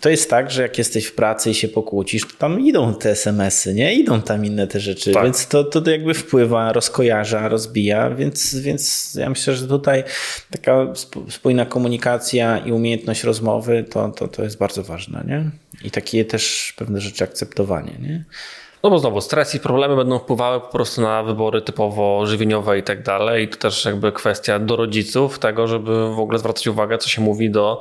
to 0.00 0.08
jest 0.08 0.30
tak, 0.30 0.50
że 0.50 0.62
jak 0.62 0.78
jesteś 0.78 1.06
w 1.06 1.14
pracy 1.14 1.50
i 1.50 1.54
się 1.54 1.68
pokłócisz, 1.68 2.22
to 2.22 2.36
tam 2.38 2.60
idą 2.60 2.94
te 2.94 3.10
SMS-y, 3.10 3.74
nie? 3.74 3.94
Idą 3.94 4.22
tam 4.22 4.44
inne 4.44 4.66
te 4.66 4.80
rzeczy, 4.80 5.12
tak. 5.12 5.24
więc 5.24 5.48
to, 5.48 5.64
to 5.64 5.90
jakby 5.90 6.14
wpływa, 6.14 6.72
rozkojarza, 6.72 7.48
rozbija, 7.48 8.10
więc, 8.10 8.56
więc 8.56 9.14
ja 9.14 9.30
myślę, 9.30 9.54
że 9.54 9.68
tutaj 9.68 10.04
taka 10.50 10.92
spójna 11.28 11.66
komunikacja 11.66 12.58
i 12.58 12.72
umiejętność 12.72 13.24
rozmowy 13.24 13.84
to, 13.90 14.08
to, 14.08 14.28
to 14.28 14.44
jest 14.44 14.58
bardzo 14.58 14.82
ważne, 14.82 15.24
nie? 15.28 15.50
I 15.84 15.90
takie 15.90 16.24
też 16.24 16.74
pewne 16.76 17.00
rzeczy 17.00 17.24
akceptowanie, 17.24 17.92
nie? 18.00 18.24
No 18.84 18.90
bo 18.90 18.98
znowu 18.98 19.20
stres 19.20 19.54
i 19.54 19.60
problemy 19.60 19.96
będą 19.96 20.18
wpływały 20.18 20.60
po 20.60 20.66
prostu 20.66 21.00
na 21.00 21.22
wybory 21.22 21.62
typowo 21.62 22.26
żywieniowe 22.26 22.78
i 22.78 22.82
tak 22.82 23.02
dalej. 23.02 23.44
I 23.44 23.48
to 23.48 23.56
też 23.56 23.84
jakby 23.84 24.12
kwestia 24.12 24.58
do 24.58 24.76
rodziców 24.76 25.38
tego, 25.38 25.66
żeby 25.66 26.14
w 26.14 26.18
ogóle 26.18 26.38
zwracać 26.38 26.66
uwagę, 26.66 26.98
co 26.98 27.08
się 27.08 27.22
mówi 27.22 27.50
do 27.50 27.80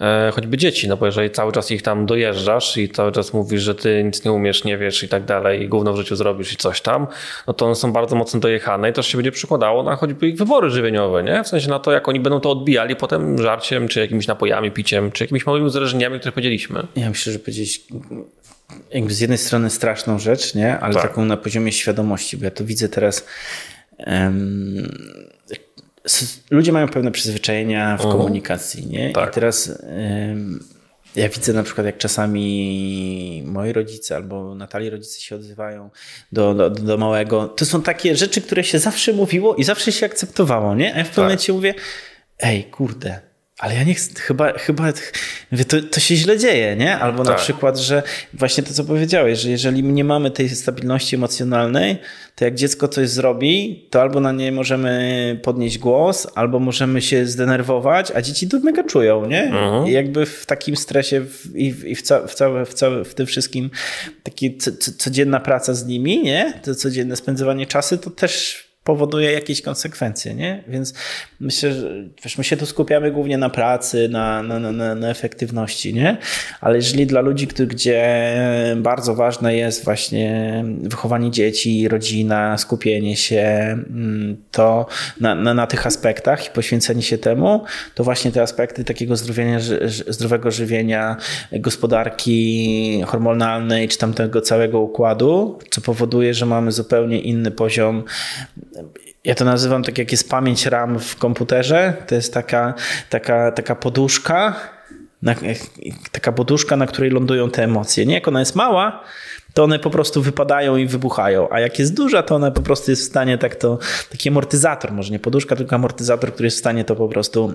e, 0.00 0.32
choćby 0.34 0.56
dzieci. 0.56 0.88
No 0.88 0.96
bo 0.96 1.06
jeżeli 1.06 1.30
cały 1.30 1.52
czas 1.52 1.70
ich 1.70 1.82
tam 1.82 2.06
dojeżdżasz 2.06 2.76
i 2.76 2.88
cały 2.88 3.12
czas 3.12 3.32
mówisz, 3.32 3.62
że 3.62 3.74
ty 3.74 4.04
nic 4.04 4.24
nie 4.24 4.32
umiesz, 4.32 4.64
nie 4.64 4.78
wiesz 4.78 5.02
i 5.02 5.08
tak 5.08 5.24
dalej 5.24 5.62
i 5.62 5.68
gówno 5.68 5.92
w 5.92 5.96
życiu 5.96 6.16
zrobisz 6.16 6.52
i 6.52 6.56
coś 6.56 6.80
tam, 6.80 7.06
no 7.46 7.54
to 7.54 7.66
one 7.66 7.74
są 7.74 7.92
bardzo 7.92 8.16
mocno 8.16 8.40
dojechane 8.40 8.90
i 8.90 8.92
to 8.92 9.02
się 9.02 9.18
będzie 9.18 9.32
przykładało 9.32 9.82
na 9.82 9.96
choćby 9.96 10.28
ich 10.28 10.36
wybory 10.36 10.70
żywieniowe, 10.70 11.22
nie? 11.22 11.44
W 11.44 11.48
sensie 11.48 11.70
na 11.70 11.78
to, 11.78 11.92
jak 11.92 12.08
oni 12.08 12.20
będą 12.20 12.40
to 12.40 12.50
odbijali 12.50 12.96
potem 12.96 13.42
żarciem, 13.42 13.88
czy 13.88 14.00
jakimiś 14.00 14.26
napojami, 14.26 14.70
piciem, 14.70 15.12
czy 15.12 15.24
jakimiś 15.24 15.46
małymi 15.46 15.66
uzależnieniami, 15.66 16.18
które 16.18 16.32
powiedzieliśmy. 16.32 16.86
Ja 16.96 17.08
myślę, 17.08 17.32
że 17.32 17.38
powiedzieć 17.38 17.82
jakby 18.90 19.14
z 19.14 19.20
jednej 19.20 19.38
strony 19.38 19.70
straszną 19.70 20.18
rzecz, 20.18 20.54
nie? 20.54 20.78
ale 20.78 20.94
tak. 20.94 21.02
taką 21.02 21.24
na 21.24 21.36
poziomie 21.36 21.72
świadomości, 21.72 22.36
bo 22.36 22.44
ja 22.44 22.50
to 22.50 22.64
widzę 22.64 22.88
teraz. 22.88 23.24
Um, 24.06 24.88
ludzie 26.50 26.72
mają 26.72 26.88
pewne 26.88 27.10
przyzwyczajenia 27.10 27.96
w 27.96 28.00
uh 28.00 28.04
mhm. 28.04 28.14
-huh. 28.14 28.22
komunikacji, 28.22 28.86
nie? 28.86 29.12
Tak. 29.12 29.30
I 29.30 29.34
teraz 29.34 29.82
um, 29.82 30.64
ja 31.16 31.28
widzę 31.28 31.52
na 31.52 31.62
przykład, 31.62 31.86
jak 31.86 31.98
czasami 31.98 33.42
moi 33.46 33.72
rodzice 33.72 34.16
albo 34.16 34.54
Natalii 34.54 34.90
rodzice 34.90 35.20
się 35.20 35.36
odzywają 35.36 35.90
do, 36.32 36.54
do, 36.54 36.70
do 36.70 36.96
małego. 36.96 37.48
To 37.48 37.64
są 37.64 37.82
takie 37.82 38.16
rzeczy, 38.16 38.40
które 38.40 38.64
się 38.64 38.78
zawsze 38.78 39.12
mówiło 39.12 39.54
i 39.54 39.64
zawsze 39.64 39.92
się 39.92 40.06
akceptowało, 40.06 40.74
nie? 40.74 40.94
A 40.94 40.98
ja 40.98 41.04
w 41.04 41.08
pewnym 41.08 41.14
tak. 41.14 41.24
momencie 41.24 41.52
mówię, 41.52 41.74
ej, 42.38 42.64
kurde, 42.64 43.20
ale 43.58 43.74
ja 43.74 43.84
nie 43.84 43.94
chcę, 43.94 44.20
chyba, 44.20 44.52
chyba 44.52 44.92
to, 45.68 45.76
to 45.90 46.00
się 46.00 46.16
źle 46.16 46.38
dzieje, 46.38 46.76
nie? 46.76 46.98
Albo 46.98 47.24
tak. 47.24 47.32
na 47.32 47.38
przykład, 47.38 47.78
że 47.78 48.02
właśnie 48.34 48.64
to, 48.64 48.74
co 48.74 48.84
powiedziałeś, 48.84 49.38
że 49.38 49.50
jeżeli 49.50 49.82
nie 49.82 50.04
mamy 50.04 50.30
tej 50.30 50.48
stabilności 50.48 51.16
emocjonalnej, 51.16 51.98
to 52.34 52.44
jak 52.44 52.54
dziecko 52.54 52.88
coś 52.88 53.08
zrobi, 53.08 53.86
to 53.90 54.00
albo 54.00 54.20
na 54.20 54.32
nie 54.32 54.52
możemy 54.52 55.40
podnieść 55.42 55.78
głos, 55.78 56.26
albo 56.34 56.58
możemy 56.58 57.02
się 57.02 57.26
zdenerwować, 57.26 58.12
a 58.14 58.22
dzieci 58.22 58.48
to 58.48 58.58
mega 58.58 58.84
czują, 58.84 59.26
nie? 59.26 59.42
Mhm. 59.42 59.86
I 59.86 59.92
jakby 59.92 60.26
w 60.26 60.46
takim 60.46 60.76
stresie 60.76 61.20
w, 61.20 61.56
i, 61.56 61.72
w, 61.72 61.84
i 61.84 61.94
w, 61.94 62.02
ca, 62.02 62.26
w, 62.26 62.34
całe, 62.34 62.66
w, 62.66 62.74
całe, 62.74 63.04
w 63.04 63.14
tym 63.14 63.26
wszystkim 63.26 63.70
taki 64.22 64.58
codzienna 64.98 65.40
praca 65.40 65.74
z 65.74 65.86
nimi, 65.86 66.22
nie? 66.22 66.60
To 66.62 66.74
codzienne 66.74 67.16
spędzanie 67.16 67.66
czasu, 67.66 67.98
to 67.98 68.10
też 68.10 68.67
powoduje 68.88 69.32
jakieś 69.32 69.62
konsekwencje, 69.62 70.34
nie? 70.34 70.64
Więc 70.68 70.94
myślę, 71.40 71.72
że 71.72 71.90
wiesz, 72.24 72.38
my 72.38 72.44
się 72.44 72.56
tu 72.56 72.66
skupiamy 72.66 73.10
głównie 73.10 73.38
na 73.38 73.50
pracy, 73.50 74.08
na, 74.08 74.42
na, 74.42 74.58
na, 74.58 74.94
na 74.94 75.08
efektywności, 75.08 75.94
nie? 75.94 76.16
Ale 76.60 76.76
jeżeli 76.76 77.06
dla 77.06 77.20
ludzi, 77.20 77.46
gdzie 77.46 78.36
bardzo 78.76 79.14
ważne 79.14 79.56
jest 79.56 79.84
właśnie 79.84 80.64
wychowanie 80.82 81.30
dzieci, 81.30 81.88
rodzina, 81.88 82.58
skupienie 82.58 83.16
się, 83.16 83.42
mm, 83.90 84.36
to 84.50 84.86
na, 85.20 85.34
na, 85.34 85.54
na 85.54 85.66
tych 85.66 85.86
aspektach 85.86 86.46
i 86.46 86.50
poświęcenie 86.50 87.02
się 87.02 87.18
temu, 87.18 87.64
to 87.94 88.04
właśnie 88.04 88.32
te 88.32 88.42
aspekty 88.42 88.84
takiego 88.84 89.16
zdrowienia, 89.16 89.58
zdrowego 90.08 90.50
żywienia, 90.50 91.16
gospodarki 91.52 93.02
hormonalnej, 93.06 93.88
czy 93.88 93.98
tam 93.98 94.14
tego 94.14 94.40
całego 94.40 94.80
układu, 94.80 95.58
co 95.70 95.80
powoduje, 95.80 96.34
że 96.34 96.46
mamy 96.46 96.72
zupełnie 96.72 97.20
inny 97.20 97.50
poziom 97.50 98.04
ja 99.24 99.34
to 99.34 99.44
nazywam 99.44 99.82
tak 99.82 99.98
jak 99.98 100.12
jest 100.12 100.30
pamięć 100.30 100.66
RAM 100.66 100.98
w 100.98 101.16
komputerze. 101.16 101.94
To 102.06 102.14
jest 102.14 102.34
taka, 102.34 102.74
taka, 103.10 103.52
taka 103.52 103.74
poduszka, 103.74 104.56
na, 105.22 105.34
taka 106.12 106.32
poduszka, 106.32 106.76
na 106.76 106.86
której 106.86 107.10
lądują 107.10 107.50
te 107.50 107.64
emocje. 107.64 108.06
Nie, 108.06 108.14
jak 108.14 108.28
ona 108.28 108.40
jest 108.40 108.56
mała, 108.56 109.04
to 109.54 109.64
one 109.64 109.78
po 109.78 109.90
prostu 109.90 110.22
wypadają 110.22 110.76
i 110.76 110.86
wybuchają, 110.86 111.48
a 111.50 111.60
jak 111.60 111.78
jest 111.78 111.94
duża, 111.94 112.22
to 112.22 112.34
ona 112.34 112.50
po 112.50 112.62
prostu 112.62 112.90
jest 112.90 113.02
w 113.02 113.06
stanie 113.06 113.38
tak 113.38 113.56
to, 113.56 113.78
taki 114.10 114.28
amortyzator, 114.28 114.92
może 114.92 115.12
nie 115.12 115.18
poduszka, 115.18 115.56
tylko 115.56 115.76
amortyzator, 115.76 116.32
który 116.32 116.46
jest 116.46 116.56
w 116.56 116.60
stanie 116.60 116.84
to 116.84 116.96
po 116.96 117.08
prostu 117.08 117.54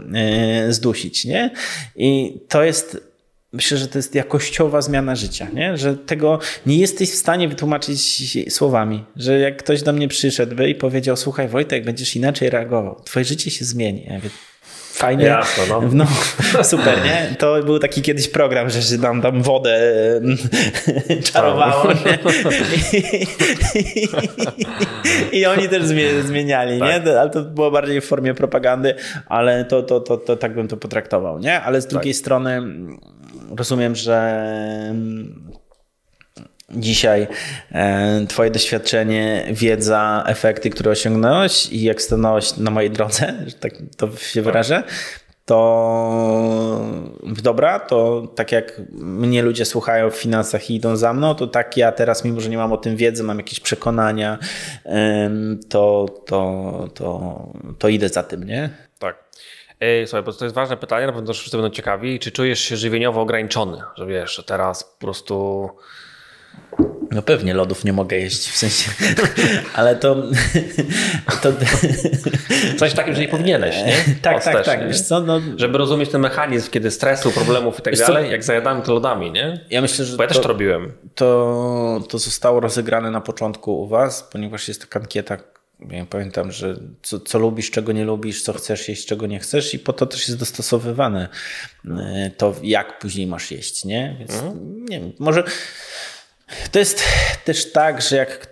yy, 0.65 0.73
zdusić, 0.73 1.25
nie? 1.25 1.51
I 1.95 2.39
to 2.49 2.63
jest 2.63 3.12
myślę, 3.53 3.77
że 3.77 3.87
to 3.87 3.97
jest 3.97 4.15
jakościowa 4.15 4.81
zmiana 4.81 5.15
życia, 5.15 5.47
nie? 5.53 5.77
że 5.77 5.97
tego 5.97 6.39
nie 6.65 6.77
jesteś 6.77 7.11
w 7.11 7.15
stanie 7.15 7.47
wytłumaczyć 7.47 8.53
słowami, 8.53 9.03
że 9.15 9.39
jak 9.39 9.57
ktoś 9.57 9.81
do 9.81 9.93
mnie 9.93 10.07
przyszedł 10.07 10.63
i 10.63 10.75
powiedział, 10.75 11.17
słuchaj 11.17 11.47
Wojtek, 11.47 11.85
będziesz 11.85 12.15
inaczej 12.15 12.49
reagował, 12.49 13.01
twoje 13.03 13.25
życie 13.25 13.51
się 13.51 13.65
zmieni. 13.65 14.05
Ja 14.07 14.13
mówię, 14.13 14.29
fajnie. 14.93 15.25
Jasno, 15.25 15.63
no. 15.69 15.81
no. 16.53 16.63
super, 16.63 17.03
nie? 17.05 17.35
To 17.39 17.63
był 17.63 17.79
taki 17.79 18.01
kiedyś 18.01 18.27
program, 18.27 18.69
że 18.69 18.81
się 18.81 18.99
tam, 18.99 19.21
tam 19.21 19.41
wodę 19.41 19.79
czarowało. 21.33 21.91
I, 25.31 25.37
I, 25.37 25.45
oni 25.45 25.69
też 25.69 25.83
zmieniali, 26.25 26.79
tak. 26.79 27.05
nie? 27.05 27.19
Ale 27.19 27.29
to 27.29 27.41
było 27.41 27.71
bardziej 27.71 28.01
w 28.01 28.05
formie 28.05 28.33
propagandy, 28.33 28.95
ale 29.27 29.65
to, 29.65 29.83
to, 29.83 29.99
to, 29.99 30.17
to 30.17 30.35
tak 30.35 30.55
bym 30.55 30.67
to 30.67 30.77
potraktował, 30.77 31.39
nie? 31.39 31.61
Ale 31.61 31.81
z 31.81 31.87
drugiej 31.87 32.13
tak. 32.13 32.19
strony 32.19 32.61
rozumiem, 33.57 33.95
że 33.95 34.45
dzisiaj 36.69 37.27
Twoje 38.27 38.51
doświadczenie, 38.51 39.45
wiedza, 39.51 40.23
efekty, 40.27 40.69
które 40.69 40.91
osiągnąłeś 40.91 41.65
i 41.71 41.83
jak 41.83 42.01
stanąłeś 42.01 42.57
na 42.57 42.71
mojej 42.71 42.91
drodze, 42.91 43.33
że 43.47 43.53
tak 43.53 43.73
to 43.97 44.17
się 44.17 44.41
wyrażę, 44.41 44.83
to 45.45 46.85
dobra, 47.23 47.79
to 47.79 48.27
tak 48.35 48.51
jak 48.51 48.81
mnie 48.91 49.41
ludzie 49.41 49.65
słuchają 49.65 50.09
w 50.09 50.15
finansach 50.15 50.69
i 50.69 50.75
idą 50.75 50.95
za 50.95 51.13
mną, 51.13 51.35
to 51.35 51.47
tak 51.47 51.77
ja 51.77 51.91
teraz, 51.91 52.25
mimo 52.25 52.41
że 52.41 52.49
nie 52.49 52.57
mam 52.57 52.73
o 52.73 52.77
tym 52.77 52.95
wiedzy, 52.95 53.23
mam 53.23 53.37
jakieś 53.37 53.59
przekonania, 53.59 54.37
to, 55.69 56.05
to, 56.25 56.89
to, 56.93 57.47
to 57.79 57.87
idę 57.87 58.09
za 58.09 58.23
tym, 58.23 58.43
nie? 58.43 58.69
Słuchaj, 60.05 60.23
bo 60.23 60.33
to 60.33 60.45
jest 60.45 60.55
ważne 60.55 60.77
pytanie, 60.77 61.07
na 61.07 61.13
pewno 61.13 61.33
wszyscy 61.33 61.57
będą 61.57 61.69
ciekawi. 61.69 62.19
Czy 62.19 62.31
czujesz 62.31 62.59
się 62.59 62.77
żywieniowo 62.77 63.21
ograniczony? 63.21 63.77
Że 63.95 64.05
wiesz, 64.05 64.35
że 64.35 64.43
teraz 64.43 64.83
po 64.83 65.05
prostu 65.05 65.69
no 67.11 67.21
pewnie 67.21 67.53
lodów 67.53 67.83
nie 67.85 67.93
mogę 67.93 68.17
jeść, 68.17 68.49
w 68.49 68.57
sensie, 68.57 68.91
ale 69.75 69.95
to... 69.95 70.15
to... 71.41 71.53
Coś 72.77 72.93
takim, 72.93 73.15
że 73.15 73.21
nie 73.21 73.27
powinieneś, 73.27 73.75
nie? 73.75 73.95
tak, 74.21 74.43
tak, 74.43 74.65
tak. 74.65 74.87
Wiesz 74.87 75.01
co, 75.01 75.19
no... 75.19 75.41
Żeby 75.55 75.77
rozumieć 75.77 76.09
ten 76.09 76.21
mechanizm, 76.21 76.71
kiedy 76.71 76.91
stresu, 76.91 77.31
problemów 77.31 77.79
i 77.79 77.81
tak 77.81 77.97
dalej, 77.97 78.31
jak 78.31 78.43
zajadamy 78.43 78.81
to 78.81 78.93
lodami, 78.93 79.31
nie? 79.31 79.65
Ja 79.69 79.81
myślę, 79.81 80.05
że 80.05 80.17
Bo 80.17 80.23
ja 80.23 80.27
to, 80.27 80.33
też 80.33 80.43
to 80.43 80.49
robiłem. 80.49 80.93
To, 81.15 82.01
to 82.09 82.19
zostało 82.19 82.59
rozegrane 82.59 83.11
na 83.11 83.21
początku 83.21 83.81
u 83.81 83.87
was, 83.87 84.29
ponieważ 84.31 84.67
jest 84.67 84.81
taka 84.81 84.99
ankieta, 84.99 85.37
ja 85.91 86.05
pamiętam, 86.05 86.51
że 86.51 86.79
co, 87.01 87.19
co, 87.19 87.39
lubisz, 87.39 87.71
czego 87.71 87.91
nie 87.91 88.05
lubisz, 88.05 88.43
co 88.43 88.53
chcesz 88.53 88.89
jeść, 88.89 89.05
czego 89.05 89.27
nie 89.27 89.39
chcesz 89.39 89.73
i 89.73 89.79
po 89.79 89.93
to 89.93 90.05
też 90.05 90.27
jest 90.27 90.39
dostosowywane 90.39 91.29
e, 91.85 92.31
to, 92.37 92.55
jak 92.63 92.99
później 92.99 93.27
masz 93.27 93.51
jeść, 93.51 93.85
nie? 93.85 94.15
Więc 94.19 94.33
mhm. 94.33 94.85
nie 94.85 94.99
wiem, 94.99 95.13
może 95.19 95.43
to 96.71 96.79
jest 96.79 97.03
też 97.45 97.71
tak, 97.71 98.01
że 98.01 98.15
jak 98.15 98.47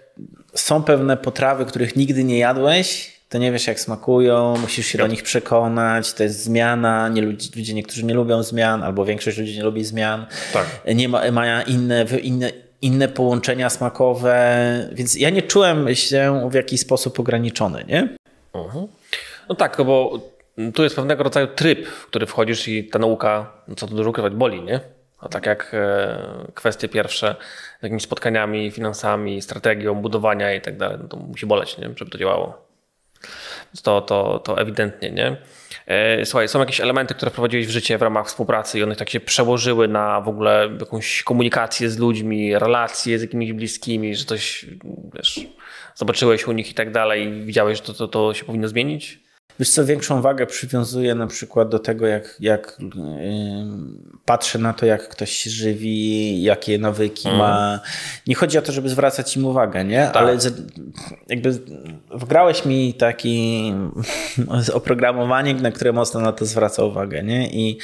są 0.55 0.83
pewne 0.83 1.17
potrawy, 1.17 1.65
których 1.65 1.95
nigdy 1.95 2.23
nie 2.23 2.37
jadłeś, 2.37 3.11
to 3.29 3.37
nie 3.37 3.51
wiesz 3.51 3.67
jak 3.67 3.79
smakują, 3.79 4.57
musisz 4.57 4.87
się 4.87 4.97
do 4.97 5.07
nich 5.07 5.23
przekonać, 5.23 6.13
to 6.13 6.23
jest 6.23 6.43
zmiana, 6.43 7.09
nie, 7.09 7.21
ludzie, 7.21 7.49
ludzie 7.55 7.73
niektórzy 7.73 8.05
nie 8.05 8.13
lubią 8.13 8.43
zmian, 8.43 8.83
albo 8.83 9.05
większość 9.05 9.37
ludzi 9.37 9.57
nie 9.57 9.63
lubi 9.63 9.83
zmian, 9.83 10.25
tak. 10.53 10.65
nie 10.95 11.09
ma, 11.09 11.31
mają 11.31 11.65
inne, 11.65 12.05
inne, 12.21 12.51
inne 12.81 13.07
połączenia 13.07 13.69
smakowe, 13.69 14.89
więc 14.91 15.15
ja 15.15 15.29
nie 15.29 15.41
czułem 15.41 15.95
się 15.95 16.49
w 16.51 16.53
jakiś 16.53 16.81
sposób 16.81 17.19
ograniczony, 17.19 17.85
nie? 17.87 18.15
Uh-huh. 18.53 18.87
No 19.49 19.55
tak, 19.55 19.77
no 19.77 19.85
bo 19.85 20.19
tu 20.73 20.83
jest 20.83 20.95
pewnego 20.95 21.23
rodzaju 21.23 21.47
tryb, 21.47 21.87
w 21.87 22.07
który 22.07 22.25
wchodzisz 22.25 22.67
i 22.67 22.83
ta 22.83 22.99
nauka, 22.99 23.51
co 23.77 23.87
tu 23.87 23.95
dużo 23.95 24.09
ukrywać, 24.09 24.33
boli, 24.33 24.61
nie? 24.61 24.79
A 25.19 25.29
tak 25.29 25.45
jak 25.45 25.71
e, 25.73 26.17
kwestie 26.53 26.89
pierwsze 26.89 27.35
z 27.79 27.83
jakimiś 27.83 28.03
spotkaniami, 28.03 28.71
finansami, 28.71 29.41
strategią 29.41 29.95
budowania 29.95 30.53
i 30.53 30.61
tak 30.61 30.77
dalej, 30.77 30.97
no 31.01 31.07
to 31.07 31.17
musi 31.17 31.45
boleć, 31.45 31.77
nie? 31.77 31.89
żeby 31.95 32.11
to 32.11 32.17
działało. 32.17 32.65
To, 33.83 34.01
to, 34.01 34.39
to 34.39 34.61
ewidentnie, 34.61 35.11
nie? 35.11 35.37
E, 35.91 36.25
słuchaj, 36.25 36.47
są 36.47 36.59
jakieś 36.59 36.81
elementy, 36.81 37.13
które 37.13 37.31
wprowadziłeś 37.31 37.67
w 37.67 37.69
życie 37.69 37.97
w 37.97 38.01
ramach 38.01 38.27
współpracy 38.27 38.79
i 38.79 38.83
one 38.83 38.95
tak 38.95 39.09
się 39.09 39.19
przełożyły 39.19 39.87
na 39.87 40.21
w 40.21 40.27
ogóle 40.27 40.69
jakąś 40.79 41.23
komunikację 41.23 41.89
z 41.89 41.97
ludźmi, 41.97 42.59
relacje 42.59 43.19
z 43.19 43.21
jakimiś 43.21 43.53
bliskimi, 43.53 44.15
że 44.15 44.25
coś, 44.25 44.65
wiesz, 45.13 45.39
zobaczyłeś 45.95 46.47
u 46.47 46.51
nich 46.51 46.71
i 46.71 46.73
tak 46.73 46.91
dalej 46.91 47.27
i 47.27 47.45
widziałeś, 47.45 47.77
że 47.77 47.83
to, 47.83 47.93
to, 47.93 48.07
to 48.07 48.33
się 48.33 48.45
powinno 48.45 48.67
zmienić? 48.67 49.19
Wiesz 49.61 49.69
co, 49.69 49.85
większą 49.85 50.21
wagę 50.21 50.45
przywiązuję 50.45 51.15
na 51.15 51.27
przykład 51.27 51.69
do 51.69 51.79
tego, 51.79 52.07
jak, 52.07 52.35
jak 52.39 52.77
yy, 52.79 52.89
patrzę 54.25 54.59
na 54.59 54.73
to, 54.73 54.85
jak 54.85 55.09
ktoś 55.09 55.31
się 55.31 55.49
żywi, 55.49 56.43
jakie 56.43 56.77
nawyki 56.77 57.27
mm. 57.27 57.39
ma. 57.39 57.79
Nie 58.27 58.35
chodzi 58.35 58.57
o 58.57 58.61
to, 58.61 58.71
żeby 58.71 58.89
zwracać 58.89 59.37
im 59.37 59.45
uwagę, 59.45 59.85
nie? 59.85 60.03
Tak. 60.13 60.15
Ale 60.15 60.37
jakby 61.27 61.59
wgrałeś 62.11 62.65
mi 62.65 62.93
taki 62.93 63.73
oprogramowanie, 64.73 65.53
na 65.53 65.71
które 65.71 65.93
mocno 65.93 66.19
na 66.19 66.31
to 66.31 66.45
zwraca 66.45 66.83
uwagę, 66.83 67.23
nie? 67.23 67.49
I 67.49 67.77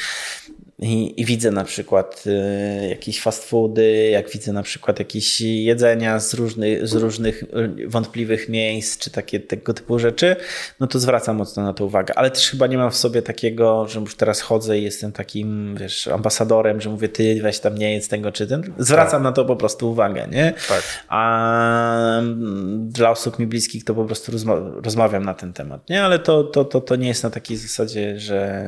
i, 0.79 1.21
i, 1.21 1.25
widzę 1.25 1.51
na 1.51 1.63
przykład 1.63 2.23
y, 2.27 2.87
jakieś 2.87 3.21
fast 3.21 3.49
foody, 3.49 4.09
jak 4.11 4.29
widzę 4.29 4.53
na 4.53 4.63
przykład 4.63 4.99
jakieś 4.99 5.41
jedzenia 5.41 6.19
z, 6.19 6.33
różnych 6.33 6.87
z 6.87 6.93
różnych 6.93 7.43
y, 7.43 7.87
wątpliwych 7.87 8.49
miejsc, 8.49 8.97
czy 8.97 9.11
takie 9.11 9.39
tego 9.39 9.73
typu 9.73 9.99
rzeczy, 9.99 10.35
no 10.79 10.87
to 10.87 10.99
zwracam 10.99 11.35
mocno 11.35 11.63
na 11.63 11.73
to 11.73 11.85
uwagę. 11.85 12.13
Ale 12.17 12.31
też 12.31 12.49
chyba 12.49 12.67
nie 12.67 12.77
mam 12.77 12.91
w 12.91 12.95
sobie 12.95 13.21
takiego, 13.21 13.87
że 13.87 13.99
już 13.99 14.15
teraz 14.15 14.41
chodzę 14.41 14.79
i 14.79 14.83
jestem 14.83 15.11
takim, 15.11 15.75
wiesz, 15.79 16.07
ambasadorem, 16.07 16.81
że 16.81 16.89
mówię, 16.89 17.09
ty 17.09 17.39
weź 17.41 17.59
tam 17.59 17.77
nie 17.77 17.93
jedz 17.93 18.07
tego 18.07 18.31
czy 18.31 18.47
ten. 18.47 18.73
Zwracam 18.77 19.11
tak. 19.11 19.23
na 19.23 19.31
to 19.31 19.45
po 19.45 19.55
prostu 19.55 19.91
uwagę, 19.91 20.27
nie? 20.31 20.53
Tak. 20.67 20.83
A 21.07 22.19
mm, 22.19 22.89
dla 22.89 23.09
osób 23.09 23.39
mi 23.39 23.47
bliskich 23.47 23.83
to 23.83 23.95
po 23.95 24.05
prostu 24.05 24.31
rozma 24.31 24.55
rozmawiam 24.83 25.25
na 25.25 25.33
ten 25.33 25.53
temat, 25.53 25.89
nie? 25.89 26.03
Ale 26.03 26.19
to, 26.19 26.43
to, 26.43 26.65
to, 26.65 26.81
to 26.81 26.95
nie 26.95 27.07
jest 27.07 27.23
na 27.23 27.29
takiej 27.29 27.57
zasadzie, 27.57 28.19
że 28.19 28.67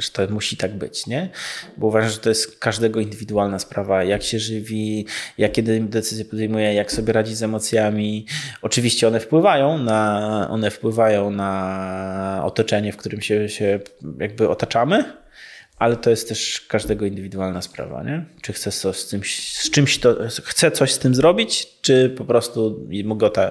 że 0.00 0.10
to 0.10 0.34
musi 0.34 0.56
tak 0.56 0.74
być, 0.74 1.06
nie? 1.06 1.28
Bo 1.76 1.86
uważam, 1.86 2.10
że 2.10 2.18
to 2.18 2.28
jest 2.28 2.58
każdego 2.58 3.00
indywidualna 3.00 3.58
sprawa, 3.58 4.04
jak 4.04 4.22
się 4.22 4.38
żywi, 4.38 5.06
jakie 5.38 5.62
decyzje 5.62 6.24
podejmuje, 6.24 6.74
jak 6.74 6.92
sobie 6.92 7.12
radzi 7.12 7.34
z 7.34 7.42
emocjami. 7.42 8.26
Oczywiście 8.62 9.08
one 9.08 9.20
wpływają 9.20 9.78
na, 9.78 10.48
one 10.50 10.70
wpływają 10.70 11.30
na 11.30 12.42
otoczenie, 12.44 12.92
w 12.92 12.96
którym 12.96 13.20
się, 13.20 13.48
się 13.48 13.80
jakby 14.18 14.48
otaczamy, 14.48 15.19
ale 15.80 15.96
to 15.96 16.10
jest 16.10 16.28
też 16.28 16.60
każdego 16.68 17.06
indywidualna 17.06 17.62
sprawa, 17.62 18.02
nie? 18.02 18.24
Czy 18.42 18.52
chce 18.52 18.70
coś 18.70 18.96
z, 18.96 19.08
tym, 19.08 19.20
z 19.24 19.70
czymś 19.70 19.98
to, 19.98 20.16
chce 20.44 20.70
coś 20.70 20.92
z 20.92 20.98
tym 20.98 21.14
zrobić, 21.14 21.68
czy 21.82 22.14
po 22.18 22.24
prostu 22.24 22.86
mogota 23.04 23.50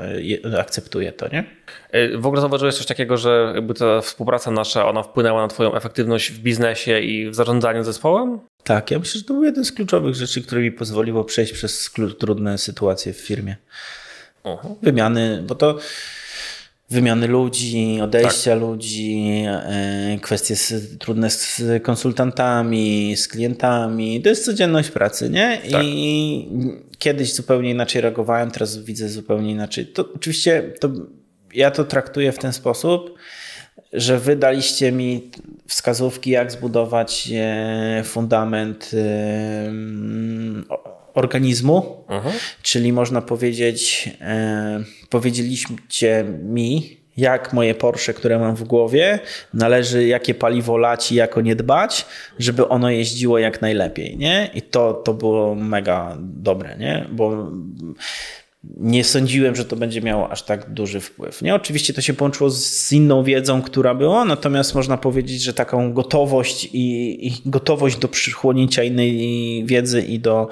akceptuje 0.59 1.11
to, 1.11 1.27
nie? 1.27 1.43
E, 1.91 2.17
w 2.17 2.25
ogóle 2.25 2.41
zauważyłeś 2.41 2.75
coś 2.75 2.85
takiego, 2.85 3.17
że 3.17 3.51
jakby 3.55 3.73
ta 3.73 4.01
współpraca 4.01 4.51
nasza, 4.51 4.89
ona 4.89 5.03
wpłynęła 5.03 5.41
na 5.41 5.47
twoją 5.47 5.75
efektywność 5.75 6.31
w 6.31 6.39
biznesie 6.39 6.99
i 6.99 7.29
w 7.29 7.35
zarządzaniu 7.35 7.83
zespołem? 7.83 8.39
Tak, 8.63 8.91
ja 8.91 8.99
myślę, 8.99 9.19
że 9.19 9.25
to 9.25 9.33
był 9.33 9.43
jeden 9.43 9.65
z 9.65 9.71
kluczowych 9.71 10.15
rzeczy, 10.15 10.41
który 10.41 10.61
mi 10.61 10.71
pozwoliło 10.71 11.23
przejść 11.23 11.53
przez 11.53 11.91
trudne 12.19 12.57
sytuacje 12.57 13.13
w 13.13 13.17
firmie. 13.17 13.55
-huh. 14.43 14.75
Wymiany, 14.81 15.43
bo 15.47 15.55
to 15.55 15.77
wymiany 16.89 17.27
ludzi, 17.27 17.99
odejścia 18.01 18.51
tak. 18.51 18.61
ludzi, 18.61 19.43
e, 19.47 20.17
kwestie 20.21 20.55
trudne 20.99 21.29
z 21.29 21.61
konsultantami, 21.83 23.15
z 23.17 23.27
klientami. 23.27 24.21
To 24.21 24.29
jest 24.29 24.45
codzienność 24.45 24.89
pracy, 24.89 25.29
nie? 25.29 25.61
Tak. 25.71 25.81
I 25.83 26.47
kiedyś 26.97 27.33
zupełnie 27.33 27.69
inaczej 27.69 28.01
reagowałem, 28.01 28.51
teraz 28.51 28.77
widzę 28.77 29.09
zupełnie 29.09 29.51
inaczej. 29.51 29.87
To 29.87 30.05
oczywiście 30.15 30.73
to, 30.79 30.89
ja 31.53 31.71
to 31.71 31.83
traktuję 31.83 32.31
w 32.31 32.39
ten 32.39 32.53
sposób, 32.53 33.19
że 33.93 34.19
wy 34.19 34.35
daliście 34.35 34.91
mi 34.91 35.31
wskazówki, 35.67 36.29
jak 36.29 36.51
zbudować 36.51 37.29
e, 37.33 38.03
fundament 38.05 38.91
organizmu, 41.19 42.03
mhm. 42.07 42.35
czyli 42.61 42.93
można 42.93 43.21
powiedzieć, 43.21 44.09
e, 44.21 44.83
powiedzieliście 45.09 46.25
mi, 46.43 46.99
jak 47.17 47.53
moje 47.53 47.75
Porsche, 47.75 48.13
które 48.13 48.39
mam 48.39 48.55
w 48.55 48.63
głowie, 48.63 49.19
należy 49.53 50.07
jakie 50.07 50.33
paliwo 50.33 50.77
lać 50.77 51.11
i 51.11 51.15
jako 51.15 51.41
nie 51.41 51.55
dbać, 51.55 52.05
żeby 52.39 52.67
ono 52.67 52.89
jeździło 52.89 53.39
jak 53.39 53.61
najlepiej, 53.61 54.17
nie? 54.17 54.49
I 54.53 54.61
to, 54.61 54.93
to 54.93 55.13
było 55.13 55.55
mega 55.55 56.17
dobre, 56.19 56.77
nie? 56.77 57.05
Bo 57.11 57.51
nie 58.63 59.03
sądziłem, 59.03 59.55
że 59.55 59.65
to 59.65 59.75
będzie 59.75 60.01
miało 60.01 60.31
aż 60.31 60.43
tak 60.43 60.73
duży 60.73 60.99
wpływ. 60.99 61.41
Nie? 61.41 61.55
Oczywiście 61.55 61.93
to 61.93 62.01
się 62.01 62.13
połączyło 62.13 62.49
z 62.49 62.91
inną 62.91 63.23
wiedzą, 63.23 63.61
która 63.61 63.95
była, 63.95 64.25
natomiast 64.25 64.75
można 64.75 64.97
powiedzieć, 64.97 65.41
że 65.41 65.53
taką 65.53 65.93
gotowość 65.93 66.65
i, 66.65 67.27
i 67.27 67.41
gotowość 67.45 67.97
do 67.97 68.07
przychłonięcia 68.07 68.83
innej 68.83 69.65
wiedzy 69.65 70.01
i 70.01 70.19
do 70.19 70.49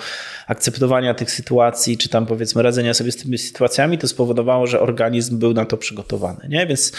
akceptowania 0.47 1.13
tych 1.13 1.31
sytuacji, 1.31 1.97
czy 1.97 2.09
tam 2.09 2.25
powiedzmy 2.25 2.61
radzenia 2.61 2.93
sobie 2.93 3.11
z 3.11 3.17
tymi 3.17 3.37
sytuacjami, 3.37 3.97
to 3.97 4.07
spowodowało, 4.07 4.67
że 4.67 4.79
organizm 4.81 5.39
był 5.39 5.53
na 5.53 5.65
to 5.65 5.77
przygotowany. 5.77 6.47
Nie? 6.49 6.67
Więc 6.67 6.91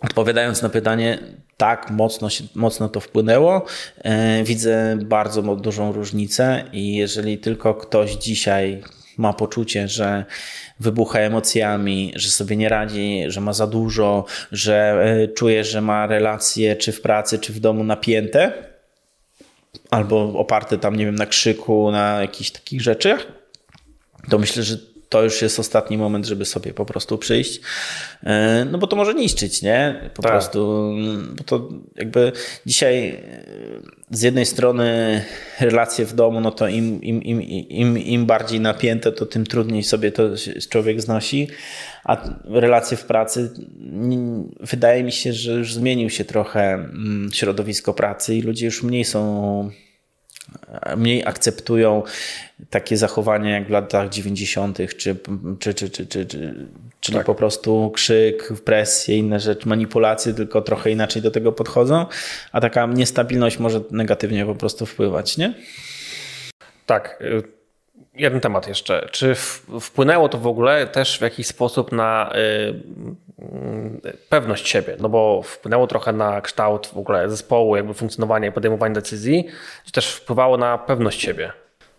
odpowiadając 0.00 0.62
na 0.62 0.68
pytanie, 0.68 1.18
tak, 1.56 1.90
mocno, 1.90 2.30
się, 2.30 2.44
mocno 2.54 2.88
to 2.88 3.00
wpłynęło. 3.00 3.64
E, 3.98 4.44
widzę 4.44 4.98
bardzo 5.04 5.42
dużą 5.42 5.92
różnicę 5.92 6.64
i 6.72 6.96
jeżeli 6.96 7.38
tylko 7.38 7.74
ktoś 7.74 8.12
dzisiaj 8.12 8.82
ma 9.16 9.32
poczucie, 9.32 9.88
że 9.88 10.24
wybucha 10.80 11.18
emocjami, 11.18 12.12
że 12.16 12.30
sobie 12.30 12.56
nie 12.56 12.68
radzi, 12.68 13.22
że 13.26 13.40
ma 13.40 13.52
za 13.52 13.66
dużo, 13.66 14.24
że 14.52 15.04
e, 15.04 15.28
czuje, 15.28 15.64
że 15.64 15.80
ma 15.80 16.06
relacje 16.06 16.76
czy 16.76 16.92
w 16.92 17.00
pracy, 17.00 17.38
czy 17.38 17.52
w 17.52 17.60
domu 17.60 17.84
napięte, 17.84 18.52
albo 19.90 20.38
oparte 20.38 20.78
tam, 20.78 20.96
nie 20.96 21.04
wiem, 21.04 21.14
na 21.14 21.26
krzyku, 21.26 21.90
na 21.90 22.20
jakichś 22.20 22.50
takich 22.50 22.82
rzeczach, 22.82 23.26
to 24.30 24.38
myślę, 24.38 24.62
że 24.62 24.76
to 25.16 25.24
już 25.24 25.42
jest 25.42 25.58
ostatni 25.58 25.98
moment, 25.98 26.26
żeby 26.26 26.44
sobie 26.44 26.74
po 26.74 26.84
prostu 26.84 27.18
przyjść. 27.18 27.60
E, 28.22 28.66
no 28.70 28.78
bo 28.78 28.86
to 28.86 28.96
może 28.96 29.14
niszczyć, 29.14 29.62
nie? 29.62 30.10
Po 30.14 30.22
tak. 30.22 30.32
prostu, 30.32 30.90
bo 31.36 31.44
to 31.44 31.68
jakby 31.96 32.32
dzisiaj 32.66 33.08
e, 33.08 33.16
z 34.10 34.22
jednej 34.22 34.46
strony 34.46 35.22
relacje 35.60 36.06
w 36.06 36.14
domu, 36.14 36.40
no 36.40 36.50
to 36.50 36.68
im, 36.68 37.02
im, 37.02 37.22
im, 37.22 37.42
im, 37.42 37.98
im 37.98 38.26
bardziej 38.26 38.60
napięte, 38.60 39.12
to 39.12 39.26
tym 39.26 39.46
trudniej 39.46 39.82
sobie 39.82 40.12
to 40.12 40.22
człowiek 40.70 41.00
znosi. 41.00 41.48
A 42.04 42.16
relacje 42.44 42.96
w 42.96 43.04
pracy, 43.04 43.50
wydaje 44.60 45.04
mi 45.04 45.12
się, 45.12 45.32
że 45.32 45.52
już 45.52 45.74
zmienił 45.74 46.10
się 46.10 46.24
trochę 46.24 46.74
mm, 46.74 47.30
środowisko 47.32 47.94
pracy 47.94 48.34
i 48.34 48.42
ludzie 48.42 48.66
już 48.66 48.82
mniej 48.82 49.04
są 49.04 49.70
mniej 50.96 51.26
akceptują 51.26 52.02
takie 52.70 52.96
zachowania 52.96 53.50
jak 53.50 53.66
w 53.66 53.70
latach 53.70 54.08
90., 54.08 54.78
czy, 54.78 55.16
czy, 55.58 55.74
czy, 55.74 55.90
czy, 55.90 56.06
czy, 56.06 56.26
czy 56.26 56.66
czyli 57.00 57.18
tak. 57.18 57.26
po 57.26 57.34
prostu 57.34 57.90
krzyk, 57.94 58.52
presję, 58.64 59.16
inne 59.16 59.40
rzeczy, 59.40 59.68
manipulacje, 59.68 60.34
tylko 60.34 60.60
trochę 60.60 60.90
inaczej 60.90 61.22
do 61.22 61.30
tego 61.30 61.52
podchodzą, 61.52 62.06
a 62.52 62.60
taka 62.60 62.86
niestabilność 62.86 63.58
może 63.58 63.80
negatywnie 63.90 64.46
po 64.46 64.54
prostu 64.54 64.86
wpływać, 64.86 65.36
nie? 65.36 65.54
Tak. 66.86 67.22
Jeden 68.18 68.40
temat 68.40 68.68
jeszcze. 68.68 69.08
Czy 69.10 69.34
wpłynęło 69.80 70.28
to 70.28 70.38
w 70.38 70.46
ogóle 70.46 70.86
też 70.86 71.18
w 71.18 71.22
jakiś 71.22 71.46
sposób 71.46 71.92
na 71.92 72.32
y, 72.34 72.38
y, 74.08 74.16
pewność 74.28 74.68
siebie? 74.68 74.96
No 75.00 75.08
bo 75.08 75.42
wpłynęło 75.42 75.86
trochę 75.86 76.12
na 76.12 76.40
kształt 76.40 76.86
w 76.86 76.98
ogóle 76.98 77.28
zespołu, 77.30 77.76
jakby 77.76 77.94
funkcjonowanie 77.94 78.48
i 78.48 78.52
podejmowanie 78.52 78.94
decyzji, 78.94 79.48
czy 79.84 79.92
też 79.92 80.12
wpływało 80.12 80.56
na 80.56 80.78
pewność 80.78 81.20
siebie? 81.20 81.52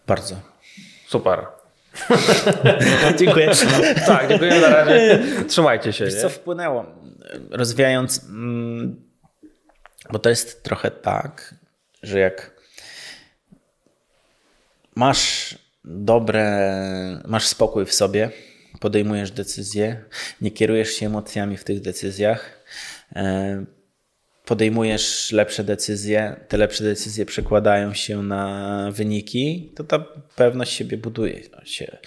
Bardzo. 0.07 0.35
Super. 1.07 1.45
dziękuję. 3.19 3.51
tak, 4.07 4.29
dziękuję 4.29 4.61
na 4.61 4.69
razie. 4.69 5.19
Trzymajcie 5.47 5.93
się. 5.93 6.05
Wiesz, 6.05 6.21
co 6.21 6.29
wpłynęło? 6.29 6.85
Rozwijając, 7.51 8.23
mm, 8.23 9.01
bo 10.11 10.19
to 10.19 10.29
jest 10.29 10.63
trochę 10.63 10.91
tak, 10.91 11.55
że 12.03 12.19
jak 12.19 12.51
masz 14.95 15.55
dobre, 15.87 17.21
masz 17.27 17.47
spokój 17.47 17.85
w 17.85 17.93
sobie, 17.93 18.29
podejmujesz 18.79 19.31
decyzje, 19.31 20.03
nie 20.41 20.51
kierujesz 20.51 20.89
się 20.89 21.05
emocjami 21.05 21.57
w 21.57 21.63
tych 21.63 21.81
decyzjach, 21.81 22.63
e, 23.15 23.65
podejmujesz 24.45 25.31
lepsze 25.31 25.63
decyzje, 25.63 26.45
te 26.47 26.57
lepsze 26.57 26.83
decyzje 26.83 27.25
przekładają 27.25 27.93
się 27.93 28.23
na 28.23 28.89
wyniki, 28.91 29.73
to 29.75 29.83
ta 29.83 29.99
pewność 30.35 30.73
siebie 30.73 30.97
buduje 30.97 31.41
się. 31.63 31.97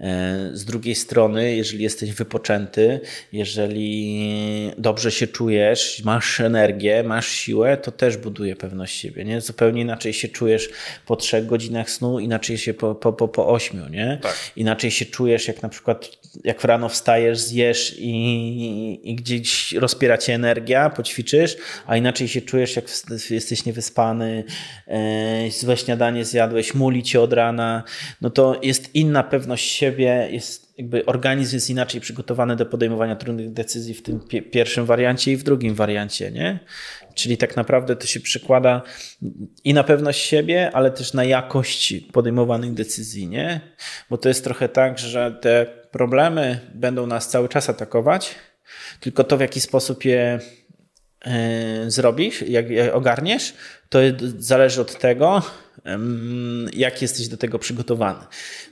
E, 0.00 0.50
z 0.52 0.64
drugiej 0.64 0.94
strony, 0.94 1.56
jeżeli 1.56 1.82
jesteś 1.82 2.12
wypoczęty, 2.12 3.00
jeżeli 3.32 4.72
dobrze 4.78 5.10
się 5.10 5.26
czujesz, 5.26 6.02
masz 6.04 6.40
energię, 6.40 7.02
masz 7.02 7.28
siłę, 7.28 7.76
to 7.76 7.92
też 7.92 8.16
buduje 8.16 8.56
pewność 8.56 9.00
siebie. 9.00 9.24
Nie? 9.24 9.40
Zupełnie 9.40 9.82
inaczej 9.82 10.12
się 10.12 10.28
czujesz 10.28 10.68
po 11.06 11.16
trzech 11.16 11.46
godzinach 11.46 11.90
snu, 11.90 12.20
inaczej 12.20 12.58
się 12.58 12.74
po, 12.74 12.94
po, 12.94 13.12
po, 13.12 13.28
po 13.28 13.48
ośmiu. 13.48 13.88
Nie? 13.88 14.18
Tak. 14.22 14.36
Inaczej 14.56 14.90
się 14.90 15.04
czujesz, 15.04 15.48
jak 15.48 15.62
na 15.62 15.68
przykład 15.68 16.10
jak 16.44 16.64
rano 16.64 16.88
wstajesz, 16.88 17.38
zjesz 17.38 17.94
i, 17.98 19.10
i 19.10 19.14
gdzieś 19.14 19.72
rozpiera 19.72 20.18
cię 20.18 20.34
energia, 20.34 20.90
poćwiczysz, 20.90 21.56
a 21.86 21.96
inaczej 21.96 22.28
się 22.28 22.40
czujesz, 22.40 22.76
jak 22.76 22.84
jesteś 23.30 23.64
niewyspany, 23.64 24.44
e, 24.86 25.50
złe 25.50 25.76
śniadanie 25.76 26.24
zjadłeś, 26.24 26.74
muli 26.74 27.02
cię 27.02 27.20
od 27.20 27.32
rana, 27.32 27.82
no 28.20 28.30
to 28.30 28.60
jest 28.62 28.94
inna 28.94 29.22
pewność 29.22 29.70
siebie 29.70 29.85
siebie, 29.86 30.28
jest 30.30 30.78
jakby 30.78 31.06
organizm 31.06 31.56
jest 31.56 31.70
inaczej 31.70 32.00
przygotowany 32.00 32.56
do 32.56 32.66
podejmowania 32.66 33.16
trudnych 33.16 33.52
decyzji 33.52 33.94
w 33.94 34.02
tym 34.02 34.20
pierwszym 34.50 34.86
wariancie 34.86 35.32
i 35.32 35.36
w 35.36 35.42
drugim 35.42 35.74
wariancie, 35.74 36.30
nie? 36.30 36.58
Czyli 37.14 37.36
tak 37.36 37.56
naprawdę 37.56 37.96
to 37.96 38.06
się 38.06 38.20
przekłada 38.20 38.82
i 39.64 39.74
na 39.74 39.84
pewność 39.84 40.22
siebie, 40.22 40.70
ale 40.72 40.90
też 40.90 41.12
na 41.12 41.24
jakość 41.24 41.94
podejmowanych 42.12 42.74
decyzji, 42.74 43.28
nie? 43.28 43.60
Bo 44.10 44.18
to 44.18 44.28
jest 44.28 44.44
trochę 44.44 44.68
tak, 44.68 44.98
że 44.98 45.38
te 45.40 45.66
problemy 45.90 46.60
będą 46.74 47.06
nas 47.06 47.28
cały 47.28 47.48
czas 47.48 47.70
atakować, 47.70 48.34
tylko 49.00 49.24
to 49.24 49.36
w 49.36 49.40
jaki 49.40 49.60
sposób 49.60 50.04
je 50.04 50.40
e, 51.24 51.90
zrobisz, 51.90 52.42
jak 52.42 52.70
je 52.70 52.94
ogarniesz, 52.94 53.54
to 53.88 53.98
zależy 54.38 54.80
od 54.80 54.98
tego, 54.98 55.42
jak 56.72 57.02
jesteś 57.02 57.28
do 57.28 57.36
tego 57.36 57.58
przygotowany. 57.58 58.24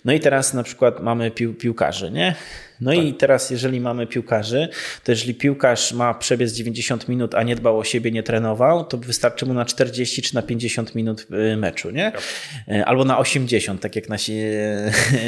No 0.04 0.12
i 0.12 0.20
teraz 0.20 0.54
na 0.54 0.62
przykład 0.62 1.02
mamy 1.02 1.30
pił, 1.30 1.54
piłkarzy, 1.54 2.10
nie? 2.10 2.34
No 2.80 2.92
tak. 2.92 3.04
i 3.04 3.14
teraz, 3.14 3.50
jeżeli 3.50 3.80
mamy 3.80 4.06
piłkarzy, 4.06 4.68
to 5.04 5.12
jeżeli 5.12 5.34
piłkarz 5.34 5.92
ma 5.92 6.14
przebiec 6.14 6.52
90 6.52 7.08
minut, 7.08 7.34
a 7.34 7.42
nie 7.42 7.56
dbał 7.56 7.78
o 7.78 7.84
siebie, 7.84 8.10
nie 8.10 8.22
trenował, 8.22 8.84
to 8.84 8.98
wystarczy 8.98 9.46
mu 9.46 9.54
na 9.54 9.64
40 9.64 10.22
czy 10.22 10.34
na 10.34 10.42
50 10.42 10.94
minut 10.94 11.26
y, 11.52 11.56
meczu, 11.56 11.90
nie? 11.90 12.12
Tak. 12.12 12.22
Y, 12.68 12.84
albo 12.84 13.04
na 13.04 13.18
80, 13.18 13.80
tak 13.80 13.96
jak 13.96 14.08
nasi 14.08 14.32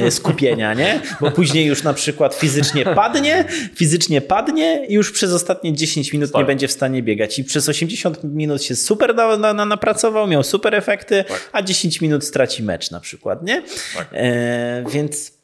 y, 0.06 0.10
skupienia, 0.18 0.74
nie? 0.74 1.00
Bo 1.20 1.30
później 1.30 1.66
już 1.66 1.82
na 1.82 1.94
przykład 1.94 2.34
fizycznie 2.34 2.84
padnie, 2.84 3.44
fizycznie 3.74 4.20
padnie 4.20 4.86
i 4.88 4.94
już 4.94 5.12
przez 5.12 5.32
ostatnie 5.32 5.74
10 5.74 6.12
minut 6.12 6.32
tak. 6.32 6.40
nie 6.40 6.46
będzie 6.46 6.68
w 6.68 6.72
stanie 6.72 7.02
biegać. 7.02 7.38
I 7.38 7.44
przez 7.44 7.68
80 7.68 8.24
minut 8.24 8.62
się 8.62 8.76
super 8.76 9.14
na, 9.14 9.36
na, 9.36 9.52
na, 9.52 9.64
napracował, 9.64 10.26
miał 10.26 10.42
super 10.42 10.74
efekty, 10.74 11.24
tak. 11.28 11.50
a 11.52 11.62
10 11.62 12.00
minut 12.00 12.24
straci 12.24 12.62
mecz 12.62 12.90
na 12.90 13.00
przykład, 13.00 13.42
nie? 13.42 13.62
Tak. 13.96 14.08
E, 14.12 14.84
więc 14.92 15.35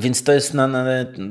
więc 0.00 0.22
to 0.22 0.32
jest 0.32 0.54
na, 0.54 0.66
na, 0.66 0.84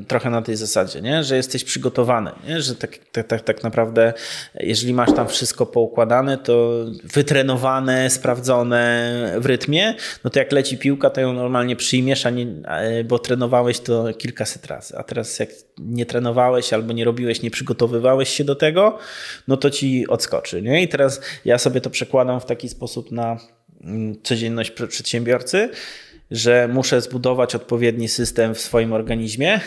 trochę 0.08 0.30
na 0.30 0.42
tej 0.42 0.56
zasadzie, 0.56 1.00
nie? 1.00 1.24
że 1.24 1.36
jesteś 1.36 1.64
przygotowany, 1.64 2.30
nie? 2.48 2.62
że 2.62 2.74
tak, 2.74 2.98
tak, 3.12 3.26
tak, 3.26 3.42
tak 3.42 3.62
naprawdę, 3.62 4.12
jeżeli 4.60 4.94
masz 4.94 5.12
tam 5.12 5.28
wszystko 5.28 5.66
poukładane, 5.66 6.38
to 6.38 6.84
wytrenowane, 7.04 8.10
sprawdzone 8.10 9.12
w 9.38 9.46
rytmie, 9.46 9.94
no 10.24 10.30
to 10.30 10.38
jak 10.38 10.52
leci 10.52 10.78
piłka, 10.78 11.10
to 11.10 11.20
ją 11.20 11.32
normalnie 11.32 11.76
przyjmiesz, 11.76 12.26
a 12.26 12.30
nie, 12.30 12.46
bo 13.04 13.18
trenowałeś 13.18 13.80
to 13.80 14.14
kilkaset 14.14 14.66
razy. 14.66 14.98
A 14.98 15.02
teraz 15.02 15.38
jak 15.38 15.48
nie 15.78 16.06
trenowałeś 16.06 16.72
albo 16.72 16.92
nie 16.92 17.04
robiłeś, 17.04 17.42
nie 17.42 17.50
przygotowywałeś 17.50 18.28
się 18.28 18.44
do 18.44 18.54
tego, 18.54 18.98
no 19.48 19.56
to 19.56 19.70
ci 19.70 20.08
odskoczy. 20.08 20.62
Nie? 20.62 20.82
I 20.82 20.88
teraz 20.88 21.20
ja 21.44 21.58
sobie 21.58 21.80
to 21.80 21.90
przekładam 21.90 22.40
w 22.40 22.46
taki 22.46 22.68
sposób 22.68 23.12
na 23.12 23.38
mm, 23.84 24.22
codzienność 24.22 24.70
przedsiębiorcy, 24.70 25.68
że 26.32 26.68
muszę 26.68 27.00
zbudować 27.00 27.54
odpowiedni 27.54 28.08
system 28.08 28.54
w 28.54 28.60
swoim 28.60 28.92
organizmie, 28.92 29.60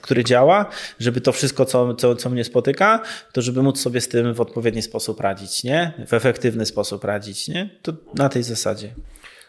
który 0.00 0.24
działa, 0.24 0.66
żeby 1.00 1.20
to 1.20 1.32
wszystko, 1.32 1.64
co, 1.64 1.94
co, 1.94 2.16
co 2.16 2.30
mnie 2.30 2.44
spotyka, 2.44 3.02
to 3.32 3.42
żeby 3.42 3.62
móc 3.62 3.80
sobie 3.80 4.00
z 4.00 4.08
tym 4.08 4.34
w 4.34 4.40
odpowiedni 4.40 4.82
sposób 4.82 5.20
radzić, 5.20 5.64
nie? 5.64 5.92
W 6.06 6.14
efektywny 6.14 6.66
sposób 6.66 7.04
radzić, 7.04 7.48
nie? 7.48 7.70
To 7.82 7.92
na 8.14 8.28
tej 8.28 8.42
zasadzie. 8.42 8.94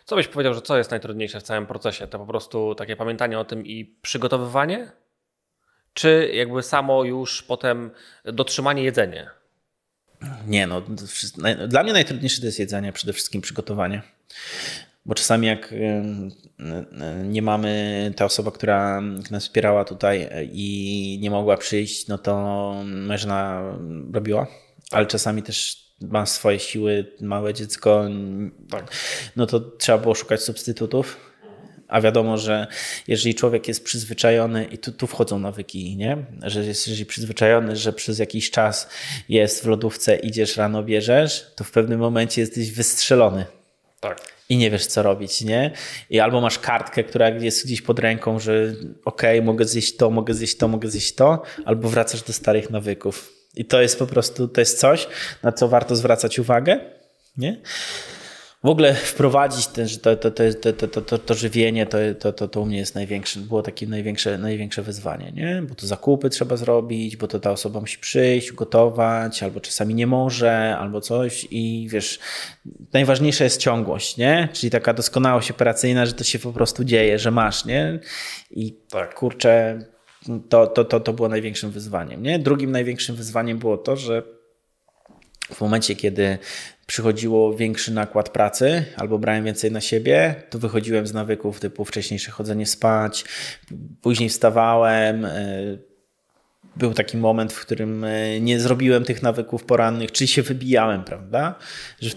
Co 0.05 0.15
byś 0.15 0.27
powiedział, 0.27 0.53
że 0.53 0.61
co 0.61 0.77
jest 0.77 0.91
najtrudniejsze 0.91 1.39
w 1.39 1.43
całym 1.43 1.65
procesie? 1.65 2.07
To 2.07 2.19
po 2.19 2.25
prostu 2.25 2.75
takie 2.75 2.95
pamiętanie 2.95 3.39
o 3.39 3.45
tym 3.45 3.65
i 3.65 3.95
przygotowywanie? 4.01 4.91
Czy 5.93 6.31
jakby 6.33 6.63
samo 6.63 7.03
już 7.03 7.43
potem 7.43 7.91
dotrzymanie 8.25 8.83
jedzenie? 8.83 9.29
Nie, 10.47 10.67
no 10.67 10.81
dla 11.67 11.83
mnie 11.83 11.93
najtrudniejsze 11.93 12.39
to 12.39 12.45
jest 12.45 12.59
jedzenie, 12.59 12.93
przede 12.93 13.13
wszystkim 13.13 13.41
przygotowanie. 13.41 14.01
Bo 15.07 15.15
czasami 15.15 15.47
jak 15.47 15.73
nie 17.23 17.41
mamy 17.41 18.11
ta 18.15 18.25
osoba, 18.25 18.51
która 18.51 19.01
nas 19.31 19.43
wspierała 19.43 19.85
tutaj 19.85 20.29
i 20.53 21.19
nie 21.21 21.31
mogła 21.31 21.57
przyjść, 21.57 22.07
no 22.07 22.17
to 22.17 22.73
mężna 22.85 23.63
robiła, 24.13 24.47
ale 24.91 25.05
czasami 25.05 25.43
też 25.43 25.87
ma 26.01 26.25
swoje 26.25 26.59
siły, 26.59 27.15
małe 27.21 27.53
dziecko, 27.53 28.05
tak. 28.69 28.91
no 29.35 29.45
to 29.45 29.59
trzeba 29.59 29.97
było 29.97 30.15
szukać 30.15 30.41
substytutów. 30.41 31.17
A 31.87 32.01
wiadomo, 32.01 32.37
że 32.37 32.67
jeżeli 33.07 33.35
człowiek 33.35 33.67
jest 33.67 33.83
przyzwyczajony, 33.83 34.65
i 34.65 34.77
tu, 34.77 34.91
tu 34.91 35.07
wchodzą 35.07 35.39
nawyki, 35.39 35.97
nie? 35.97 36.17
że 36.43 36.65
jest 36.65 36.87
jeżeli 36.87 37.05
przyzwyczajony, 37.05 37.75
że 37.75 37.93
przez 37.93 38.19
jakiś 38.19 38.51
czas 38.51 38.89
jest 39.29 39.63
w 39.63 39.67
lodówce, 39.67 40.15
idziesz 40.15 40.57
rano, 40.57 40.83
bierzesz, 40.83 41.51
to 41.55 41.63
w 41.63 41.71
pewnym 41.71 41.99
momencie 41.99 42.41
jesteś 42.41 42.71
wystrzelony. 42.71 43.45
Tak 43.99 44.36
i 44.49 44.57
nie 44.57 44.71
wiesz, 44.71 44.85
co 44.85 45.03
robić, 45.03 45.41
nie? 45.41 45.71
I 46.09 46.19
albo 46.19 46.41
masz 46.41 46.59
kartkę, 46.59 47.03
która 47.03 47.29
jest 47.29 47.65
gdzieś 47.65 47.81
pod 47.81 47.99
ręką, 47.99 48.39
że 48.39 48.73
okej, 49.05 49.39
okay, 49.39 49.45
mogę 49.45 49.65
zjeść 49.65 49.95
to, 49.95 50.09
mogę 50.09 50.33
zjeść 50.33 50.57
to, 50.57 50.67
mogę 50.67 50.89
zjeść 50.89 51.15
to, 51.15 51.43
albo 51.65 51.89
wracasz 51.89 52.23
do 52.23 52.33
starych 52.33 52.69
nawyków. 52.69 53.33
I 53.55 53.65
to 53.65 53.81
jest 53.81 53.99
po 53.99 54.07
prostu, 54.07 54.47
to 54.47 54.61
jest 54.61 54.79
coś, 54.79 55.07
na 55.43 55.51
co 55.51 55.67
warto 55.67 55.95
zwracać 55.95 56.39
uwagę, 56.39 56.79
nie? 57.37 57.61
W 58.67 58.69
ogóle 58.69 58.93
wprowadzić 58.93 59.67
to, 60.01 60.15
to, 60.15 60.31
to, 60.31 60.87
to, 60.87 61.01
to, 61.01 61.17
to 61.17 61.33
żywienie, 61.33 61.85
to, 61.85 61.97
to, 62.19 62.33
to, 62.33 62.47
to 62.47 62.61
u 62.61 62.65
mnie 62.65 62.77
jest 62.77 62.95
największe, 62.95 63.39
było 63.39 63.61
takie 63.61 63.87
największe, 63.87 64.37
największe 64.37 64.81
wyzwanie, 64.81 65.31
nie? 65.31 65.63
Bo 65.69 65.75
to 65.75 65.87
zakupy 65.87 66.29
trzeba 66.29 66.57
zrobić, 66.57 67.17
bo 67.17 67.27
to 67.27 67.39
ta 67.39 67.51
osoba 67.51 67.79
musi 67.79 67.97
przyjść, 67.97 68.51
gotować, 68.51 69.43
albo 69.43 69.59
czasami 69.59 69.95
nie 69.95 70.07
może, 70.07 70.77
albo 70.77 71.01
coś 71.01 71.47
i 71.51 71.87
wiesz, 71.91 72.19
najważniejsza 72.93 73.43
jest 73.43 73.61
ciągłość, 73.61 74.17
nie? 74.17 74.49
Czyli 74.53 74.71
taka 74.71 74.93
doskonałość 74.93 75.51
operacyjna, 75.51 76.05
że 76.05 76.13
to 76.13 76.23
się 76.23 76.39
po 76.39 76.53
prostu 76.53 76.83
dzieje, 76.83 77.19
że 77.19 77.31
masz, 77.31 77.65
nie? 77.65 77.99
I 78.51 78.73
tak, 78.89 79.15
kurczę, 79.15 79.79
to, 80.49 80.67
to, 80.67 80.85
to, 80.85 80.99
to 80.99 81.13
było 81.13 81.29
największym 81.29 81.71
wyzwaniem, 81.71 82.23
nie? 82.23 82.39
Drugim 82.39 82.71
największym 82.71 83.15
wyzwaniem 83.15 83.57
było 83.57 83.77
to, 83.77 83.95
że 83.95 84.36
w 85.53 85.61
momencie, 85.61 85.95
kiedy 85.95 86.37
przychodziło 86.87 87.55
większy 87.55 87.93
nakład 87.93 88.29
pracy 88.29 88.85
albo 88.95 89.19
brałem 89.19 89.45
więcej 89.45 89.71
na 89.71 89.81
siebie, 89.81 90.35
to 90.49 90.59
wychodziłem 90.59 91.07
z 91.07 91.13
nawyków 91.13 91.59
typu 91.59 91.85
wcześniejsze 91.85 92.31
chodzenie 92.31 92.65
spać, 92.65 93.25
później 94.01 94.29
wstawałem. 94.29 95.25
E, 95.25 95.77
był 96.75 96.93
taki 96.93 97.17
moment, 97.17 97.53
w 97.53 97.61
którym 97.61 98.03
e, 98.03 98.41
nie 98.41 98.59
zrobiłem 98.59 99.03
tych 99.03 99.23
nawyków 99.23 99.63
porannych, 99.63 100.11
czyli 100.11 100.27
się 100.27 100.41
wybijałem, 100.41 101.03
prawda? 101.03 101.55
Że 102.01 102.09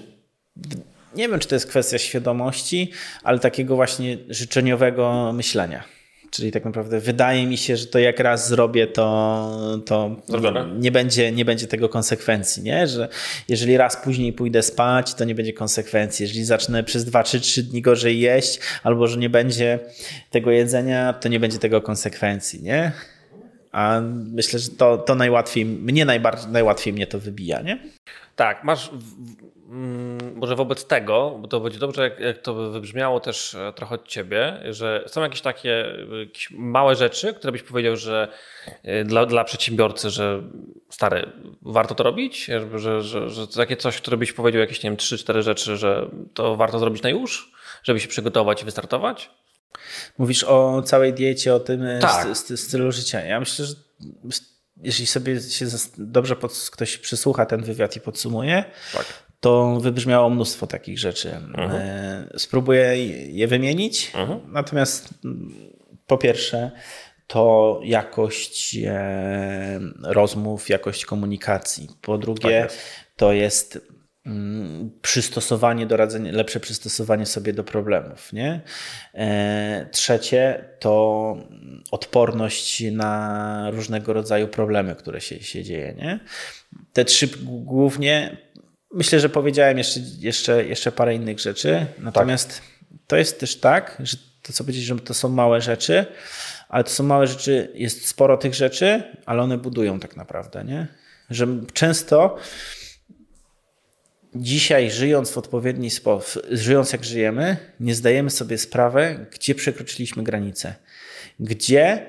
nie 1.15 1.29
wiem, 1.29 1.41
czy 1.41 1.49
to 1.49 1.55
jest 1.55 1.67
kwestia 1.67 1.99
świadomości, 1.99 2.93
ale 3.23 3.39
takiego 3.39 3.77
właśnie 3.77 4.19
życzeniowego 4.29 5.33
myślenia. 5.33 5.85
Czyli 6.31 6.53
tak 6.53 6.65
naprawdę 6.65 7.01
wydaje 7.01 7.47
mi 7.47 7.57
się, 7.57 7.77
że 7.77 7.87
to 7.87 7.99
jak 7.99 8.21
raz 8.21 8.49
zrobię, 8.49 8.87
to, 8.87 9.81
to 9.87 10.17
nie, 10.79 10.93
będzie, 10.93 11.33
nie 11.33 11.45
będzie 11.45 11.67
tego 11.67 11.89
konsekwencji, 11.89 12.63
nie? 12.63 12.87
Że 12.87 13.09
jeżeli 13.49 13.77
raz 13.77 13.97
później 13.97 14.33
pójdę 14.33 14.63
spać, 14.63 15.15
to 15.15 15.25
nie 15.25 15.35
będzie 15.35 15.53
konsekwencji. 15.53 16.23
Jeżeli 16.23 16.45
zacznę 16.45 16.85
przez 16.85 17.05
2 17.05 17.25
czy 17.25 17.41
3 17.41 17.63
dni 17.63 17.83
gorzej 17.83 18.21
jeść, 18.21 18.61
albo 18.83 19.07
że 19.07 19.17
nie 19.17 19.31
będzie 19.31 19.79
tego 20.31 20.51
jedzenia, 20.51 21.13
to 21.13 21.29
nie 21.29 21.41
będzie 21.41 21.59
tego 21.59 21.83
konsekwencji, 21.83 22.63
nie? 22.63 22.93
A 23.73 24.01
myślę, 24.33 24.59
że 24.59 24.69
to, 24.69 24.99
to 24.99 25.15
najłatwiej, 25.15 25.65
mnie 25.65 26.05
najbardziej, 26.05 26.51
najłatwiej 26.51 26.93
mnie 26.93 27.07
to 27.07 27.19
wybija, 27.19 27.63
nie? 27.63 27.79
Tak, 28.41 28.65
masz 28.65 28.91
Mm, 29.71 30.37
może 30.37 30.57
wobec 30.57 30.87
tego, 30.87 31.39
bo 31.41 31.49
to 31.49 31.61
będzie 31.61 31.79
dobrze, 31.79 32.03
jak, 32.03 32.21
jak, 32.21 32.39
to 32.39 32.55
wybrzmiało 32.55 33.21
też 33.21 33.55
e, 33.55 33.73
trochę 33.73 33.95
od 33.95 34.09
ciebie, 34.09 34.61
że 34.71 35.05
są 35.07 35.23
jakieś 35.23 35.41
takie 35.41 35.85
jakieś 36.21 36.51
małe 36.51 36.97
rzeczy, 36.97 37.35
które 37.35 37.53
byś 37.53 37.63
powiedział, 37.63 37.97
że 37.97 38.29
e, 38.83 39.05
dla, 39.05 39.27
dla 39.27 39.45
przedsiębiorcy, 39.45 40.11
że 40.11 40.43
stary, 40.91 41.33
warto 41.63 41.95
to 41.95 42.05
robić? 42.05 42.45
Że, 42.79 43.03
że, 43.03 43.31
że 43.31 43.49
takie 43.49 43.77
coś, 43.77 43.97
które 43.97 44.17
byś 44.17 44.33
powiedział, 44.33 44.61
jakieś, 44.61 44.83
nie 44.83 44.91
wiem, 44.91 44.97
trzy, 44.97 45.19
cztery 45.19 45.43
rzeczy, 45.43 45.77
że 45.77 46.11
to 46.35 46.57
warto 46.57 46.79
zrobić 46.79 47.03
na 47.03 47.11
już, 47.11 47.53
żeby 47.83 48.01
się 48.01 48.09
przygotować 48.09 48.63
i 48.63 48.65
wystartować? 48.65 49.31
Mówisz 50.19 50.45
o 50.45 50.83
całej 50.83 51.13
diecie, 51.13 51.55
o 51.55 51.61
tym 51.61 51.83
e, 51.83 51.99
tak. 51.99 52.27
stylu 52.37 52.93
życia. 52.93 53.21
Ja 53.21 53.41
myślę, 53.41 53.65
że 53.65 53.75
jeśli 54.83 55.07
sobie 55.07 55.41
się 55.41 55.67
dobrze 55.99 56.37
pod, 56.37 56.71
ktoś 56.73 56.99
przysłucha 56.99 57.47
ten 57.47 57.63
wywiad 57.63 57.97
i 57.97 58.01
podsumuje, 58.01 58.65
tak 58.93 59.07
to 59.41 59.79
wybrzmiało 59.81 60.31
mnóstwo 60.31 60.67
takich 60.67 60.99
rzeczy. 60.99 61.31
Mhm. 61.37 61.71
E, 61.71 62.29
spróbuję 62.37 63.07
je 63.33 63.49
wymienić. 63.49 64.13
Mhm. 64.15 64.41
Natomiast 64.53 65.09
mm, 65.25 65.55
po 66.07 66.19
pierwsze, 66.19 66.71
to 67.27 67.81
jakość 67.85 68.77
e, 68.87 69.81
rozmów, 70.03 70.69
jakość 70.69 71.05
komunikacji. 71.05 71.89
Po 72.03 72.19
drugie, 72.19 72.61
tak 72.63 72.73
jest. 72.73 72.79
to 73.17 73.33
jest 73.33 73.91
przystosowanie 75.03 75.87
do 75.87 75.97
radzenia, 75.97 76.33
lepsze 76.33 76.61
przystosowanie 76.61 77.27
sobie 77.27 77.53
do 77.53 77.65
problemów. 77.65 78.33
Nie? 78.33 78.61
E, 79.15 79.87
trzecie 79.93 80.65
to 80.79 81.37
odporność 81.91 82.83
na 82.93 83.71
różnego 83.71 84.13
rodzaju 84.13 84.49
problemy, 84.49 84.95
które 84.95 85.21
się, 85.21 85.43
się 85.43 85.65
dzieje. 85.65 85.95
Nie? 85.99 86.21
Te 86.93 87.05
trzy 87.05 87.29
głównie 87.45 88.37
Myślę, 88.93 89.21
że 89.21 89.29
powiedziałem 89.29 89.79
jeszcze, 89.79 90.01
jeszcze, 90.19 90.65
jeszcze 90.65 90.93
parę 90.93 91.15
innych 91.15 91.41
rzeczy. 91.41 91.87
Natomiast 91.99 92.49
tak. 92.49 92.65
to 93.07 93.17
jest 93.17 93.41
też 93.41 93.57
tak, 93.57 93.97
że 94.05 94.17
to 94.43 94.53
co 94.53 94.65
powiedzieć, 94.65 94.85
że 94.85 94.99
to 94.99 95.15
są 95.15 95.29
małe 95.29 95.61
rzeczy, 95.61 96.07
ale 96.69 96.85
to 96.85 96.91
są 96.91 97.05
małe 97.05 97.27
rzeczy, 97.27 97.73
jest 97.75 98.09
sporo 98.09 98.37
tych 98.37 98.55
rzeczy, 98.55 99.03
ale 99.27 99.43
one 99.43 99.59
budują 99.59 100.01
tak 100.01 100.17
naprawdę, 100.17 100.65
nie? 100.65 100.87
Że 101.31 101.47
często 101.73 102.37
dzisiaj 104.35 104.91
żyjąc 104.91 105.31
w 105.31 105.39
odpowiedni 105.39 105.91
sposób, 105.91 106.43
żyjąc 106.51 106.93
jak 106.93 107.05
żyjemy, 107.05 107.57
nie 107.81 107.95
zdajemy 107.95 108.31
sobie 108.31 108.59
sprawy, 108.59 109.27
gdzie 109.33 109.55
przekroczyliśmy 109.55 110.23
granicę. 110.23 110.75
Gdzie 111.41 112.07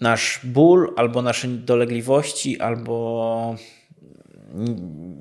nasz 0.00 0.40
ból 0.44 0.94
albo 0.96 1.22
nasze 1.22 1.48
dolegliwości, 1.48 2.60
albo 2.60 3.56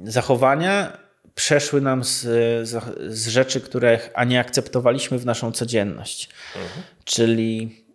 zachowania 0.04 0.98
przeszły 1.36 1.82
nam 1.82 2.04
z, 2.04 2.20
z, 2.68 3.28
rzeczy, 3.28 3.62
których 3.62 4.10
a 4.14 4.24
nie 4.24 4.40
akceptowaliśmy 4.40 5.20
w 5.20 5.26
naszą 5.26 5.52
codzienność. 5.52 6.30
Mhm. 6.56 6.84
Czyli 7.04 7.86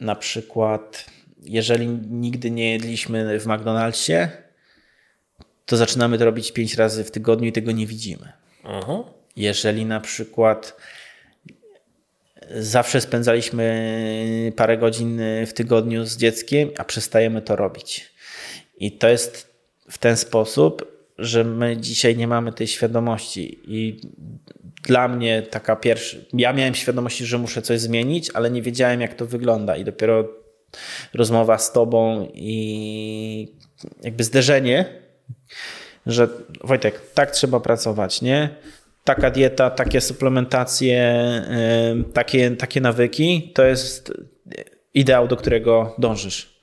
na 0.00 0.14
przykład, 0.14 1.06
jeżeli 1.42 1.88
nigdy 2.10 2.50
nie 2.50 2.72
jedliśmy 2.72 3.40
w 3.40 3.46
McDonald'sie, 3.46 4.28
to 5.68 5.76
zaczynamy 5.76 6.18
to 6.18 6.24
robić 6.24 6.52
pięć 6.52 6.74
razy 6.74 7.04
w 7.04 7.10
tygodniu 7.10 7.48
i 7.48 7.52
tego 7.52 7.72
nie 7.72 7.86
widzimy. 7.86 8.32
Mhm. 8.64 9.02
Jeżeli 9.36 9.86
na 9.86 10.00
przykład 10.00 10.76
zawsze 12.54 13.00
spędzaliśmy 13.00 14.52
parę 14.56 14.78
godzin 14.78 15.20
w 15.46 15.52
tygodniu 15.52 16.04
z 16.04 16.16
dzieckiem, 16.16 16.70
a 16.78 16.84
przestajemy 16.84 17.42
to 17.42 17.56
robić. 17.56 18.12
I 18.76 18.92
to 18.92 19.08
jest 19.08 19.54
w 19.90 19.98
ten 19.98 20.16
sposób, 20.16 20.98
że 21.18 21.44
my 21.44 21.76
dzisiaj 21.76 22.16
nie 22.16 22.28
mamy 22.28 22.52
tej 22.52 22.66
świadomości 22.66 23.58
i 23.64 24.00
dla 24.82 25.08
mnie 25.08 25.42
taka 25.42 25.76
pierwsza, 25.76 26.16
ja 26.32 26.52
miałem 26.52 26.74
świadomość, 26.74 27.18
że 27.18 27.38
muszę 27.38 27.62
coś 27.62 27.80
zmienić, 27.80 28.30
ale 28.34 28.50
nie 28.50 28.62
wiedziałem 28.62 29.00
jak 29.00 29.14
to 29.14 29.26
wygląda 29.26 29.76
i 29.76 29.84
dopiero 29.84 30.28
rozmowa 31.14 31.58
z 31.58 31.72
tobą 31.72 32.28
i 32.34 33.54
jakby 34.02 34.24
zderzenie, 34.24 35.07
że 36.06 36.28
Wojtek, 36.64 37.00
tak 37.14 37.30
trzeba 37.30 37.60
pracować, 37.60 38.22
nie? 38.22 38.48
Taka 39.04 39.30
dieta, 39.30 39.70
takie 39.70 40.00
suplementacje, 40.00 41.22
takie, 42.12 42.50
takie 42.50 42.80
nawyki, 42.80 43.52
to 43.54 43.64
jest 43.64 44.12
ideał, 44.94 45.28
do 45.28 45.36
którego 45.36 45.94
dążysz. 45.98 46.58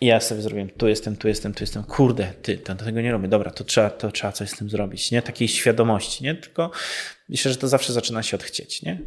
I 0.00 0.06
ja 0.06 0.20
sobie 0.20 0.42
zrobiłem, 0.42 0.70
tu 0.70 0.88
jestem, 0.88 1.16
tu 1.16 1.28
jestem, 1.28 1.54
tu 1.54 1.62
jestem, 1.62 1.84
kurde, 1.84 2.32
ty, 2.42 2.58
tego 2.58 3.00
nie 3.00 3.12
robię, 3.12 3.28
dobra, 3.28 3.50
to 3.50 3.64
trzeba, 3.64 3.90
to 3.90 4.10
trzeba 4.10 4.32
coś 4.32 4.50
z 4.50 4.56
tym 4.56 4.70
zrobić, 4.70 5.10
nie? 5.10 5.22
Takiej 5.22 5.48
świadomości, 5.48 6.24
nie? 6.24 6.34
Tylko 6.34 6.70
myślę, 7.28 7.52
że 7.52 7.58
to 7.58 7.68
zawsze 7.68 7.92
zaczyna 7.92 8.22
się 8.22 8.36
od 8.36 8.42
chcieć, 8.42 8.82
nie? 8.82 9.00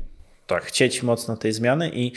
Tak. 0.48 0.64
chcieć 0.64 1.04
mocno 1.04 1.38
tej 1.38 1.54
zmiany 1.54 1.92
i 1.94 2.12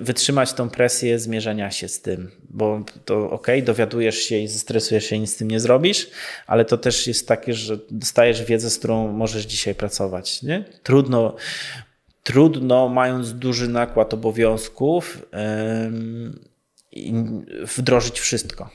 wytrzymać 0.00 0.52
tą 0.52 0.70
presję 0.70 1.18
zmierzenia 1.18 1.70
się 1.70 1.88
z 1.88 2.00
tym, 2.00 2.30
bo 2.50 2.84
to 3.04 3.30
ok, 3.30 3.46
dowiadujesz 3.64 4.18
się 4.18 4.38
i 4.38 4.48
zestresujesz 4.48 5.04
się 5.04 5.16
i 5.16 5.20
nic 5.20 5.34
z 5.34 5.36
tym 5.36 5.50
nie 5.50 5.60
zrobisz, 5.60 6.10
ale 6.46 6.64
to 6.64 6.78
też 6.78 7.06
jest 7.06 7.28
takie, 7.28 7.54
że 7.54 7.78
dostajesz 7.90 8.44
wiedzę, 8.44 8.70
z 8.70 8.78
którą 8.78 9.12
możesz 9.12 9.44
dzisiaj 9.44 9.74
pracować. 9.74 10.42
Nie? 10.42 10.64
Trudno, 10.82 11.36
trudno, 12.22 12.88
mając 12.88 13.32
duży 13.32 13.68
nakład 13.68 14.14
obowiązków, 14.14 15.26
wdrożyć 17.76 18.20
wszystko. 18.20 18.70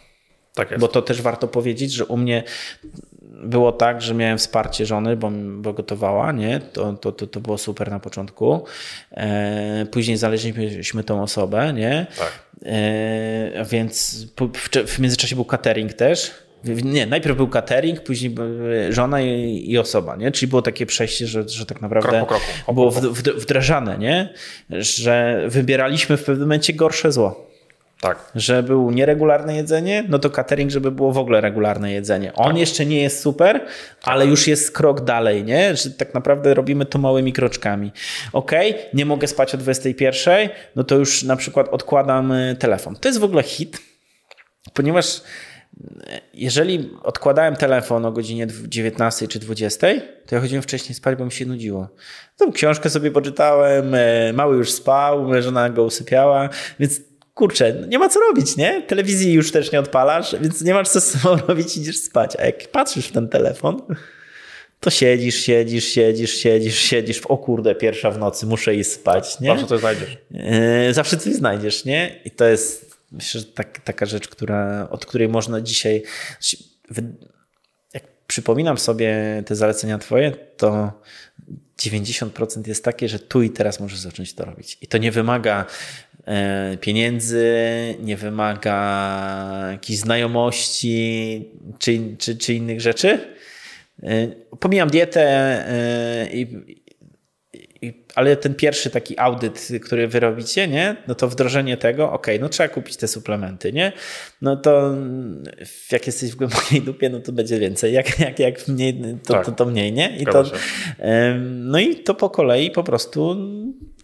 Tak. 0.53 0.79
Bo 0.79 0.87
to 0.87 1.01
też 1.01 1.21
warto 1.21 1.47
powiedzieć, 1.47 1.91
że 1.91 2.05
u 2.05 2.17
mnie 2.17 2.43
było 3.29 3.71
tak, 3.71 4.01
że 4.01 4.13
miałem 4.13 4.37
wsparcie 4.37 4.85
żony, 4.85 5.17
bo, 5.17 5.31
bo 5.33 5.73
gotowała, 5.73 6.31
nie? 6.31 6.59
To, 6.59 6.93
to, 6.93 7.11
to, 7.11 7.27
to 7.27 7.39
było 7.39 7.57
super 7.57 7.91
na 7.91 7.99
początku. 7.99 8.63
E, 9.11 9.85
później 9.91 10.17
znaleźliśmy 10.17 11.03
tą 11.03 11.21
osobę, 11.21 11.73
nie? 11.73 12.07
Tak. 12.17 12.43
E, 12.65 13.65
więc 13.65 14.25
w, 14.39 14.87
w 14.87 14.99
międzyczasie 14.99 15.35
był 15.35 15.45
catering 15.45 15.93
też. 15.93 16.31
Nie, 16.83 17.05
najpierw 17.05 17.37
był 17.37 17.47
catering, 17.47 18.01
później 18.03 18.35
żona 18.89 19.21
i, 19.21 19.63
i, 19.71 19.77
osoba, 19.77 20.15
nie? 20.15 20.31
Czyli 20.31 20.49
było 20.49 20.61
takie 20.61 20.85
przejście, 20.85 21.27
że, 21.27 21.49
że 21.49 21.65
tak 21.65 21.81
naprawdę 21.81 22.09
krok 22.09 22.21
po 22.21 22.25
kroku. 22.25 22.73
było 22.73 22.91
wdrażane, 23.37 23.97
nie? 23.97 24.33
Że 24.69 25.43
wybieraliśmy 25.47 26.17
w 26.17 26.23
pewnym 26.23 26.47
momencie 26.47 26.73
gorsze 26.73 27.11
zło. 27.11 27.48
Tak. 28.01 28.31
Że 28.35 28.63
było 28.63 28.91
nieregularne 28.91 29.55
jedzenie, 29.55 30.05
no 30.09 30.19
to 30.19 30.29
catering, 30.29 30.71
żeby 30.71 30.91
było 30.91 31.11
w 31.11 31.17
ogóle 31.17 31.41
regularne 31.41 31.91
jedzenie. 31.91 32.33
On 32.33 32.51
tak. 32.51 32.57
jeszcze 32.57 32.85
nie 32.85 33.01
jest 33.01 33.21
super, 33.21 33.65
ale 34.03 34.25
już 34.25 34.47
jest 34.47 34.71
krok 34.71 35.01
dalej, 35.01 35.43
nie? 35.43 35.75
Że 35.75 35.91
tak 35.91 36.13
naprawdę 36.13 36.53
robimy 36.53 36.85
to 36.85 36.99
małymi 36.99 37.33
kroczkami. 37.33 37.91
Ok, 38.33 38.51
nie 38.93 39.05
mogę 39.05 39.27
spać 39.27 39.55
o 39.55 39.57
21, 39.57 40.49
no 40.75 40.83
to 40.83 40.95
już 40.95 41.23
na 41.23 41.35
przykład 41.35 41.69
odkładam 41.69 42.31
y, 42.31 42.55
telefon. 42.59 42.95
To 42.95 43.09
jest 43.09 43.19
w 43.19 43.23
ogóle 43.23 43.43
hit, 43.43 43.81
ponieważ 44.73 45.17
y, 45.17 45.21
jeżeli 46.33 46.89
odkładałem 47.03 47.55
telefon 47.55 48.05
o 48.05 48.11
godzinie 48.11 48.47
19 48.67 49.27
czy 49.27 49.39
20, 49.39 49.87
to 50.25 50.35
ja 50.35 50.41
chodziłem 50.41 50.63
wcześniej 50.63 50.95
spać, 50.95 51.17
bo 51.17 51.25
mi 51.25 51.31
się 51.31 51.45
nudziło. 51.45 51.87
Tą 52.37 52.51
książkę 52.51 52.89
sobie 52.89 53.11
poczytałem, 53.11 53.95
y, 53.95 54.33
mały 54.33 54.57
już 54.57 54.71
spał, 54.71 55.41
żona 55.41 55.69
go 55.69 55.83
usypiała, 55.83 56.49
więc 56.79 57.08
kurczę, 57.33 57.73
nie 57.87 57.99
ma 57.99 58.09
co 58.09 58.19
robić, 58.19 58.57
nie? 58.57 58.81
Telewizji 58.81 59.33
już 59.33 59.51
też 59.51 59.71
nie 59.71 59.79
odpalasz, 59.79 60.35
więc 60.41 60.61
nie 60.61 60.73
masz 60.73 60.89
co 60.89 61.01
z 61.01 61.05
sobą 61.05 61.37
robić, 61.47 61.77
idziesz 61.77 61.97
spać. 61.97 62.35
A 62.39 62.45
jak 62.45 62.67
patrzysz 62.67 63.07
w 63.07 63.11
ten 63.11 63.29
telefon, 63.29 63.81
to 64.79 64.89
siedzisz, 64.89 65.35
siedzisz, 65.35 65.85
siedzisz, 65.85 66.33
siedzisz, 66.33 66.75
siedzisz. 66.75 67.21
O 67.21 67.37
kurde, 67.37 67.75
pierwsza 67.75 68.11
w 68.11 68.17
nocy, 68.17 68.45
muszę 68.45 68.75
iść 68.75 68.91
spać, 68.91 69.39
nie? 69.39 69.47
Zawsze 69.47 69.67
coś 69.67 69.79
znajdziesz. 69.79 70.17
Yy, 70.31 70.93
zawsze 70.93 71.17
coś 71.17 71.33
znajdziesz, 71.33 71.85
nie? 71.85 72.19
I 72.25 72.31
to 72.31 72.45
jest, 72.45 72.97
myślę, 73.11 73.41
że 73.41 73.47
tak, 73.47 73.79
taka 73.79 74.05
rzecz, 74.05 74.27
która, 74.27 74.87
od 74.91 75.05
której 75.05 75.29
można 75.29 75.61
dzisiaj... 75.61 76.03
Jak 77.93 78.03
przypominam 78.27 78.77
sobie 78.77 79.43
te 79.45 79.55
zalecenia 79.55 79.97
twoje, 79.97 80.31
to 80.57 80.91
90% 81.81 82.67
jest 82.67 82.83
takie, 82.83 83.09
że 83.09 83.19
tu 83.19 83.41
i 83.41 83.49
teraz 83.49 83.79
możesz 83.79 83.99
zacząć 83.99 84.33
to 84.33 84.45
robić. 84.45 84.77
I 84.81 84.87
to 84.87 84.97
nie 84.97 85.11
wymaga 85.11 85.65
E, 86.08 86.08
pieniędzy, 86.81 87.55
nie 87.99 88.17
wymaga 88.17 89.67
jakichś 89.71 89.99
znajomości 89.99 91.45
czy, 91.79 91.99
czy, 92.17 92.37
czy 92.37 92.53
innych 92.53 92.81
rzeczy. 92.81 93.19
E, 94.03 94.27
pomijam 94.59 94.89
dietę, 94.89 95.21
e, 95.21 96.27
i, 96.33 96.47
ale 98.19 98.37
ten 98.37 98.55
pierwszy 98.55 98.89
taki 98.89 99.19
audyt, 99.19 99.67
który 99.81 100.07
wy 100.07 100.19
robicie, 100.19 100.67
nie? 100.67 100.95
no 101.07 101.15
to 101.15 101.27
wdrożenie 101.27 101.77
tego, 101.77 102.11
ok, 102.11 102.27
no 102.39 102.49
trzeba 102.49 102.69
kupić 102.69 102.97
te 102.97 103.07
suplementy, 103.07 103.73
nie? 103.73 103.91
No 104.41 104.57
to 104.57 104.95
jak 105.91 106.07
jesteś 106.07 106.31
w 106.31 106.35
głębokiej 106.35 106.81
dupie, 106.81 107.09
no 107.09 107.19
to 107.19 107.31
będzie 107.31 107.59
więcej, 107.59 107.93
jak, 107.93 108.19
jak, 108.19 108.39
jak 108.39 108.67
mniej, 108.67 109.01
to, 109.23 109.33
tak. 109.33 109.45
to, 109.45 109.51
to, 109.51 109.65
mniej, 109.65 109.93
nie? 109.93 110.17
I 110.17 110.25
to, 110.25 110.43
no 111.45 111.79
i 111.79 111.95
to 111.95 112.15
po 112.15 112.29
kolei 112.29 112.71
po 112.71 112.83
prostu 112.83 113.37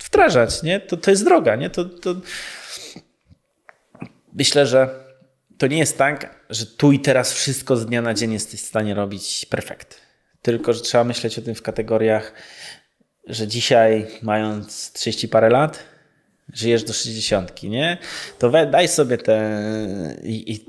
wdrażać, 0.04 0.64
nie? 0.64 0.80
To, 0.80 0.98
to 0.98 1.12
jest 1.12 1.24
droga, 1.26 1.56
nie? 1.56 1.70
To, 1.70 1.86
to... 1.86 2.16
Myślę, 4.34 4.66
że 4.66 4.90
to 5.58 5.68
nie 5.68 5.78
jest 5.78 5.98
tak, 5.98 6.46
że 6.50 6.66
tu 6.66 6.92
i 6.92 7.00
teraz 7.00 7.34
wszystko 7.34 7.78
z 7.78 7.86
dnia 7.86 8.02
na 8.02 8.14
dzień 8.14 8.34
jesteś 8.34 8.62
w 8.62 8.66
stanie 8.66 8.94
robić 8.94 9.46
perfekt. 9.50 10.02
Tylko, 10.42 10.74
że 10.74 10.82
trzeba 10.82 11.04
myśleć 11.04 11.40
o 11.40 11.42
tym 11.42 11.56
w 11.56 11.62
kategoriach, 11.62 12.34
że 13.28 13.48
dzisiaj, 13.48 14.08
mając 14.22 14.92
30 14.92 15.28
parę 15.28 15.50
lat, 15.50 15.84
żyjesz 16.54 16.84
do 16.84 16.94
60, 16.94 17.64
nie? 17.64 17.98
To 18.40 18.50
we, 18.50 18.66
daj 18.66 18.88
sobie 18.88 19.18
te 19.18 19.62
i, 20.24 20.54
i 20.54 20.66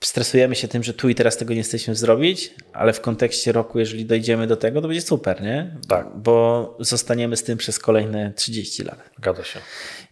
stresujemy 0.00 0.54
się 0.54 0.68
tym, 0.68 0.82
że 0.82 0.94
tu 0.94 1.08
i 1.08 1.14
teraz 1.14 1.36
tego 1.36 1.52
nie 1.52 1.58
jesteśmy 1.58 1.94
zrobić, 1.94 2.54
ale 2.72 2.92
w 2.92 3.00
kontekście 3.00 3.52
roku, 3.52 3.78
jeżeli 3.78 4.04
dojdziemy 4.04 4.46
do 4.46 4.56
tego, 4.56 4.80
to 4.80 4.88
będzie 4.88 5.02
super, 5.02 5.42
nie? 5.42 5.76
Tak. 5.88 6.16
Bo 6.16 6.76
zostaniemy 6.80 7.36
z 7.36 7.42
tym 7.42 7.58
przez 7.58 7.78
kolejne 7.78 8.32
30 8.32 8.82
lat. 8.82 9.10
Zgadza 9.18 9.44
się. 9.44 9.60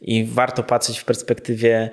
I 0.01 0.25
warto 0.25 0.63
patrzeć 0.63 0.99
w 0.99 1.05
perspektywie 1.05 1.91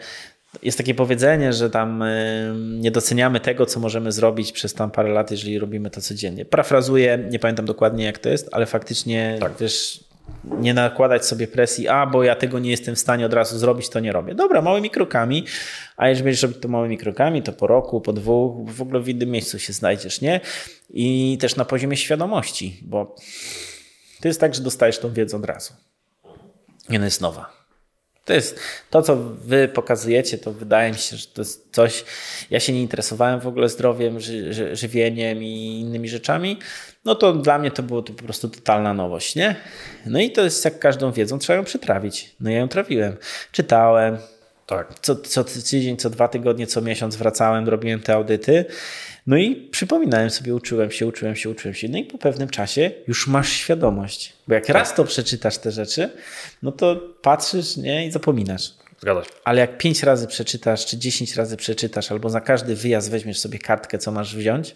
jest 0.61 0.77
takie 0.77 0.95
powiedzenie, 0.95 1.53
że 1.53 1.69
tam 1.69 2.01
y, 2.01 2.53
nie 2.57 2.91
doceniamy 2.91 3.39
tego, 3.39 3.65
co 3.65 3.79
możemy 3.79 4.11
zrobić 4.11 4.51
przez 4.51 4.73
tam 4.73 4.91
parę 4.91 5.09
lat, 5.09 5.31
jeżeli 5.31 5.59
robimy 5.59 5.89
to 5.89 6.01
codziennie. 6.01 6.45
Parafrazuję, 6.45 7.27
nie 7.31 7.39
pamiętam 7.39 7.65
dokładnie 7.65 8.05
jak 8.05 8.17
to 8.17 8.29
jest, 8.29 8.49
ale 8.51 8.65
faktycznie 8.65 9.37
tak. 9.39 9.51
wiesz, 9.59 10.03
nie 10.43 10.73
nakładać 10.73 11.25
sobie 11.25 11.47
presji, 11.47 11.87
a 11.87 12.05
bo 12.05 12.23
ja 12.23 12.35
tego 12.35 12.59
nie 12.59 12.71
jestem 12.71 12.95
w 12.95 12.99
stanie 12.99 13.25
od 13.25 13.33
razu 13.33 13.57
zrobić, 13.57 13.89
to 13.89 13.99
nie 13.99 14.11
robię. 14.11 14.35
Dobra, 14.35 14.61
małymi 14.61 14.89
krokami, 14.89 15.45
a 15.97 16.09
jeżeli 16.09 16.23
będziesz 16.23 16.43
robić 16.43 16.57
to 16.57 16.67
małymi 16.67 16.97
krokami, 16.97 17.43
to 17.43 17.53
po 17.53 17.67
roku, 17.67 18.01
po 18.01 18.13
dwóch, 18.13 18.69
w 18.69 18.81
ogóle 18.81 18.99
w 18.99 19.09
innym 19.09 19.29
miejscu 19.29 19.59
się 19.59 19.73
znajdziesz, 19.73 20.21
nie? 20.21 20.41
I 20.89 21.37
też 21.41 21.55
na 21.55 21.65
poziomie 21.65 21.97
świadomości, 21.97 22.79
bo 22.81 23.15
to 24.21 24.27
jest 24.27 24.39
tak, 24.39 24.55
że 24.55 24.61
dostajesz 24.61 24.99
tą 24.99 25.13
wiedzę 25.13 25.37
od 25.37 25.45
razu. 25.45 25.73
I 26.89 26.95
ona 26.95 27.05
jest 27.05 27.21
nowa. 27.21 27.62
To 28.25 28.33
jest 28.33 28.59
to, 28.89 29.01
co 29.01 29.15
wy 29.15 29.67
pokazujecie, 29.67 30.37
to 30.37 30.51
wydaje 30.51 30.91
mi 30.91 30.97
się, 30.97 31.17
że 31.17 31.27
to 31.27 31.41
jest 31.41 31.67
coś. 31.71 32.05
Ja 32.49 32.59
się 32.59 32.73
nie 32.73 32.81
interesowałem 32.81 33.39
w 33.39 33.47
ogóle 33.47 33.69
zdrowiem, 33.69 34.19
ży, 34.19 34.53
ży, 34.53 34.75
żywieniem 34.75 35.43
i 35.43 35.79
innymi 35.79 36.09
rzeczami. 36.09 36.59
No 37.05 37.15
to 37.15 37.33
dla 37.33 37.59
mnie 37.59 37.71
to 37.71 37.83
było 37.83 38.01
to 38.01 38.13
po 38.13 38.23
prostu 38.23 38.49
totalna 38.49 38.93
nowość, 38.93 39.35
nie? 39.35 39.55
No 40.05 40.19
i 40.19 40.31
to 40.31 40.41
jest 40.43 40.65
jak 40.65 40.79
każdą 40.79 41.11
wiedzą, 41.11 41.39
trzeba 41.39 41.57
ją 41.57 41.63
przetrawić. 41.63 42.35
No 42.39 42.49
ja 42.49 42.57
ją 42.57 42.67
trawiłem. 42.67 43.17
Czytałem. 43.51 44.17
Tak. 44.65 44.99
Co, 45.01 45.15
co 45.15 45.43
tydzień, 45.43 45.97
co 45.97 46.09
dwa 46.09 46.27
tygodnie, 46.27 46.67
co 46.67 46.81
miesiąc 46.81 47.15
wracałem, 47.15 47.69
robiłem 47.69 47.99
te 47.99 48.13
audyty. 48.13 48.65
No 49.27 49.37
i 49.37 49.55
przypominałem 49.55 50.29
sobie, 50.29 50.55
uczyłem 50.55 50.91
się, 50.91 51.07
uczyłem 51.07 51.35
się, 51.35 51.49
uczyłem 51.49 51.75
się. 51.75 51.89
No 51.89 51.97
i 51.97 52.03
po 52.03 52.17
pewnym 52.17 52.49
czasie 52.49 52.91
już 53.07 53.27
masz 53.27 53.49
świadomość. 53.49 54.33
Bo 54.47 54.53
jak 54.53 54.65
tak. 54.65 54.73
raz 54.73 54.95
to 54.95 55.03
przeczytasz 55.03 55.57
te 55.57 55.71
rzeczy, 55.71 56.09
no 56.63 56.71
to 56.71 56.95
patrzysz 57.21 57.77
nie, 57.77 58.07
i 58.07 58.11
zapominasz. 58.11 58.71
Zgadza 59.03 59.23
się. 59.23 59.29
Ale 59.43 59.61
jak 59.61 59.77
pięć 59.77 60.03
razy 60.03 60.27
przeczytasz, 60.27 60.85
czy 60.85 60.97
dziesięć 60.97 61.35
razy 61.35 61.57
przeczytasz, 61.57 62.11
albo 62.11 62.29
za 62.29 62.41
każdy 62.41 62.75
wyjazd 62.75 63.11
weźmiesz 63.11 63.39
sobie 63.39 63.59
kartkę, 63.59 63.97
co 63.97 64.11
masz 64.11 64.35
wziąć, 64.35 64.75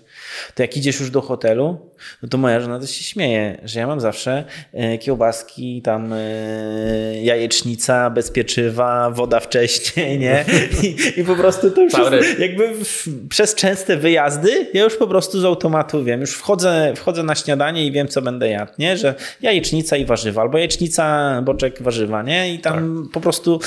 to 0.56 0.64
jak 0.64 0.78
idziesz 0.78 1.00
już 1.00 1.12
do 1.12 1.22
hotelu, 1.22 1.78
no 2.24 2.30
to 2.30 2.38
moja 2.38 2.60
żona 2.60 2.80
też 2.80 2.92
się 2.92 3.04
śmieje, 3.04 3.62
że 3.64 3.80
ja 3.80 3.88
mam 3.88 4.00
zawsze 4.00 4.44
e, 4.74 4.98
kiełbaski, 4.98 5.82
tam 5.82 6.14
e, 6.14 6.18
jajecznica 7.24 8.10
bez 8.10 8.32
pieczywa, 8.32 9.10
woda 9.12 9.40
wcześniej, 9.40 10.20
nie? 10.20 10.46
I, 10.84 11.20
i 11.20 11.24
po 11.24 11.36
prostu 11.36 11.72
to 11.72 11.82
już 11.82 11.94
jest, 12.12 12.40
jakby 12.40 12.86
w, 12.86 13.08
przez 13.30 13.56
częste 13.56 13.98
wyjazdy, 13.98 14.68
ja 14.74 14.84
już 14.84 14.98
po 14.98 15.08
prostu 15.08 15.40
z 15.40 15.46
automatu 15.46 16.04
wiem, 16.04 16.22
już 16.22 16.34
wchodzę, 16.34 16.94
wchodzę 16.96 17.24
na 17.24 17.36
śniadanie 17.36 17.86
i 17.86 17.92
wiem, 17.92 18.08
co 18.08 18.22
będę 18.22 18.50
jadł, 18.50 18.72
nie? 18.80 18.98
Że 18.98 19.16
jajecznica 19.42 19.98
i 19.98 20.06
warzywa, 20.06 20.42
albo 20.42 20.58
jajecznica, 20.58 21.42
boczek, 21.42 21.82
warzywa, 21.82 22.24
nie? 22.24 22.54
I 22.54 22.60
tam 22.60 23.04
tak. 23.04 23.14
po 23.14 23.22
prostu 23.22 23.60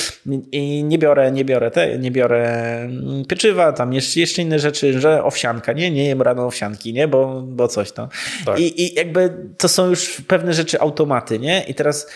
i 0.53 0.85
nie 0.85 0.99
biorę, 0.99 1.33
nie 1.33 1.45
biorę 1.45 1.71
te, 1.71 1.99
nie 1.99 2.11
biorę 2.11 2.49
mm, 2.81 3.25
pieczywa, 3.25 3.73
tam 3.73 3.93
jeszcze, 3.93 4.21
jeszcze 4.21 4.43
inne 4.43 4.59
rzeczy, 4.59 5.01
że 5.01 5.25
owsianka, 5.25 5.73
nie, 5.73 5.91
nie 5.91 6.05
jem 6.05 6.23
rano 6.23 6.47
owsianki, 6.47 6.93
nie, 6.93 7.09
bo, 7.09 7.43
bo 7.47 7.69
coś 7.69 7.93
tam. 7.93 8.09
Tak. 8.45 8.59
I, 8.59 8.83
I 8.83 8.95
jakby 8.95 9.37
to 9.59 9.69
są 9.69 9.91
już 9.91 10.21
pewne 10.21 10.55
rzeczy 10.55 10.81
automaty, 10.81 11.39
nie? 11.39 11.65
I 11.69 11.75
teraz 11.75 12.07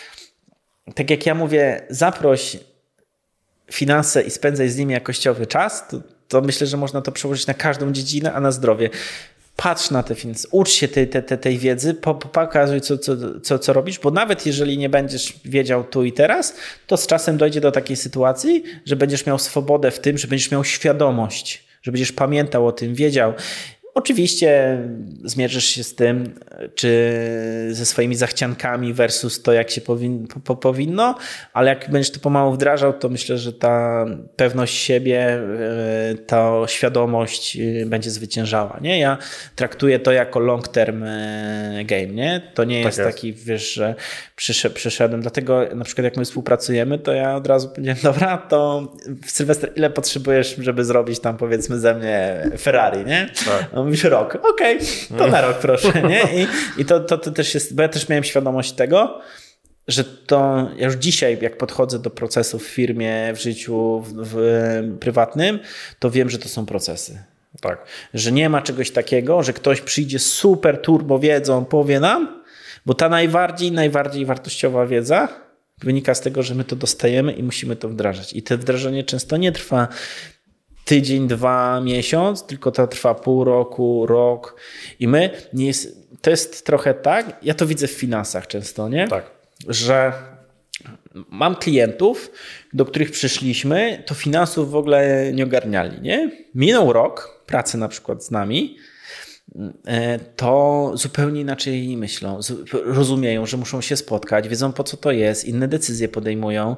tak 0.95 1.11
jak 1.11 1.26
ja 1.26 1.35
mówię, 1.35 1.87
zaproś 1.91 2.57
finanse 3.72 4.22
i 4.22 4.30
spędzaj 4.30 4.68
z 4.68 4.76
nimi 4.76 4.93
jakościowy 4.93 5.47
czas, 5.47 5.89
to, 5.89 6.01
to 6.28 6.41
myślę, 6.41 6.66
że 6.66 6.76
można 6.76 7.03
to 7.03 7.12
przełożyć 7.12 7.47
na 7.47 7.55
każdą 7.55 7.93
dziedzinę, 7.93 8.32
a 8.32 8.41
na 8.41 8.53
zdrowie 8.53 8.91
patrz 9.57 9.91
na 9.91 10.03
te 10.03 10.15
finanse, 10.15 10.49
ucz 10.51 10.71
się 10.71 10.89
tej, 10.89 11.09
tej, 11.09 11.39
tej 11.39 11.59
wiedzy, 11.59 11.95
pokazuj, 12.33 12.81
co, 12.81 12.99
co, 12.99 13.13
co, 13.43 13.59
co 13.59 13.73
robisz, 13.73 13.99
bo 13.99 14.11
nawet 14.11 14.47
jeżeli 14.47 14.79
nie 14.79 14.89
będziesz 14.89 15.33
wiedział 15.45 15.85
tu 15.85 16.05
i 16.05 16.13
teraz, 16.13 16.57
to 16.87 16.97
z 16.97 17.07
czasem 17.07 17.37
dojdzie 17.37 17.61
do 17.61 17.73
takiej 17.73 17.97
sytuacji, 17.97 18.65
że 18.87 18.97
będziesz 18.97 19.27
miał 19.27 19.39
swobodę 19.39 19.91
w 19.91 20.01
tym, 20.01 20.19
że 20.19 20.29
będziesz 20.29 20.51
miał 20.51 20.65
świadomość, 20.65 21.65
że 21.83 21.93
będziesz 21.93 22.13
pamiętał 22.13 22.67
o 22.67 22.73
tym, 22.73 22.95
wiedział. 22.95 23.33
Oczywiście 23.95 24.79
zmierzysz 25.25 25.65
się 25.65 25.85
z 25.85 25.95
tym, 25.95 26.35
czy 26.75 27.13
ze 27.71 27.87
swoimi 27.87 28.15
zachciankami 28.15 28.93
versus 28.93 29.43
to, 29.43 29.53
jak 29.53 29.71
się 29.71 29.81
powin, 29.81 30.27
po, 30.45 30.57
powinno, 30.57 31.15
ale 31.53 31.69
jak 31.69 31.91
będziesz 31.91 32.13
to 32.13 32.21
pomału 32.21 32.53
wdrażał, 32.53 32.93
to 32.93 33.09
myślę, 33.09 33.39
że 33.39 33.53
ta 33.53 34.07
pewność 34.37 34.75
siebie, 34.75 35.21
e, 35.21 36.15
ta 36.27 36.53
świadomość 36.67 37.57
e, 37.57 37.87
będzie 37.87 38.11
zwyciężała. 38.11 38.79
Nie? 38.83 38.99
Ja 38.99 39.19
traktuję 39.57 39.99
to 39.99 40.13
jako 40.13 40.41
long 40.41 40.69
term 40.69 41.03
e, 41.03 41.85
game. 41.85 42.07
Nie? 42.07 42.41
To 42.55 42.65
nie 42.65 42.81
jest, 42.81 42.99
tak 42.99 43.07
jest. 43.07 43.17
taki, 43.17 43.33
wiesz, 43.33 43.73
że 43.75 43.95
przyszedłem. 44.75 45.21
Dlatego 45.21 45.61
na 45.75 45.85
przykład 45.85 46.05
jak 46.05 46.17
my 46.17 46.25
współpracujemy, 46.25 46.99
to 46.99 47.13
ja 47.13 47.37
od 47.37 47.47
razu 47.47 47.69
powiedziałem, 47.69 48.01
dobra, 48.03 48.39
to 48.39 48.93
w 49.27 49.31
Sylwester 49.31 49.73
ile 49.77 49.91
potrzebujesz, 49.91 50.57
żeby 50.59 50.85
zrobić 50.85 51.21
tam 51.21 51.37
powiedzmy 51.37 51.79
ze 51.79 51.95
mnie 51.95 52.51
Ferrari, 52.59 53.05
nie? 53.05 53.29
Tak. 53.45 53.84
Mówisz 53.85 54.05
rok. 54.05 54.39
Okej, 54.53 54.76
okay, 54.76 55.18
to 55.18 55.26
na 55.26 55.41
rok 55.41 55.59
proszę, 55.59 56.03
nie? 56.03 56.43
I, 56.43 56.47
i 56.80 56.85
to, 56.85 57.01
to, 57.01 57.18
to 57.18 57.30
też 57.30 57.55
jest, 57.55 57.74
bo 57.74 57.82
ja 57.82 57.89
też 57.89 58.09
miałem 58.09 58.24
świadomość 58.24 58.72
tego, 58.72 59.20
że 59.89 60.05
to 60.05 60.68
ja 60.76 60.87
już 60.87 60.95
dzisiaj, 60.95 61.39
jak 61.41 61.59
podchodzę 61.59 61.99
do 61.99 62.11
procesów 62.11 62.64
w 62.64 62.68
firmie, 62.68 63.32
w 63.35 63.41
życiu 63.41 64.01
w, 64.01 64.12
w, 64.16 64.99
prywatnym, 65.01 65.59
to 65.99 66.11
wiem, 66.11 66.30
że 66.30 66.39
to 66.39 66.49
są 66.49 66.66
procesy. 66.66 67.18
Tak. 67.61 67.85
Że 68.14 68.32
nie 68.32 68.49
ma 68.49 68.62
czegoś 68.62 68.91
takiego, 68.91 69.43
że 69.43 69.53
ktoś 69.53 69.80
przyjdzie 69.80 70.18
super 70.18 70.82
turbo 70.82 71.18
wiedzą, 71.18 71.64
powie 71.64 72.01
nam, 72.01 72.43
bo 72.87 72.95
ta 72.95 73.09
najbardziej, 73.09 73.72
najbardziej 73.72 74.26
wartościowa 74.26 74.87
wiedza 74.87 75.28
wynika 75.78 76.14
z 76.14 76.20
tego, 76.20 76.43
że 76.43 76.55
my 76.55 76.64
to 76.64 76.76
dostajemy 76.76 77.32
i 77.32 77.43
musimy 77.43 77.76
to 77.76 77.89
wdrażać. 77.89 78.32
I 78.32 78.43
to 78.43 78.59
wdrażanie 78.59 79.05
często 79.05 79.37
nie 79.37 79.53
trwa 79.53 79.89
tydzień, 80.85 81.28
dwa, 81.28 81.80
miesiąc, 81.80 82.47
tylko 82.47 82.70
to 82.70 82.87
trwa 82.87 83.14
pół 83.14 83.45
roku, 83.45 84.07
rok. 84.07 84.57
I 85.01 85.09
my 85.09 85.30
nie 85.53 85.66
jest, 85.66 86.09
to 86.22 86.30
jest 86.30 86.66
trochę 86.66 86.95
tak, 86.95 87.37
ja 87.43 87.55
to 87.55 87.66
widzę 87.66 87.87
w 87.87 87.93
finansach 87.93 88.47
często, 88.47 88.89
nie? 88.89 89.09
Tak. 89.09 89.30
Że 89.68 90.12
mam 91.14 91.57
klientów, 91.57 92.30
do 92.72 92.85
których 92.85 93.11
przyszliśmy, 93.11 94.03
to 94.07 94.14
finansów 94.14 94.70
w 94.70 94.76
ogóle 94.76 95.30
nie 95.32 95.45
ogarniali, 95.45 96.01
nie? 96.01 96.30
Minął 96.55 96.93
rok 96.93 97.43
pracy 97.47 97.78
na 97.78 97.89
przykład 97.89 98.24
z 98.24 98.30
nami, 98.30 98.76
to 100.37 100.93
zupełnie 100.95 101.41
inaczej 101.41 101.97
myślą, 101.97 102.41
rozumieją, 102.73 103.47
że 103.47 103.57
muszą 103.57 103.81
się 103.81 103.97
spotkać, 103.97 104.49
wiedzą 104.49 104.73
po 104.73 104.85
co 104.85 104.97
to 104.97 105.13
jest, 105.13 105.45
inne 105.45 105.69
decyzje 105.69 106.09
podejmują 106.09 106.77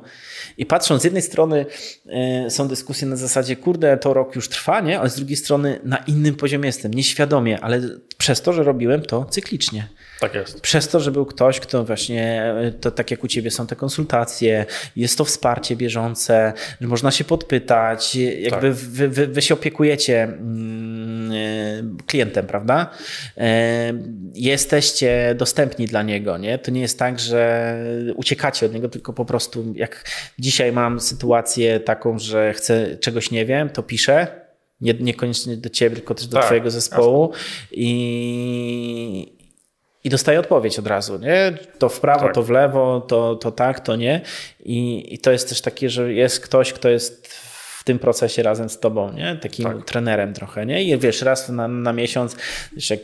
i 0.59 0.67
patrzą, 0.67 0.99
z 0.99 1.05
jednej 1.05 1.23
strony 1.23 1.67
e, 2.07 2.51
są 2.51 2.69
dyskusje 2.69 3.09
na 3.09 3.17
zasadzie, 3.17 3.57
kurde, 3.57 3.97
to 3.97 4.15
rok 4.15 4.37
już 4.37 4.49
trwa, 4.49 4.81
nie? 4.81 5.01
ale 5.01 5.11
z 5.11 5.17
drugiej 5.17 5.37
strony 5.37 5.81
na 5.85 5.97
innym 5.97 6.35
poziomie 6.35 6.67
jestem, 6.67 6.95
nieświadomie, 6.95 7.61
ale 7.61 7.81
przez 8.19 8.43
to, 8.43 8.53
że 8.53 8.63
robiłem 8.63 9.03
to 9.03 9.25
cyklicznie. 9.25 9.89
Tak 10.21 10.35
jest. 10.35 10.61
Przez 10.61 10.89
to, 10.89 11.01
że 11.01 11.11
był 11.11 11.27
ktoś, 11.27 11.61
kto 11.61 11.85
właśnie, 11.85 12.55
to 12.81 12.91
tak 12.91 13.11
jak 13.11 13.25
u 13.25 13.29
ciebie 13.29 13.51
są 13.51 13.67
te 13.67 13.77
konsultacje, 13.77 14.67
jest 14.97 15.19
to 15.19 15.25
wsparcie 15.25 15.77
bieżące, 15.77 16.53
że 16.81 16.89
można 16.89 17.11
się 17.11 17.25
podpytać, 17.25 18.17
jakby 18.17 18.69
tak. 18.69 18.77
wy, 18.77 19.09
wy, 19.09 19.27
wy, 19.27 19.43
się 19.43 19.55
opiekujecie 19.55 20.23
mm, 20.23 21.33
e, 21.33 22.05
klientem, 22.07 22.47
prawda? 22.47 22.91
E, 23.39 23.93
jesteście 24.35 25.35
dostępni 25.39 25.87
dla 25.87 26.03
niego, 26.03 26.39
nie? 26.39 26.59
To 26.59 26.71
nie 26.71 26.81
jest 26.81 26.99
tak, 26.99 27.21
że 27.21 27.77
uciekacie 28.15 28.67
od 28.67 28.75
niego, 28.75 28.89
tylko 28.89 29.13
po 29.13 29.25
prostu 29.25 29.73
jak 29.77 30.05
dzisiaj 30.39 30.73
mam 30.73 31.01
sytuację 31.01 31.81
taką, 31.81 32.19
że 32.19 32.53
chcę, 32.53 32.97
czegoś 32.97 33.31
nie 33.31 33.47
wiem, 33.47 33.71
to 33.71 33.83
piszę, 33.83 34.47
nie, 34.81 34.95
niekoniecznie 34.95 35.57
do 35.57 35.69
ciebie, 35.69 35.97
tylko 35.97 36.15
też 36.15 36.27
do 36.27 36.37
tak, 36.37 36.47
twojego 36.47 36.71
zespołu 36.71 37.33
i, 37.73 39.36
i 40.07 40.11
dostaje 40.11 40.41
odpowiedź 40.41 40.79
od 40.79 40.87
razu, 40.87 41.19
nie? 41.19 41.53
To 41.79 41.89
w 41.89 42.01
prawo, 42.01 42.25
tak. 42.25 42.35
to 42.35 42.43
w 42.43 42.51
lewo, 42.51 43.01
to, 43.01 43.37
to 43.37 43.53
tak, 43.53 43.81
to 43.81 43.97
nie. 43.97 44.21
I, 44.65 45.07
I 45.15 45.19
to 45.19 45.33
jest 45.33 45.49
też 45.49 45.61
takie, 45.61 45.91
że 45.91 46.13
jest 46.13 46.41
ktoś, 46.41 46.73
kto 46.73 46.89
jest 46.89 47.35
w 47.79 47.85
tym 47.85 47.99
procesie 47.99 48.43
razem 48.43 48.69
z 48.69 48.81
tobą, 48.81 49.13
nie? 49.13 49.37
Takim 49.43 49.65
tak. 49.65 49.85
trenerem 49.85 50.35
trochę, 50.35 50.67
nie? 50.67 50.85
I 50.85 50.99
wiesz, 50.99 51.23
raz 51.23 51.49
na, 51.49 51.69
na 51.69 51.93
miesiąc, 51.93 52.37
wiesz, 52.73 52.91
jak 52.91 53.01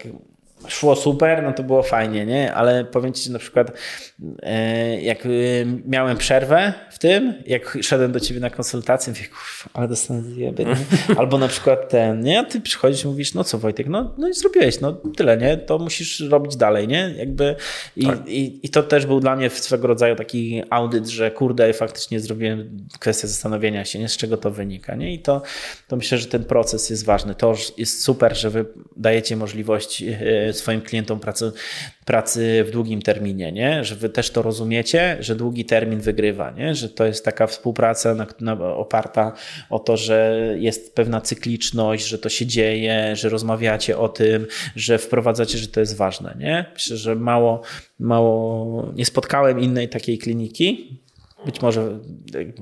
szło 0.68 0.96
super, 0.96 1.42
no 1.42 1.52
to 1.52 1.62
było 1.62 1.82
fajnie, 1.82 2.26
nie? 2.26 2.54
Ale 2.54 2.84
powiem 2.84 3.12
ci, 3.12 3.30
na 3.30 3.38
przykład 3.38 3.72
e, 4.42 5.00
jak 5.02 5.26
e, 5.26 5.28
miałem 5.86 6.16
przerwę 6.16 6.72
w 6.90 6.98
tym, 6.98 7.34
jak 7.46 7.78
szedłem 7.82 8.12
do 8.12 8.20
ciebie 8.20 8.40
na 8.40 8.50
konsultację, 8.50 9.12
mówię, 9.12 9.26
kurwa, 9.26 9.70
ale 9.74 9.88
dostanę 9.88 10.22
zjeby, 10.22 10.64
Albo 11.18 11.38
na 11.38 11.48
przykład 11.48 11.88
ten, 11.88 12.20
nie? 12.20 12.40
A 12.40 12.44
ty 12.44 12.60
przychodzisz 12.60 13.04
i 13.04 13.06
mówisz, 13.08 13.34
no 13.34 13.44
co 13.44 13.58
Wojtek, 13.58 13.86
no, 13.88 14.14
no 14.18 14.28
i 14.28 14.34
zrobiłeś, 14.34 14.80
no 14.80 14.92
tyle, 14.92 15.36
nie? 15.36 15.56
To 15.56 15.78
musisz 15.78 16.20
robić 16.20 16.56
dalej, 16.56 16.88
nie? 16.88 17.14
Jakby 17.16 17.56
i, 17.96 18.06
tak. 18.06 18.28
i, 18.28 18.66
i 18.66 18.68
to 18.68 18.82
też 18.82 19.06
był 19.06 19.20
dla 19.20 19.36
mnie 19.36 19.50
swego 19.50 19.86
rodzaju 19.86 20.16
taki 20.16 20.62
audyt, 20.70 21.06
że 21.06 21.30
kurde, 21.30 21.72
faktycznie 21.72 22.20
zrobiłem 22.20 22.86
kwestię 23.00 23.28
zastanowienia 23.28 23.84
się, 23.84 23.98
nie? 23.98 24.08
Z 24.08 24.16
czego 24.16 24.36
to 24.36 24.50
wynika, 24.50 24.94
nie? 24.94 25.14
I 25.14 25.18
to, 25.18 25.42
to 25.88 25.96
myślę, 25.96 26.18
że 26.18 26.26
ten 26.26 26.44
proces 26.44 26.90
jest 26.90 27.04
ważny. 27.04 27.34
To 27.34 27.54
jest 27.78 28.04
super, 28.04 28.36
że 28.36 28.50
wy 28.50 28.64
dajecie 28.96 29.36
możliwość 29.36 30.02
e, 30.02 30.51
swoim 30.56 30.80
klientom 30.80 31.20
pracy, 31.20 31.52
pracy 32.04 32.64
w 32.66 32.70
długim 32.70 33.02
terminie, 33.02 33.52
nie? 33.52 33.84
że 33.84 33.94
wy 33.94 34.08
też 34.08 34.30
to 34.30 34.42
rozumiecie, 34.42 35.16
że 35.20 35.36
długi 35.36 35.64
termin 35.64 36.00
wygrywa, 36.00 36.50
nie? 36.50 36.74
że 36.74 36.88
to 36.88 37.04
jest 37.04 37.24
taka 37.24 37.46
współpraca 37.46 38.14
na, 38.14 38.26
na, 38.40 38.52
oparta 38.74 39.32
o 39.70 39.78
to, 39.78 39.96
że 39.96 40.46
jest 40.58 40.94
pewna 40.94 41.20
cykliczność, 41.20 42.06
że 42.06 42.18
to 42.18 42.28
się 42.28 42.46
dzieje, 42.46 43.16
że 43.16 43.28
rozmawiacie 43.28 43.98
o 43.98 44.08
tym, 44.08 44.46
że 44.76 44.98
wprowadzacie, 44.98 45.58
że 45.58 45.68
to 45.68 45.80
jest 45.80 45.96
ważne. 45.96 46.36
Nie? 46.38 46.70
Myślę, 46.74 46.96
że 46.96 47.14
mało, 47.14 47.62
mało 47.98 48.92
nie 48.94 49.04
spotkałem 49.04 49.60
innej 49.60 49.88
takiej 49.88 50.18
kliniki, 50.18 51.01
być 51.46 51.62
może 51.62 51.98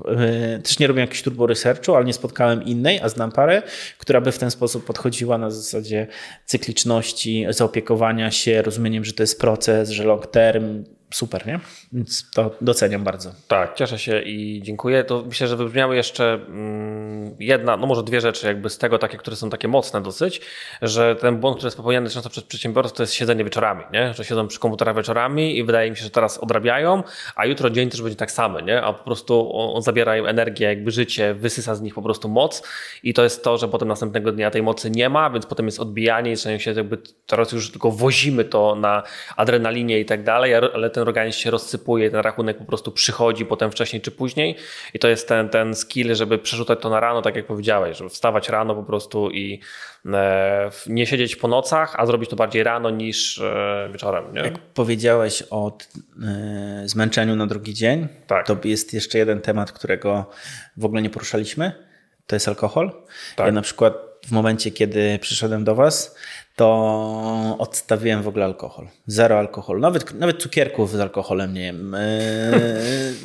e, 0.07 0.59
też 0.59 0.79
nie 0.79 0.87
robię 0.87 1.01
jakiegoś 1.01 1.21
turbo 1.21 1.47
researchu, 1.47 1.95
ale 1.95 2.05
nie 2.05 2.13
spotkałem 2.13 2.63
innej, 2.63 2.99
a 2.99 3.09
znam 3.09 3.31
parę, 3.31 3.61
która 3.97 4.21
by 4.21 4.31
w 4.31 4.37
ten 4.37 4.51
sposób 4.51 4.85
podchodziła 4.85 5.37
na 5.37 5.51
zasadzie 5.51 6.07
cykliczności, 6.45 7.45
zaopiekowania 7.49 8.31
się, 8.31 8.61
rozumieniem, 8.61 9.05
że 9.05 9.13
to 9.13 9.23
jest 9.23 9.39
proces, 9.39 9.89
że 9.89 10.03
long 10.03 10.27
term, 10.27 10.83
super, 11.13 11.47
nie? 11.47 11.59
Więc 11.93 12.31
to 12.31 12.55
doceniam 12.61 13.03
bardzo. 13.03 13.31
Tak, 13.47 13.75
cieszę 13.75 13.99
się 13.99 14.21
i 14.21 14.61
dziękuję. 14.63 15.03
To 15.03 15.23
myślę, 15.27 15.47
że 15.47 15.57
wybrzmiały 15.57 15.95
jeszcze 15.95 16.33
mm, 16.33 17.35
jedna, 17.39 17.77
no 17.77 17.87
może 17.87 18.03
dwie 18.03 18.21
rzeczy 18.21 18.47
jakby 18.47 18.69
z 18.69 18.77
tego 18.77 18.97
takie, 18.97 19.17
które 19.17 19.35
są 19.35 19.49
takie 19.49 19.67
mocne 19.67 20.01
dosyć, 20.01 20.41
że 20.81 21.15
ten 21.15 21.37
błąd, 21.37 21.57
który 21.57 21.67
jest 21.67 21.77
popełniany 21.77 22.09
często 22.09 22.29
przez 22.29 22.43
przedsiębiorców, 22.43 22.97
to 22.97 23.03
jest 23.03 23.13
siedzenie 23.13 23.43
wieczorami, 23.43 23.83
nie? 23.93 24.13
Że 24.13 24.25
siedzą 24.25 24.47
przy 24.47 24.59
komputerach 24.59 24.95
wieczorami 24.95 25.57
i 25.57 25.63
wydaje 25.63 25.91
mi 25.91 25.97
się, 25.97 26.03
że 26.03 26.09
teraz 26.09 26.37
odrabiają, 26.37 27.03
a 27.35 27.45
jutro 27.45 27.69
dzień 27.69 27.89
też 27.89 28.01
będzie 28.01 28.17
tak 28.17 28.31
samo, 28.31 28.59
nie? 28.59 28.81
A 28.81 28.93
po 28.93 29.03
prostu 29.03 29.51
on 29.53 29.81
zabiera 29.81 30.17
im 30.17 30.25
energię, 30.25 30.65
jakby 30.65 30.91
życie, 30.91 31.33
wysysa 31.33 31.75
z 31.75 31.81
nich 31.81 31.93
po 31.93 32.01
prostu 32.01 32.29
moc 32.29 32.63
i 33.03 33.13
to 33.13 33.23
jest 33.23 33.43
to, 33.43 33.57
że 33.57 33.67
potem 33.67 33.87
następnego 33.87 34.31
dnia 34.31 34.51
tej 34.51 34.63
mocy 34.63 34.91
nie 34.91 35.09
ma, 35.09 35.29
więc 35.29 35.45
potem 35.45 35.65
jest 35.65 35.79
odbijanie 35.79 36.31
i 36.31 36.37
się 36.37 36.71
jakby, 36.75 36.97
teraz 37.27 37.51
już 37.51 37.71
tylko 37.71 37.91
wozimy 37.91 38.45
to 38.45 38.75
na 38.75 39.03
adrenalinie 39.37 39.99
i 39.99 40.05
tak 40.05 40.23
dalej, 40.23 40.55
ale 40.55 40.89
ten 40.89 41.00
ten 41.01 41.07
organizm 41.07 41.39
się 41.39 41.51
rozsypuje, 41.51 42.11
ten 42.11 42.19
rachunek 42.19 42.57
po 42.57 42.65
prostu 42.65 42.91
przychodzi 42.91 43.45
potem 43.45 43.71
wcześniej 43.71 44.01
czy 44.01 44.11
później 44.11 44.55
i 44.93 44.99
to 44.99 45.07
jest 45.07 45.27
ten, 45.27 45.49
ten 45.49 45.75
skill, 45.75 46.15
żeby 46.15 46.37
przerzucać 46.37 46.79
to 46.81 46.89
na 46.89 46.99
rano, 46.99 47.21
tak 47.21 47.35
jak 47.35 47.45
powiedziałeś, 47.45 47.97
żeby 47.97 48.09
wstawać 48.09 48.49
rano 48.49 48.75
po 48.75 48.83
prostu 48.83 49.29
i 49.29 49.59
e, 50.05 50.69
nie 50.87 51.07
siedzieć 51.07 51.35
po 51.35 51.47
nocach, 51.47 51.95
a 51.97 52.05
zrobić 52.05 52.29
to 52.29 52.35
bardziej 52.35 52.63
rano 52.63 52.89
niż 52.89 53.39
e, 53.39 53.89
wieczorem. 53.91 54.33
Nie? 54.33 54.41
Jak 54.41 54.59
powiedziałeś 54.59 55.43
o 55.49 55.77
e, 56.23 56.83
zmęczeniu 56.85 57.35
na 57.35 57.47
drugi 57.47 57.73
dzień, 57.73 58.07
tak. 58.27 58.47
to 58.47 58.57
jest 58.63 58.93
jeszcze 58.93 59.17
jeden 59.17 59.41
temat, 59.41 59.71
którego 59.71 60.25
w 60.77 60.85
ogóle 60.85 61.01
nie 61.01 61.09
poruszaliśmy, 61.09 61.71
to 62.27 62.35
jest 62.35 62.47
alkohol. 62.47 62.91
Tak. 63.35 63.45
Ja 63.45 63.51
na 63.51 63.61
przykład 63.61 63.93
w 64.27 64.31
momencie, 64.31 64.71
kiedy 64.71 65.19
przyszedłem 65.21 65.63
do 65.63 65.75
Was, 65.75 66.15
to 66.55 67.55
odstawiłem 67.59 68.23
w 68.23 68.27
ogóle 68.27 68.45
alkohol. 68.45 68.87
Zero 69.07 69.39
alkoholu. 69.39 69.79
Nawet, 69.79 70.13
nawet 70.13 70.41
cukierków 70.41 70.91
z 70.91 70.99
alkoholem 70.99 71.53
nie 71.53 71.61
jem. 71.61 71.95
Eee, 71.95 72.01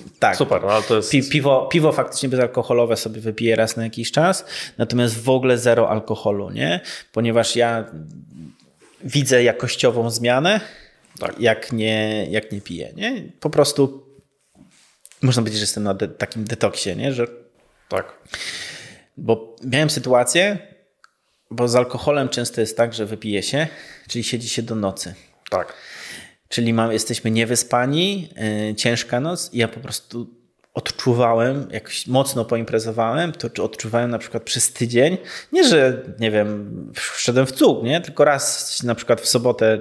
tak. 0.18 0.36
Super, 0.36 0.62
no, 0.62 0.68
ale 0.68 0.82
to 0.82 0.96
jest... 0.96 1.10
Pi, 1.10 1.22
piwo, 1.22 1.66
piwo 1.66 1.92
faktycznie 1.92 2.28
bezalkoholowe 2.28 2.96
sobie 2.96 3.20
wypiję 3.20 3.56
raz 3.56 3.76
na 3.76 3.84
jakiś 3.84 4.12
czas, 4.12 4.44
natomiast 4.78 5.22
w 5.22 5.30
ogóle 5.30 5.58
zero 5.58 5.90
alkoholu, 5.90 6.50
nie? 6.50 6.80
Ponieważ 7.12 7.56
ja 7.56 7.84
widzę 9.04 9.42
jakościową 9.42 10.10
zmianę, 10.10 10.60
tak. 11.18 11.40
jak, 11.40 11.72
nie, 11.72 12.26
jak 12.30 12.52
nie 12.52 12.60
piję, 12.60 12.92
nie? 12.96 13.22
Po 13.40 13.50
prostu 13.50 14.06
można 15.22 15.42
powiedzieć, 15.42 15.58
że 15.58 15.62
jestem 15.62 15.82
na 15.82 15.94
de 15.94 16.08
takim 16.08 16.44
detoksie, 16.44 16.96
nie? 16.96 17.12
Że... 17.12 17.26
Tak. 17.88 18.18
Bo 19.16 19.56
miałem 19.64 19.90
sytuację, 19.90 20.58
bo 21.50 21.68
z 21.68 21.76
alkoholem 21.76 22.28
często 22.28 22.60
jest 22.60 22.76
tak, 22.76 22.94
że 22.94 23.06
wypije 23.06 23.42
się, 23.42 23.66
czyli 24.08 24.24
siedzi 24.24 24.48
się 24.48 24.62
do 24.62 24.74
nocy. 24.74 25.14
Tak. 25.50 25.74
Czyli 26.48 26.72
mam, 26.72 26.92
jesteśmy 26.92 27.30
niewyspani, 27.30 28.28
yy, 28.68 28.74
ciężka 28.74 29.20
noc 29.20 29.50
i 29.52 29.58
ja 29.58 29.68
po 29.68 29.80
prostu 29.80 30.26
odczuwałem, 30.76 31.68
jak 31.70 31.90
mocno 32.06 32.44
poimprezowałem, 32.44 33.32
to 33.32 33.64
odczuwałem 33.64 34.10
na 34.10 34.18
przykład 34.18 34.42
przez 34.42 34.72
tydzień, 34.72 35.18
nie, 35.52 35.68
że 35.68 36.02
nie 36.20 36.30
wiem, 36.30 36.92
wszedłem 36.94 37.46
w 37.46 37.52
cuk, 37.52 37.82
nie? 37.82 38.00
tylko 38.00 38.24
raz 38.24 38.82
na 38.82 38.94
przykład 38.94 39.20
w 39.20 39.28
sobotę 39.28 39.80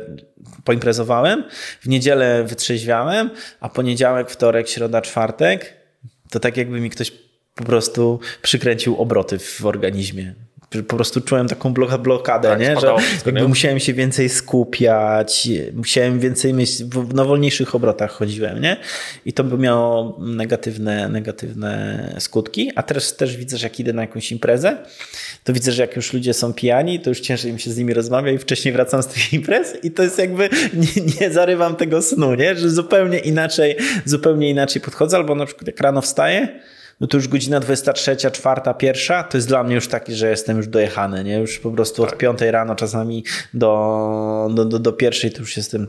poimprezowałem, 0.64 1.44
w 1.82 1.88
niedzielę 1.88 2.44
wytrzeźwiałem, 2.44 3.30
a 3.60 3.70
poniedziałek, 3.70 4.30
wtorek, 4.30 4.70
środa, 4.70 5.02
czwartek, 5.02 5.74
to 6.30 6.40
tak 6.40 6.58
jakby 6.58 6.82
mi 6.82 6.90
ktoś 6.90 7.12
po 7.56 7.64
prostu 7.64 8.20
przykręcił 8.42 9.02
obroty 9.02 9.40
w 9.40 9.66
organizmie 9.66 10.34
po 10.70 10.96
prostu 10.96 11.22
czułem 11.22 11.48
taką 11.48 11.74
blokadę, 11.74 12.50
tak, 12.50 12.60
nie? 12.60 12.80
że 12.80 12.96
jakby 13.26 13.42
nie? 13.42 13.48
musiałem 13.48 13.80
się 13.80 13.94
więcej 13.94 14.30
skupiać, 14.30 15.50
musiałem 15.74 16.20
więcej 16.20 16.54
myśleć, 16.54 16.90
na 17.14 17.26
wolniejszych 17.26 17.76
obrotach 17.76 18.12
chodziłem, 18.12 18.62
nie? 18.62 18.78
I 19.26 19.34
to 19.34 19.44
by 19.44 19.58
miało 19.58 20.18
negatywne, 20.20 21.10
negatywne 21.10 22.16
skutki, 22.20 22.72
a 22.76 22.84
teraz 22.84 23.16
też 23.16 23.38
widzę, 23.38 23.58
że 23.58 23.66
jak 23.66 23.80
idę 23.80 23.94
na 23.94 24.02
jakąś 24.02 24.32
imprezę, 24.32 24.78
to 25.44 25.54
widzę, 25.54 25.72
że 25.72 25.82
jak 25.82 25.96
już 25.96 26.14
ludzie 26.14 26.34
są 26.34 26.54
pijani, 26.54 27.00
to 27.00 27.10
już 27.10 27.20
ciężej 27.20 27.54
mi 27.54 27.60
się 27.60 27.72
z 27.72 27.78
nimi 27.78 27.94
rozmawia 27.94 28.32
i 28.32 28.38
wcześniej 28.38 28.74
wracam 28.74 29.04
z 29.04 29.08
tych 29.08 29.34
imprez 29.34 29.84
i 29.84 29.92
to 29.92 30.04
jest 30.04 30.20
jakby, 30.20 30.50
nie, 30.74 31.04
nie 31.22 31.32
zarywam 31.32 31.76
tego 31.76 32.02
snu, 32.02 32.36
nie? 32.36 32.56
Że 32.56 32.70
zupełnie 32.70 33.20
inaczej, 33.20 33.76
zupełnie 34.06 34.50
inaczej 34.50 34.82
podchodzę, 34.82 35.18
albo 35.18 35.36
na 35.36 35.46
przykład 35.46 35.68
jak 35.68 35.80
rano 35.80 36.02
wstaję, 36.02 36.60
no 37.00 37.08
to 37.08 37.18
już 37.18 37.28
godzina 37.28 37.60
23, 37.60 38.16
4, 38.16 38.62
1 38.82 39.24
to 39.30 39.38
jest 39.38 39.48
dla 39.48 39.64
mnie 39.64 39.76
już 39.76 39.88
taki, 39.88 40.16
że 40.16 40.30
jestem 40.30 40.58
już 40.58 40.68
dojechany, 40.68 41.24
nie? 41.24 41.38
Już 41.38 41.60
po 41.60 41.72
prostu 41.72 42.04
tak. 42.04 42.14
od 42.14 42.18
5 42.18 42.42
rano 42.42 42.76
czasami 42.76 43.24
do, 43.54 44.50
do, 44.54 44.66
do, 44.66 44.80
do 44.80 44.94
pierwszej 44.94 45.32
to 45.32 45.40
już 45.40 45.58
jestem 45.58 45.88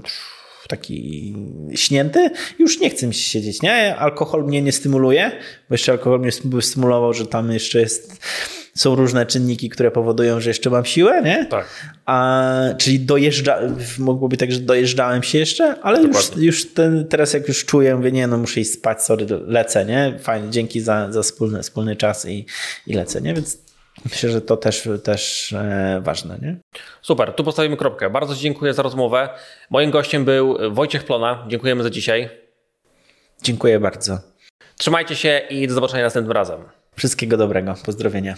taki 0.68 1.34
śnięty, 1.74 2.30
już 2.58 2.80
nie 2.80 2.90
chcę 2.90 3.06
mi 3.06 3.14
się 3.14 3.30
siedzieć, 3.30 3.62
nie? 3.62 3.96
Alkohol 3.96 4.44
mnie 4.44 4.62
nie 4.62 4.72
stymuluje, 4.72 5.30
bo 5.68 5.74
jeszcze 5.74 5.92
alkohol 5.92 6.20
mnie 6.20 6.32
stymulował, 6.60 7.14
że 7.14 7.26
tam 7.26 7.52
jeszcze 7.52 7.80
jest 7.80 8.20
są 8.76 8.94
różne 8.94 9.26
czynniki, 9.26 9.68
które 9.68 9.90
powodują, 9.90 10.40
że 10.40 10.50
jeszcze 10.50 10.70
mam 10.70 10.84
siłę, 10.84 11.22
nie? 11.22 11.46
Tak. 11.46 11.66
A, 12.06 12.52
czyli 12.78 13.00
dojeżdża, 13.00 13.58
mogłoby 13.98 14.36
tak, 14.36 14.52
że 14.52 14.60
dojeżdżałem 14.60 15.22
się 15.22 15.38
jeszcze, 15.38 15.80
ale 15.82 16.02
już, 16.02 16.30
już 16.36 16.74
ten, 16.74 17.08
teraz 17.08 17.32
jak 17.32 17.48
już 17.48 17.64
czuję, 17.64 17.96
mówię, 17.96 18.12
nie, 18.12 18.26
no 18.26 18.38
muszę 18.38 18.60
iść 18.60 18.72
spać, 18.72 19.02
sorry, 19.02 19.26
lecę, 19.46 19.84
nie? 19.84 20.18
Fajnie, 20.18 20.50
dzięki 20.50 20.80
za, 20.80 21.12
za 21.12 21.22
wspólny, 21.22 21.62
wspólny 21.62 21.96
czas 21.96 22.26
i, 22.26 22.46
i 22.86 22.94
lecę, 22.94 23.20
nie? 23.20 23.34
Więc 23.34 23.58
myślę, 24.04 24.30
że 24.30 24.40
to 24.40 24.56
też, 24.56 24.88
też 25.04 25.52
e, 25.52 26.00
ważne, 26.04 26.38
nie? 26.42 26.56
Super, 27.02 27.32
tu 27.32 27.44
postawimy 27.44 27.76
kropkę. 27.76 28.10
Bardzo 28.10 28.34
dziękuję 28.34 28.74
za 28.74 28.82
rozmowę. 28.82 29.28
Moim 29.70 29.90
gościem 29.90 30.24
był 30.24 30.56
Wojciech 30.70 31.04
Plona. 31.04 31.46
Dziękujemy 31.48 31.82
za 31.82 31.90
dzisiaj. 31.90 32.28
Dziękuję 33.42 33.80
bardzo. 33.80 34.18
Trzymajcie 34.76 35.16
się 35.16 35.42
i 35.50 35.68
do 35.68 35.74
zobaczenia 35.74 36.02
następnym 36.02 36.32
razem. 36.32 36.60
Wszystkiego 36.96 37.36
dobrego. 37.36 37.74
Pozdrowienia. 37.84 38.36